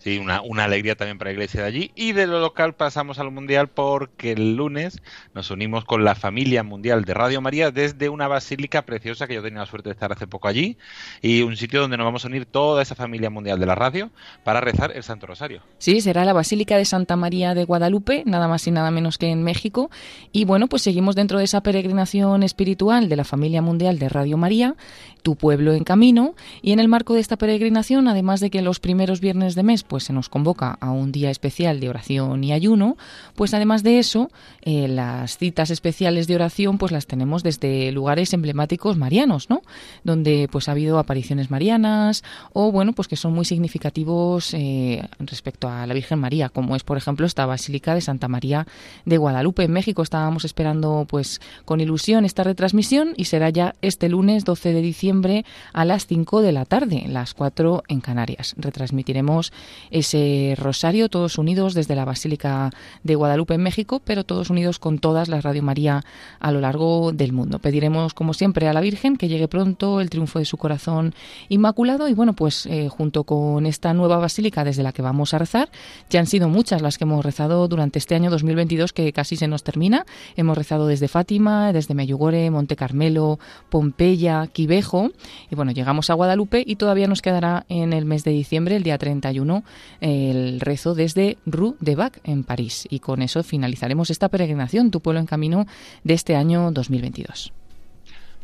Sí, 0.00 0.18
una, 0.18 0.40
alegría 0.64 0.96
también 0.96 1.18
para 1.18 1.28
la 1.28 1.34
iglesia 1.34 1.60
de 1.60 1.66
allí. 1.66 1.92
Y 1.94 2.12
de 2.12 2.26
lo 2.26 2.40
local 2.40 2.74
pasamos 2.74 3.18
a 3.18 3.24
lo 3.24 3.30
mundial 3.30 3.68
porque 3.68 4.32
el 4.32 4.56
lunes 4.56 5.02
nos 5.34 5.50
unimos 5.50 5.84
con 5.84 6.04
la 6.04 6.14
familia 6.14 6.62
mundial 6.62 7.04
de 7.04 7.12
Radio 7.12 7.42
María 7.42 7.70
desde 7.70 8.08
una 8.08 8.26
basílica 8.26 8.82
preciosa 8.86 9.26
que 9.26 9.34
yo 9.34 9.42
tenía 9.42 9.60
la 9.60 9.66
suerte 9.66 9.90
de 9.90 9.92
estar 9.92 10.10
hace 10.10 10.26
poco 10.26 10.48
allí 10.48 10.78
y 11.20 11.42
un 11.42 11.54
sitio 11.54 11.82
donde 11.82 11.98
nos 11.98 12.06
vamos 12.06 12.24
a 12.24 12.28
unir 12.28 12.46
toda 12.46 12.82
esa 12.82 12.94
familia 12.94 13.28
mundial 13.28 13.60
de 13.60 13.66
la 13.66 13.74
radio 13.74 14.10
para 14.42 14.62
rezar 14.62 14.92
el 14.94 15.02
Santo 15.02 15.26
Rosario. 15.26 15.60
Sí, 15.76 16.00
será 16.00 16.24
la 16.24 16.32
Basílica 16.32 16.78
de 16.78 16.86
Santa 16.86 17.16
María 17.16 17.54
de 17.54 17.64
Guadalupe, 17.64 18.22
nada 18.24 18.48
más 18.48 18.66
y 18.66 18.70
nada 18.70 18.90
menos 18.90 19.18
que 19.18 19.28
en 19.28 19.42
México. 19.42 19.90
Y 20.32 20.46
bueno, 20.46 20.66
pues 20.66 20.80
seguimos 20.80 21.14
dentro 21.14 21.38
de 21.38 21.44
esa 21.44 21.62
peregrinación 21.62 22.42
espiritual 22.42 23.10
de 23.10 23.16
la 23.16 23.24
familia 23.24 23.60
mundial 23.60 23.98
de 23.98 24.08
Radio 24.08 24.38
María, 24.38 24.76
Tu 25.22 25.36
pueblo 25.36 25.74
en 25.74 25.84
camino. 25.84 26.34
Y 26.62 26.72
en 26.72 26.80
el 26.80 26.88
marco 26.88 27.12
de 27.12 27.20
esta 27.20 27.36
peregrinación, 27.36 28.08
además 28.08 28.40
de 28.40 28.48
que 28.48 28.62
los 28.62 28.80
primeros 28.80 29.20
viernes 29.20 29.54
de 29.54 29.62
mes 29.62 29.84
pues 29.90 30.04
se 30.04 30.12
nos 30.12 30.28
convoca 30.28 30.78
a 30.80 30.92
un 30.92 31.10
día 31.10 31.30
especial 31.30 31.80
de 31.80 31.88
oración 31.88 32.44
y 32.44 32.52
ayuno, 32.52 32.96
pues 33.34 33.52
además 33.54 33.82
de 33.82 33.98
eso, 33.98 34.30
eh, 34.62 34.86
las 34.86 35.36
citas 35.36 35.70
especiales 35.70 36.28
de 36.28 36.36
oración 36.36 36.78
pues 36.78 36.92
las 36.92 37.08
tenemos 37.08 37.42
desde 37.42 37.90
lugares 37.90 38.32
emblemáticos 38.32 38.96
marianos, 38.96 39.50
¿no? 39.50 39.62
Donde 40.04 40.48
pues 40.50 40.68
ha 40.68 40.72
habido 40.72 41.00
apariciones 41.00 41.50
marianas 41.50 42.22
o 42.52 42.70
bueno, 42.70 42.92
pues 42.92 43.08
que 43.08 43.16
son 43.16 43.34
muy 43.34 43.44
significativos 43.44 44.54
eh, 44.54 45.02
respecto 45.18 45.68
a 45.68 45.88
la 45.88 45.94
Virgen 45.94 46.20
María, 46.20 46.50
como 46.50 46.76
es 46.76 46.84
por 46.84 46.96
ejemplo 46.96 47.26
esta 47.26 47.44
Basílica 47.44 47.96
de 47.96 48.00
Santa 48.00 48.28
María 48.28 48.68
de 49.04 49.16
Guadalupe 49.16 49.64
en 49.64 49.72
México. 49.72 50.02
Estábamos 50.02 50.44
esperando 50.44 51.04
pues 51.08 51.40
con 51.64 51.80
ilusión 51.80 52.24
esta 52.24 52.44
retransmisión 52.44 53.14
y 53.16 53.24
será 53.24 53.50
ya 53.50 53.74
este 53.82 54.08
lunes 54.08 54.44
12 54.44 54.72
de 54.72 54.82
diciembre 54.82 55.44
a 55.72 55.84
las 55.84 56.06
5 56.06 56.42
de 56.42 56.52
la 56.52 56.64
tarde, 56.64 57.06
las 57.08 57.34
4 57.34 57.82
en 57.88 58.00
Canarias. 58.00 58.54
Retransmitiremos 58.56 59.52
ese 59.90 60.54
rosario 60.58 61.08
todos 61.08 61.38
unidos 61.38 61.74
desde 61.74 61.94
la 61.94 62.04
Basílica 62.04 62.70
de 63.02 63.14
Guadalupe 63.14 63.54
en 63.54 63.62
México, 63.62 64.00
pero 64.04 64.24
todos 64.24 64.50
unidos 64.50 64.78
con 64.78 64.98
todas 64.98 65.28
las 65.28 65.44
Radio 65.44 65.62
María 65.62 66.04
a 66.38 66.52
lo 66.52 66.60
largo 66.60 67.12
del 67.12 67.32
mundo. 67.32 67.58
Pediremos 67.58 68.14
como 68.14 68.34
siempre 68.34 68.68
a 68.68 68.72
la 68.72 68.80
Virgen 68.80 69.16
que 69.16 69.28
llegue 69.28 69.48
pronto 69.48 70.00
el 70.00 70.10
triunfo 70.10 70.38
de 70.38 70.44
su 70.44 70.56
corazón 70.56 71.14
inmaculado 71.48 72.08
y 72.08 72.14
bueno, 72.14 72.34
pues 72.34 72.66
eh, 72.66 72.88
junto 72.88 73.24
con 73.24 73.66
esta 73.66 73.94
nueva 73.94 74.18
basílica 74.18 74.64
desde 74.64 74.82
la 74.82 74.92
que 74.92 75.02
vamos 75.02 75.34
a 75.34 75.38
rezar, 75.38 75.70
ya 76.08 76.20
han 76.20 76.26
sido 76.26 76.48
muchas 76.48 76.82
las 76.82 76.98
que 76.98 77.04
hemos 77.04 77.24
rezado 77.24 77.68
durante 77.68 77.98
este 77.98 78.14
año 78.14 78.30
2022 78.30 78.92
que 78.92 79.12
casi 79.12 79.36
se 79.36 79.48
nos 79.48 79.62
termina. 79.62 80.04
Hemos 80.36 80.56
rezado 80.56 80.86
desde 80.86 81.08
Fátima, 81.08 81.72
desde 81.72 81.94
Meyugore, 81.94 82.50
Monte 82.50 82.76
Carmelo, 82.76 83.38
Pompeya, 83.68 84.46
Quivejo 84.46 85.10
y 85.50 85.54
bueno, 85.54 85.72
llegamos 85.72 86.10
a 86.10 86.14
Guadalupe 86.14 86.62
y 86.66 86.76
todavía 86.76 87.06
nos 87.06 87.22
quedará 87.22 87.64
en 87.68 87.92
el 87.92 88.04
mes 88.04 88.24
de 88.24 88.30
diciembre, 88.30 88.76
el 88.76 88.82
día 88.82 88.98
31, 88.98 89.64
el 90.00 90.60
rezo 90.60 90.94
desde 90.94 91.38
Rue 91.46 91.74
de 91.80 91.94
Bac 91.96 92.20
en 92.24 92.44
París. 92.44 92.86
Y 92.90 93.00
con 93.00 93.22
eso 93.22 93.42
finalizaremos 93.42 94.10
esta 94.10 94.28
peregrinación, 94.28 94.90
tu 94.90 95.00
pueblo 95.00 95.20
en 95.20 95.26
camino 95.26 95.66
de 96.04 96.14
este 96.14 96.36
año 96.36 96.70
2022 96.72 97.52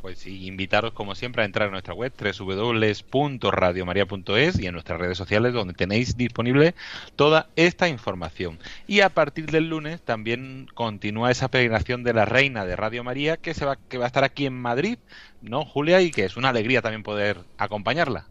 pues 0.07 0.25
invitaros 0.25 0.93
como 0.93 1.17
siempre 1.17 1.43
a 1.43 1.47
entrar 1.47 1.67
en 1.67 1.73
nuestra 1.73 1.93
web 1.93 2.13
www.radiomaria.es 2.17 4.61
y 4.61 4.69
en 4.69 4.73
nuestras 4.73 5.01
redes 5.01 5.19
sociales 5.19 5.53
donde 5.53 5.75
tenéis 5.75 6.17
disponible 6.17 6.77
toda 7.17 7.49
esta 7.57 7.89
información. 7.89 8.61
Y 8.87 9.01
a 9.01 9.09
partir 9.09 9.47
del 9.47 9.69
lunes 9.69 10.01
también 10.01 10.69
continúa 10.75 11.33
esa 11.33 11.49
peregrinación 11.49 12.05
de 12.05 12.15
la 12.15 12.25
Reina 12.25 12.65
de 12.65 12.77
Radio 12.77 13.03
María 13.03 13.37
que 13.37 13.53
se 13.53 13.65
va 13.65 13.75
que 13.75 13.99
va 13.99 14.05
a 14.05 14.07
estar 14.07 14.23
aquí 14.23 14.47
en 14.47 14.55
Madrid, 14.55 14.99
¿no, 15.43 15.65
Julia? 15.65 16.01
Y 16.01 16.13
que 16.13 16.25
es 16.25 16.37
una 16.37 16.51
alegría 16.51 16.83
también 16.83 17.03
poder 17.03 17.39
acompañarla. 17.59 18.27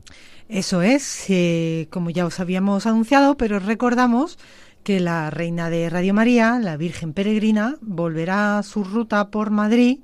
Eso 0.47 0.82
es, 0.82 1.26
eh, 1.28 1.88
como 1.89 2.09
ya 2.09 2.26
os 2.26 2.39
habíamos 2.39 2.86
anunciado, 2.86 3.36
pero 3.36 3.59
recordamos 3.59 4.38
que 4.86 5.01
la 5.01 5.30
Reina 5.30 5.69
de 5.69 5.89
Radio 5.89 6.13
María, 6.13 6.57
la 6.57 6.78
Virgen 6.78 7.11
Peregrina, 7.11 7.76
volverá 7.82 8.59
a 8.59 8.63
su 8.63 8.86
ruta 8.86 9.30
por 9.30 9.49
Madrid 9.49 9.99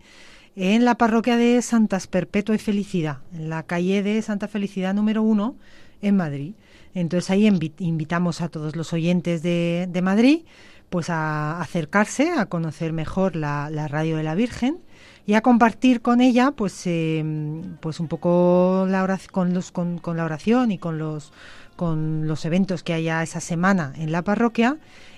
en 0.55 0.85
la 0.85 0.95
parroquia 0.95 1.37
de 1.37 1.61
Santas 1.61 2.07
Perpetua 2.07 2.55
y 2.55 2.59
Felicidad, 2.59 3.19
en 3.33 3.49
la 3.49 3.63
calle 3.63 4.03
de 4.03 4.21
Santa 4.21 4.47
Felicidad 4.47 4.93
número 4.93 5.21
uno 5.21 5.55
en 6.01 6.17
Madrid. 6.17 6.53
Entonces 6.93 7.29
ahí 7.29 7.47
invitamos 7.47 8.41
a 8.41 8.49
todos 8.49 8.75
los 8.75 8.91
oyentes 8.93 9.43
de, 9.43 10.01
Madrid 10.03 10.41
pues 10.89 11.09
a 11.09 11.61
acercarse, 11.61 12.31
a 12.31 12.47
conocer 12.47 12.91
mejor 12.91 13.37
la, 13.37 13.69
radio 13.87 14.17
de 14.17 14.23
la 14.23 14.35
Virgen 14.35 14.79
y 15.25 15.35
a 15.35 15.41
compartir 15.41 16.01
con 16.01 16.19
ella 16.19 16.51
pues 16.51 16.85
em, 16.85 17.77
pues 17.79 18.01
un 18.01 18.09
poco 18.09 18.85
la 18.89 19.03
oración, 19.03 19.31
con, 19.31 19.53
los, 19.53 19.71
con, 19.71 20.17
la 20.17 20.25
oración 20.25 20.71
y 20.71 20.77
con 20.77 20.97
los 20.97 21.31
con 21.77 22.27
los 22.27 22.43
eventos 22.45 22.83
que 22.83 22.93
haya 22.93 23.23
esa 23.23 23.39
semana 23.39 23.93
en 23.95 24.11
la 24.11 24.21
parroquia 24.21 24.77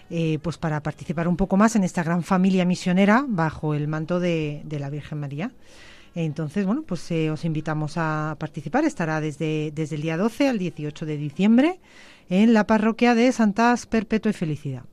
eh, 0.09 0.39
pues 0.41 0.57
para 0.57 0.81
participar 0.81 1.27
un 1.27 1.37
poco 1.37 1.57
más 1.57 1.75
en 1.75 1.83
esta 1.83 2.03
gran 2.03 2.23
familia 2.23 2.65
misionera 2.65 3.25
bajo 3.27 3.73
el 3.73 3.87
manto 3.87 4.19
de, 4.19 4.63
la 4.69 4.89
Virgen 4.89 5.19
María. 5.19 5.51
Entonces, 6.15 6.65
bueno, 6.65 6.83
pues 6.83 7.09
eh, 7.11 7.31
os 7.31 7.43
invitamos 7.43 7.93
a 7.97 8.35
participar. 8.39 8.85
Estará 8.85 9.19
desde, 9.19 9.71
desde 9.73 9.95
el 9.95 10.03
día 10.03 10.17
12 10.17 10.47
al 10.47 10.59
18 10.59 11.05
de 11.05 11.17
diciembre 11.17 11.79
en 12.29 12.53
la 12.53 12.67
parroquia 12.67 13.15
de 13.15 13.31
Santas 13.31 13.85
Perpetua 13.87 14.29
y 14.29 14.33
Felicidad. 14.33 14.83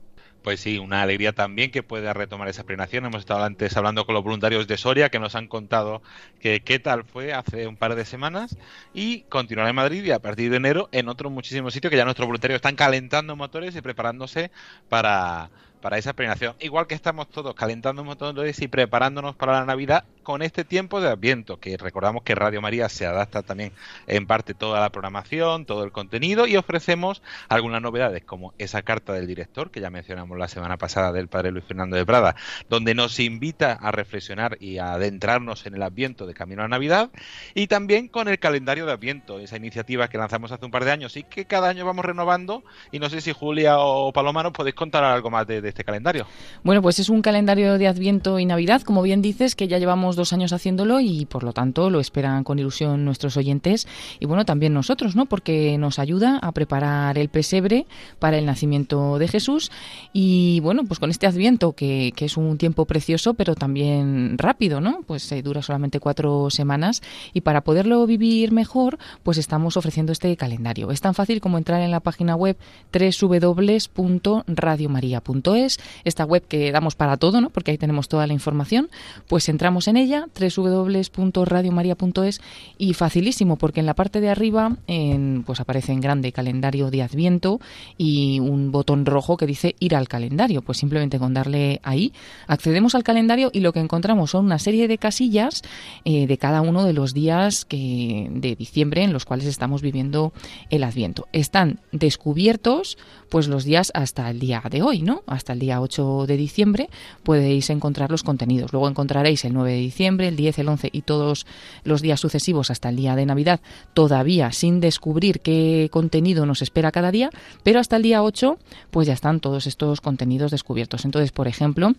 Pues 0.43 0.59
sí, 0.59 0.79
una 0.79 1.03
alegría 1.03 1.33
también 1.33 1.69
que 1.69 1.83
pueda 1.83 2.13
retomar 2.13 2.47
esa 2.47 2.63
peregrinación. 2.63 3.05
Hemos 3.05 3.19
estado 3.19 3.43
antes 3.43 3.77
hablando 3.77 4.05
con 4.07 4.15
los 4.15 4.23
voluntarios 4.23 4.67
de 4.67 4.75
Soria 4.77 5.09
que 5.09 5.19
nos 5.19 5.35
han 5.35 5.47
contado 5.47 6.01
que 6.39 6.61
qué 6.61 6.79
tal 6.79 7.03
fue 7.03 7.31
hace 7.33 7.67
un 7.67 7.77
par 7.77 7.93
de 7.93 8.05
semanas 8.05 8.57
y 8.91 9.21
continuar 9.23 9.67
en 9.69 9.75
Madrid 9.75 10.03
y 10.03 10.11
a 10.11 10.19
partir 10.19 10.49
de 10.49 10.57
enero 10.57 10.89
en 10.93 11.09
otros 11.09 11.31
muchísimos 11.31 11.73
sitios 11.73 11.91
que 11.91 11.97
ya 11.97 12.05
nuestros 12.05 12.25
voluntarios 12.25 12.55
están 12.55 12.75
calentando 12.75 13.35
motores 13.35 13.75
y 13.75 13.81
preparándose 13.81 14.49
para, 14.89 15.51
para 15.79 15.99
esa 15.99 16.13
peregrinación. 16.13 16.55
Igual 16.59 16.87
que 16.87 16.95
estamos 16.95 17.29
todos 17.29 17.53
calentando 17.53 18.03
motores 18.03 18.61
y 18.61 18.67
preparándonos 18.67 19.35
para 19.35 19.53
la 19.53 19.65
Navidad, 19.65 20.05
con 20.23 20.41
este 20.41 20.63
tiempo 20.63 21.01
de 21.01 21.09
Adviento, 21.09 21.59
que 21.59 21.77
recordamos 21.77 22.23
que 22.23 22.35
Radio 22.35 22.61
María 22.61 22.89
se 22.89 23.05
adapta 23.05 23.41
también 23.41 23.71
en 24.07 24.27
parte 24.27 24.53
toda 24.53 24.79
la 24.79 24.89
programación, 24.89 25.65
todo 25.65 25.83
el 25.83 25.91
contenido 25.91 26.47
y 26.47 26.57
ofrecemos 26.57 27.21
algunas 27.49 27.81
novedades 27.81 28.23
como 28.23 28.53
esa 28.57 28.81
carta 28.81 29.13
del 29.13 29.27
director 29.27 29.71
que 29.71 29.81
ya 29.81 29.89
mencionamos 29.89 30.37
la 30.37 30.47
semana 30.47 30.77
pasada 30.77 31.11
del 31.11 31.27
padre 31.27 31.51
Luis 31.51 31.65
Fernando 31.65 31.95
de 31.95 32.05
Prada, 32.05 32.35
donde 32.69 32.95
nos 32.95 33.19
invita 33.19 33.73
a 33.73 33.91
reflexionar 33.91 34.57
y 34.59 34.77
a 34.77 34.93
adentrarnos 34.93 35.65
en 35.65 35.75
el 35.75 35.83
Adviento 35.83 36.25
de 36.25 36.33
Camino 36.33 36.63
a 36.63 36.67
Navidad 36.67 37.09
y 37.53 37.67
también 37.67 38.07
con 38.07 38.27
el 38.27 38.39
calendario 38.39 38.85
de 38.85 38.93
Adviento, 38.93 39.39
esa 39.39 39.57
iniciativa 39.57 40.07
que 40.07 40.17
lanzamos 40.17 40.51
hace 40.51 40.65
un 40.65 40.71
par 40.71 40.85
de 40.85 40.91
años 40.91 41.17
y 41.17 41.23
que 41.23 41.45
cada 41.45 41.69
año 41.69 41.85
vamos 41.85 42.05
renovando 42.05 42.63
y 42.91 42.99
no 42.99 43.09
sé 43.09 43.21
si 43.21 43.31
Julia 43.31 43.79
o 43.79 44.11
Paloma 44.13 44.43
nos 44.43 44.53
podéis 44.53 44.75
contar 44.75 45.03
algo 45.03 45.29
más 45.29 45.47
de, 45.47 45.61
de 45.61 45.69
este 45.69 45.83
calendario. 45.83 46.27
Bueno, 46.63 46.81
pues 46.81 46.99
es 46.99 47.09
un 47.09 47.21
calendario 47.21 47.77
de 47.77 47.87
Adviento 47.87 48.39
y 48.39 48.45
Navidad, 48.45 48.81
como 48.81 49.01
bien 49.01 49.21
dices, 49.21 49.55
que 49.55 49.67
ya 49.67 49.77
llevamos 49.77 50.15
dos 50.21 50.33
años 50.33 50.53
haciéndolo 50.53 50.99
y 50.99 51.25
por 51.25 51.43
lo 51.43 51.51
tanto 51.51 51.89
lo 51.89 51.99
esperan 51.99 52.43
con 52.43 52.59
ilusión 52.59 53.03
nuestros 53.03 53.37
oyentes 53.37 53.87
y 54.19 54.27
bueno, 54.27 54.45
también 54.45 54.71
nosotros, 54.71 55.15
¿no? 55.15 55.25
Porque 55.25 55.79
nos 55.79 55.97
ayuda 55.97 56.37
a 56.37 56.51
preparar 56.51 57.17
el 57.17 57.29
pesebre 57.29 57.87
para 58.19 58.37
el 58.37 58.45
nacimiento 58.45 59.17
de 59.17 59.27
Jesús 59.27 59.71
y 60.13 60.59
bueno, 60.59 60.83
pues 60.85 60.99
con 60.99 61.09
este 61.09 61.25
adviento 61.25 61.73
que, 61.73 62.13
que 62.15 62.25
es 62.25 62.37
un 62.37 62.59
tiempo 62.59 62.85
precioso 62.85 63.33
pero 63.33 63.55
también 63.55 64.37
rápido, 64.37 64.79
¿no? 64.79 65.01
Pues 65.07 65.23
se 65.23 65.41
dura 65.41 65.63
solamente 65.63 65.99
cuatro 65.99 66.51
semanas 66.51 67.01
y 67.33 67.41
para 67.41 67.61
poderlo 67.61 68.05
vivir 68.05 68.51
mejor, 68.51 68.99
pues 69.23 69.39
estamos 69.39 69.77
ofreciendo 69.77 70.11
este 70.11 70.37
calendario. 70.37 70.91
Es 70.91 71.01
tan 71.01 71.15
fácil 71.15 71.41
como 71.41 71.57
entrar 71.57 71.81
en 71.81 71.89
la 71.89 72.01
página 72.01 72.35
web 72.35 72.57
www.radiomaria.es, 72.93 75.79
esta 76.03 76.25
web 76.25 76.43
que 76.47 76.71
damos 76.71 76.93
para 76.95 77.17
todo, 77.17 77.41
¿no? 77.41 77.49
Porque 77.49 77.71
ahí 77.71 77.77
tenemos 77.77 78.07
toda 78.07 78.27
la 78.27 78.33
información, 78.33 78.91
pues 79.27 79.49
entramos 79.49 79.87
en 79.87 79.97
ella, 80.01 80.27
www.radiomaria.es 80.39 82.41
y 82.77 82.93
facilísimo 82.93 83.57
porque 83.57 83.79
en 83.79 83.85
la 83.85 83.93
parte 83.93 84.21
de 84.21 84.29
arriba 84.29 84.77
en, 84.87 85.43
pues 85.45 85.59
aparece 85.59 85.91
en 85.91 86.01
grande 86.01 86.31
calendario 86.31 86.91
de 86.91 87.01
Adviento 87.01 87.59
y 87.97 88.39
un 88.39 88.71
botón 88.71 89.05
rojo 89.05 89.37
que 89.37 89.47
dice 89.47 89.75
ir 89.79 89.95
al 89.95 90.07
calendario. 90.07 90.61
Pues 90.61 90.79
simplemente 90.79 91.19
con 91.19 91.33
darle 91.33 91.79
ahí 91.83 92.13
accedemos 92.47 92.95
al 92.95 93.03
calendario 93.03 93.49
y 93.53 93.61
lo 93.61 93.73
que 93.73 93.79
encontramos 93.79 94.31
son 94.31 94.45
una 94.45 94.59
serie 94.59 94.87
de 94.87 94.97
casillas 94.97 95.61
eh, 96.05 96.27
de 96.27 96.37
cada 96.37 96.61
uno 96.61 96.83
de 96.83 96.93
los 96.93 97.13
días 97.13 97.65
que, 97.65 98.27
de 98.31 98.55
diciembre 98.55 99.03
en 99.03 99.13
los 99.13 99.25
cuales 99.25 99.45
estamos 99.45 99.81
viviendo 99.81 100.33
el 100.69 100.83
Adviento. 100.83 101.27
Están 101.31 101.79
descubiertos 101.91 102.97
pues 103.29 103.47
los 103.47 103.63
días 103.63 103.91
hasta 103.95 104.29
el 104.29 104.39
día 104.39 104.61
de 104.69 104.81
hoy, 104.81 105.01
¿no? 105.01 105.23
Hasta 105.25 105.53
el 105.53 105.59
día 105.59 105.79
8 105.79 106.25
de 106.27 106.35
diciembre 106.35 106.89
podéis 107.23 107.69
encontrar 107.69 108.11
los 108.11 108.23
contenidos. 108.23 108.73
Luego 108.73 108.89
encontraréis 108.89 109.45
el 109.45 109.53
9 109.53 109.71
de 109.71 109.77
diciembre, 109.77 109.90
el 109.99 110.35
10, 110.35 110.59
el 110.59 110.69
11 110.69 110.89
y 110.91 111.01
todos 111.01 111.45
los 111.83 112.01
días 112.01 112.19
sucesivos 112.19 112.71
hasta 112.71 112.89
el 112.89 112.95
día 112.95 113.15
de 113.15 113.25
Navidad, 113.25 113.59
todavía 113.93 114.51
sin 114.51 114.79
descubrir 114.79 115.41
qué 115.41 115.89
contenido 115.91 116.45
nos 116.45 116.61
espera 116.61 116.91
cada 116.91 117.11
día, 117.11 117.29
pero 117.63 117.79
hasta 117.79 117.97
el 117.97 118.03
día 118.03 118.23
8 118.23 118.57
pues 118.89 119.07
ya 119.07 119.13
están 119.13 119.39
todos 119.39 119.67
estos 119.67 120.01
contenidos 120.01 120.51
descubiertos. 120.51 121.05
Entonces, 121.05 121.31
por 121.31 121.47
ejemplo, 121.47 121.93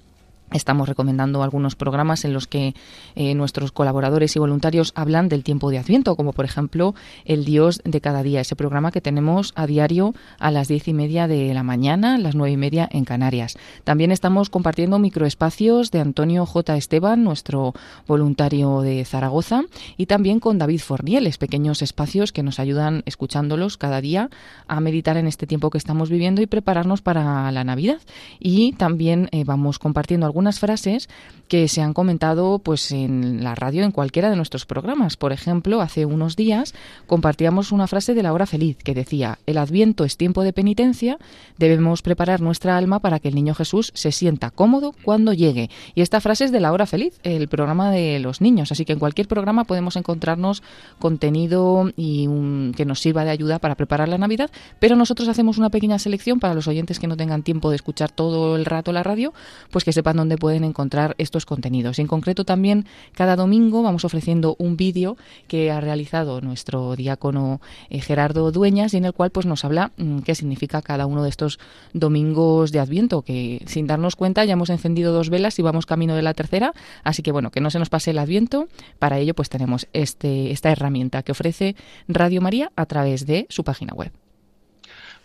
Estamos 0.53 0.89
recomendando 0.89 1.43
algunos 1.43 1.77
programas 1.77 2.25
en 2.25 2.33
los 2.33 2.47
que 2.47 2.75
eh, 3.15 3.35
nuestros 3.35 3.73
colaboradores 3.73 4.37
y 4.37 4.39
voluntarios 4.39 4.93
hablan 4.95 5.29
del 5.29 5.45
tiempo 5.45 5.71
de 5.71 5.79
Adviento, 5.79 6.15
como 6.15 6.33
por 6.33 6.45
ejemplo 6.45 6.95
El 7.25 7.45
Dios 7.45 7.81
de 7.85 8.01
cada 8.01 8.23
día, 8.23 8.41
ese 8.41 8.55
programa 8.55 8.93
que 8.93 9.01
tenemos 9.01 9.53
a 9.57 9.67
diario 9.67 10.15
a 10.39 10.51
las 10.51 10.69
diez 10.69 10.89
y 10.89 10.93
media 10.93 11.27
de 11.27 11.55
la 11.55 11.63
mañana, 11.63 12.19
las 12.19 12.35
nueve 12.35 12.53
y 12.53 12.57
media 12.57 12.89
en 12.91 13.05
Canarias. 13.05 13.57
También 13.85 14.13
estamos 14.13 14.51
compartiendo 14.51 14.99
microespacios 14.99 15.91
de 15.91 16.01
Antonio 16.01 16.45
J. 16.45 16.77
Esteban, 16.77 17.25
nuestro 17.25 17.73
voluntario 18.07 18.83
de 18.83 19.05
Zaragoza, 19.05 19.63
y 19.97 20.07
también 20.07 20.39
con 20.39 20.59
David 20.59 20.81
Fornieles, 20.81 21.39
pequeños 21.39 21.81
espacios 21.81 22.33
que 22.33 22.43
nos 22.43 22.61
ayudan, 22.61 23.03
escuchándolos 23.07 23.79
cada 23.79 24.01
día, 24.01 24.29
a 24.69 24.81
meditar 24.81 25.17
en 25.17 25.27
este 25.27 25.47
tiempo 25.47 25.71
que 25.71 25.79
estamos 25.79 26.11
viviendo 26.11 26.43
y 26.43 26.47
prepararnos 26.47 27.01
para 27.01 27.51
la 27.53 27.65
Navidad. 27.65 28.01
Y 28.39 28.73
también 28.73 29.29
eh, 29.33 29.45
vamos 29.45 29.79
compartiendo 29.79 30.27
algunos 30.27 30.42
algunas 30.43 30.59
frases 30.59 31.09
que 31.47 31.69
se 31.69 31.83
han 31.83 31.93
comentado 31.93 32.59
pues 32.61 32.93
en 32.93 33.45
la 33.45 33.55
radio 33.55 33.85
en 33.85 33.93
cualquiera 33.93 34.31
de 34.31 34.37
nuestros 34.37 34.65
programas. 34.65 35.17
Por 35.19 35.33
ejemplo, 35.33 35.83
hace 35.83 36.07
unos 36.07 36.35
días 36.35 36.75
compartíamos 37.07 37.73
una 37.73 37.87
frase 37.87 38.15
de 38.15 38.23
la 38.23 38.33
hora 38.33 38.47
feliz 38.47 38.79
que 38.83 38.95
decía, 38.95 39.39
el 39.47 39.59
adviento 39.59 40.05
es 40.05 40.17
tiempo 40.17 40.43
de 40.43 40.55
penitencia, 40.55 41.19
debemos 41.59 42.01
preparar 42.01 42.41
nuestra 42.41 42.79
alma 42.79 43.01
para 43.01 43.21
que 43.21 43.29
el 43.29 43.35
niño 43.35 43.55
Jesús 43.55 43.93
se 43.95 44.13
sienta 44.13 44.51
cómodo 44.51 44.95
cuando 45.05 45.35
llegue. 45.35 45.69
Y 45.95 46.01
esta 46.01 46.23
frase 46.23 46.47
es 46.47 46.53
de 46.53 46.61
la 46.61 46.73
hora 46.73 46.87
feliz, 46.87 47.21
el 47.23 47.49
programa 47.49 47.91
de 47.91 48.19
los 48.19 48.41
niños, 48.41 48.73
así 48.73 48.87
que 48.87 48.95
en 48.95 48.99
cualquier 48.99 49.29
programa 49.29 49.65
podemos 49.65 49.97
encontrarnos 49.97 50.63
contenido 50.99 51.93
y 51.97 52.27
que 52.75 52.87
nos 52.87 53.01
sirva 53.01 53.25
de 53.25 53.31
ayuda 53.31 53.59
para 53.59 53.75
preparar 53.75 54.09
la 54.09 54.17
Navidad, 54.17 54.51
pero 54.81 54.97
nosotros 54.97 55.29
hacemos 55.29 55.59
una 55.59 55.69
pequeña 55.69 55.99
selección 55.99 56.41
para 56.41 56.55
los 56.55 56.67
oyentes 56.67 56.99
que 56.99 57.07
no 57.07 57.17
tengan 57.17 57.43
tiempo 57.43 57.69
de 57.69 57.77
escuchar 57.77 58.11
todo 58.11 58.57
el 58.57 58.65
rato 58.65 58.91
la 58.93 59.03
radio, 59.03 59.35
pues 59.71 59.85
que 59.85 59.93
sepan 59.93 60.19
dónde 60.23 60.39
pueden 60.39 60.63
encontrar 60.63 61.17
estos 61.19 61.47
contenidos. 61.47 61.99
En 61.99 62.07
concreto 62.07 62.45
también 62.45 62.87
cada 63.13 63.35
domingo 63.35 63.83
vamos 63.83 64.05
ofreciendo 64.05 64.55
un 64.59 64.77
vídeo 64.77 65.17
que 65.49 65.73
ha 65.73 65.81
realizado 65.81 66.41
nuestro 66.41 66.95
diácono 66.95 67.61
eh, 67.91 68.01
Gerardo 68.01 68.53
Dueñas 68.53 68.95
y 68.95 68.99
en 68.99 69.05
el 69.05 69.13
cual 69.13 69.31
pues 69.31 69.47
nos 69.47 69.65
habla 69.65 69.91
mm, 69.97 70.21
qué 70.21 70.37
significa 70.37 70.81
cada 70.81 71.07
uno 71.07 71.25
de 71.25 71.29
estos 71.29 71.59
domingos 71.93 72.71
de 72.71 72.79
Adviento, 72.79 73.23
que 73.23 73.63
sin 73.67 73.89
darnos 73.89 74.15
cuenta 74.15 74.45
ya 74.45 74.53
hemos 74.53 74.71
encendido 74.71 75.13
dos 75.13 75.29
velas 75.29 75.59
y 75.59 75.63
vamos 75.63 75.87
camino 75.87 76.15
de 76.15 76.23
la 76.23 76.35
tercera, 76.35 76.73
así 77.03 77.23
que 77.23 77.33
bueno, 77.33 77.51
que 77.51 77.61
no 77.61 77.71
se 77.71 77.81
nos 77.81 77.91
pase 77.91 78.13
el 78.13 78.19
Adviento, 78.19 78.69
para 79.01 79.19
ello 79.19 79.35
pues 79.35 79.49
tenemos 79.49 79.89
este, 79.93 80.53
esta 80.53 80.71
herramienta 80.71 81.23
que 81.25 81.33
ofrece 81.33 81.75
Radio 82.07 82.41
María 82.41 82.71
a 82.77 82.87
través 82.87 83.27
de 83.27 83.47
su 83.49 83.65
página 83.65 83.93
web. 83.93 84.13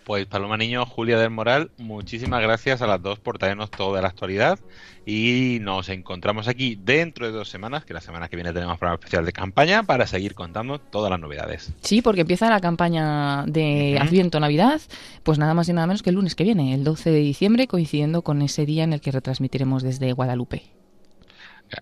Pues 0.08 0.26
Paloma 0.26 0.56
Niño, 0.56 0.86
Julia 0.86 1.20
del 1.20 1.32
Moral, 1.32 1.70
muchísimas 1.78 2.42
gracias 2.42 2.82
a 2.82 2.88
las 2.88 3.02
dos 3.02 3.20
por 3.20 3.38
traernos 3.38 3.70
toda 3.70 4.02
la 4.02 4.08
actualidad 4.08 4.58
y 5.06 5.58
nos 5.60 5.90
encontramos 5.90 6.48
aquí 6.48 6.80
dentro 6.82 7.26
de 7.26 7.34
dos 7.34 7.50
semanas, 7.50 7.84
que 7.84 7.94
la 7.94 8.00
semana 8.00 8.30
que 8.30 8.38
viene 8.38 8.54
tenemos 8.54 8.78
programa 8.78 8.96
especial 8.96 9.26
de 9.26 9.34
campaña 9.34 9.84
para 9.84 10.08
seguir 10.08 10.34
contando 10.34 10.80
todas 10.80 11.12
las 11.12 11.20
novedades. 11.20 11.74
Sí, 11.82 12.02
porque 12.02 12.22
empieza 12.22 12.50
la 12.50 12.62
campaña 12.62 13.44
de 13.48 14.00
Adviento 14.00 14.40
Navidad, 14.40 14.80
pues 15.24 15.40
nada 15.40 15.54
más 15.54 15.68
y 15.68 15.74
nada 15.74 15.88
menos 15.88 16.04
que 16.04 16.12
el 16.12 16.16
lunes 16.16 16.36
que 16.36 16.46
viene, 16.46 16.74
el 16.74 16.86
12 16.86 17.12
de 17.12 17.20
diciembre, 17.20 17.68
coincidiendo 17.68 18.22
con 18.22 18.42
ese 18.42 18.66
día 18.66 18.86
en 18.86 18.94
el 18.94 19.02
que 19.02 19.12
retransmitiremos 19.12 19.84
desde 19.84 20.14
Guadalupe. 20.14 20.64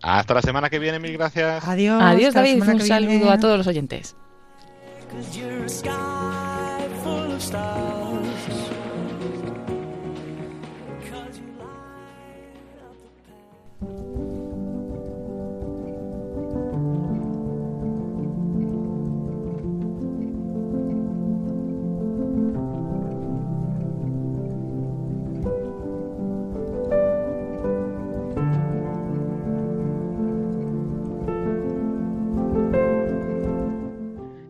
Hasta 0.01 0.34
la 0.34 0.41
semana 0.41 0.71
que 0.71 0.80
viene, 0.80 0.97
mil 0.97 1.13
gracias. 1.13 1.63
Adiós. 1.67 2.01
Adiós, 2.01 2.34
David. 2.34 2.63
Un 2.63 2.82
saludo 2.82 3.30
a 3.30 3.38
todos 3.38 3.59
los 3.59 3.67
oyentes. 3.67 4.15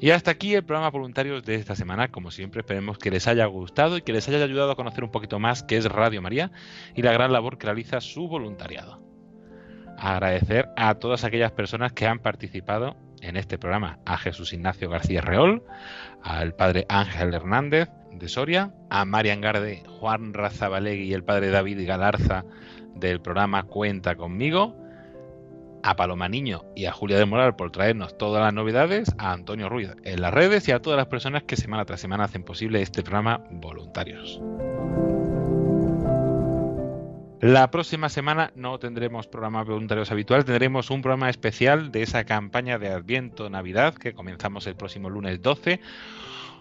Y 0.05 0.11
hasta 0.11 0.29
aquí 0.29 0.53
el 0.53 0.63
programa 0.63 0.91
voluntarios 0.91 1.43
de 1.43 1.55
esta 1.55 1.75
semana. 1.75 2.09
Como 2.09 2.29
siempre, 2.29 2.59
esperemos 2.59 2.99
que 2.99 3.09
les 3.09 3.27
haya 3.27 3.47
gustado 3.47 3.97
y 3.97 4.03
que 4.03 4.13
les 4.13 4.29
haya 4.29 4.43
ayudado 4.43 4.69
a 4.69 4.75
conocer 4.75 5.03
un 5.03 5.09
poquito 5.09 5.39
más 5.39 5.63
qué 5.63 5.77
es 5.77 5.85
Radio 5.85 6.21
María 6.21 6.51
y 6.93 7.01
la 7.01 7.11
gran 7.11 7.33
labor 7.33 7.57
que 7.57 7.65
realiza 7.65 7.99
su 8.01 8.27
voluntariado. 8.27 9.01
Agradecer 9.97 10.69
a 10.77 10.93
todas 10.93 11.23
aquellas 11.23 11.53
personas 11.53 11.91
que 11.91 12.05
han 12.05 12.19
participado 12.19 12.95
en 13.21 13.35
este 13.35 13.57
programa, 13.57 13.97
a 14.05 14.19
Jesús 14.19 14.53
Ignacio 14.53 14.91
García 14.91 15.21
Reol, 15.21 15.63
al 16.21 16.53
padre 16.53 16.85
Ángel 16.87 17.33
Hernández 17.33 17.89
de 18.11 18.29
Soria, 18.29 18.75
a 18.91 19.05
Marian 19.05 19.41
Garde, 19.41 19.81
Juan 19.87 20.35
Razabalegui 20.35 21.05
y 21.05 21.13
el 21.15 21.23
padre 21.23 21.49
David 21.49 21.83
Galarza 21.87 22.45
del 22.93 23.21
programa 23.21 23.63
Cuenta 23.63 24.15
conmigo, 24.15 24.84
a 25.85 25.95
Paloma 25.95 26.27
Niño 26.27 26.63
y 26.75 26.85
a 26.85 26.91
Julia 26.91 27.19
de 27.19 27.27
Moral 27.27 27.55
por 27.55 27.71
traernos 27.71 28.17
todas 28.17 28.41
las 28.41 28.51
novedades, 28.51 29.13
a 29.19 29.33
Antonio 29.33 29.69
Ruiz 29.69 29.91
en 30.03 30.19
las 30.19 30.33
redes 30.33 30.67
y 30.67 30.71
a 30.71 30.81
todas 30.81 30.97
las 30.97 31.05
personas 31.05 31.43
que 31.43 31.55
semana 31.55 31.85
tras 31.85 32.01
semana 32.01 32.23
hacen 32.23 32.43
posible 32.43 32.81
este 32.81 33.03
programa 33.03 33.43
voluntarios. 33.51 34.41
La 37.39 37.69
próxima 37.69 38.09
semana 38.09 38.51
no 38.55 38.79
tendremos 38.79 39.27
programa 39.27 39.63
voluntarios 39.63 40.09
habitual, 40.09 40.43
tendremos 40.43 40.89
un 40.89 41.03
programa 41.03 41.29
especial 41.29 41.91
de 41.91 42.01
esa 42.01 42.23
campaña 42.23 42.79
de 42.79 42.89
Adviento 42.89 43.51
Navidad 43.51 43.93
que 43.93 44.15
comenzamos 44.15 44.65
el 44.65 44.75
próximo 44.75 45.11
lunes 45.11 45.39
12 45.43 45.79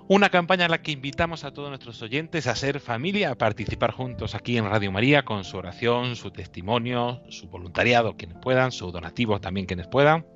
una 0.08 0.28
campaña 0.28 0.66
en 0.66 0.70
la 0.70 0.82
que 0.82 0.92
invitamos 0.92 1.44
a 1.44 1.52
todos 1.52 1.70
nuestros 1.70 2.02
oyentes 2.02 2.46
a 2.46 2.54
ser 2.54 2.80
familia, 2.80 3.30
a 3.30 3.34
participar 3.36 3.90
juntos 3.90 4.34
aquí 4.34 4.58
en 4.58 4.68
Radio 4.68 4.92
María 4.92 5.24
con 5.24 5.44
su 5.44 5.56
oración, 5.56 6.16
su 6.16 6.30
testimonio, 6.30 7.22
su 7.28 7.48
voluntariado, 7.48 8.16
quienes 8.16 8.36
puedan, 8.42 8.70
su 8.70 8.90
donativo 8.90 9.40
también 9.40 9.66
quienes 9.66 9.86
puedan, 9.86 10.26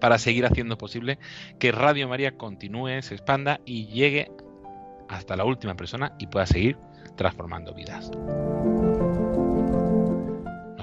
para 0.00 0.18
seguir 0.18 0.44
haciendo 0.44 0.76
posible 0.76 1.18
que 1.58 1.72
Radio 1.72 2.08
María 2.08 2.36
continúe, 2.36 3.00
se 3.02 3.14
expanda 3.14 3.60
y 3.64 3.86
llegue 3.86 4.30
hasta 5.08 5.36
la 5.36 5.44
última 5.44 5.76
persona 5.76 6.14
y 6.18 6.26
pueda 6.26 6.46
seguir 6.46 6.76
transformando 7.16 7.72
vidas. 7.74 8.10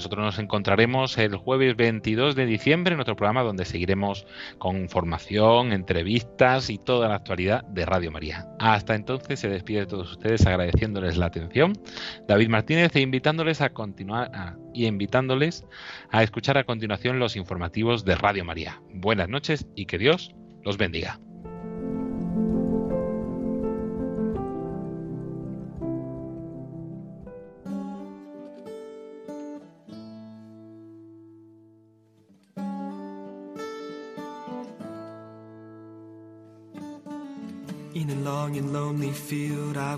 Nosotros 0.04 0.26
nos 0.26 0.40
encontraremos 0.40 1.18
el 1.18 1.38
jueves 1.38 1.78
22 1.78 2.36
de 2.36 2.46
diciembre 2.46 2.94
en 2.94 3.00
otro 3.00 3.16
programa 3.16 3.42
donde 3.42 3.64
seguiremos 3.64 4.28
con 4.58 4.90
formación, 4.90 5.72
entrevistas 5.72 6.70
y 6.70 6.78
toda 6.78 7.08
la 7.08 7.16
actualidad 7.16 7.64
de 7.64 7.86
Radio 7.86 8.12
María. 8.12 8.46
Hasta 8.60 8.96
entonces 8.96 9.40
se 9.40 9.48
despide 9.48 9.80
de 9.80 9.86
todos 9.86 10.12
ustedes 10.12 10.46
agradeciéndoles 10.46 11.16
la 11.16 11.28
atención. 11.28 11.72
David 12.28 12.50
Martínez 12.50 12.94
e 12.98 13.00
invitándoles 13.00 13.62
a 13.62 13.70
continuar 13.70 14.58
y 14.74 14.88
invitándoles 14.88 15.66
a 16.12 16.22
escuchar 16.22 16.58
a 16.58 16.66
continuación 16.66 17.18
los 17.18 17.38
informativos 17.38 18.04
de 18.04 18.16
Radio 18.16 18.44
María. 18.44 18.82
Buenas 18.94 19.30
noches 19.30 19.68
y 19.74 19.86
que 19.86 20.00
Dios 20.00 20.36
los 20.66 20.78
bendiga. 20.78 21.18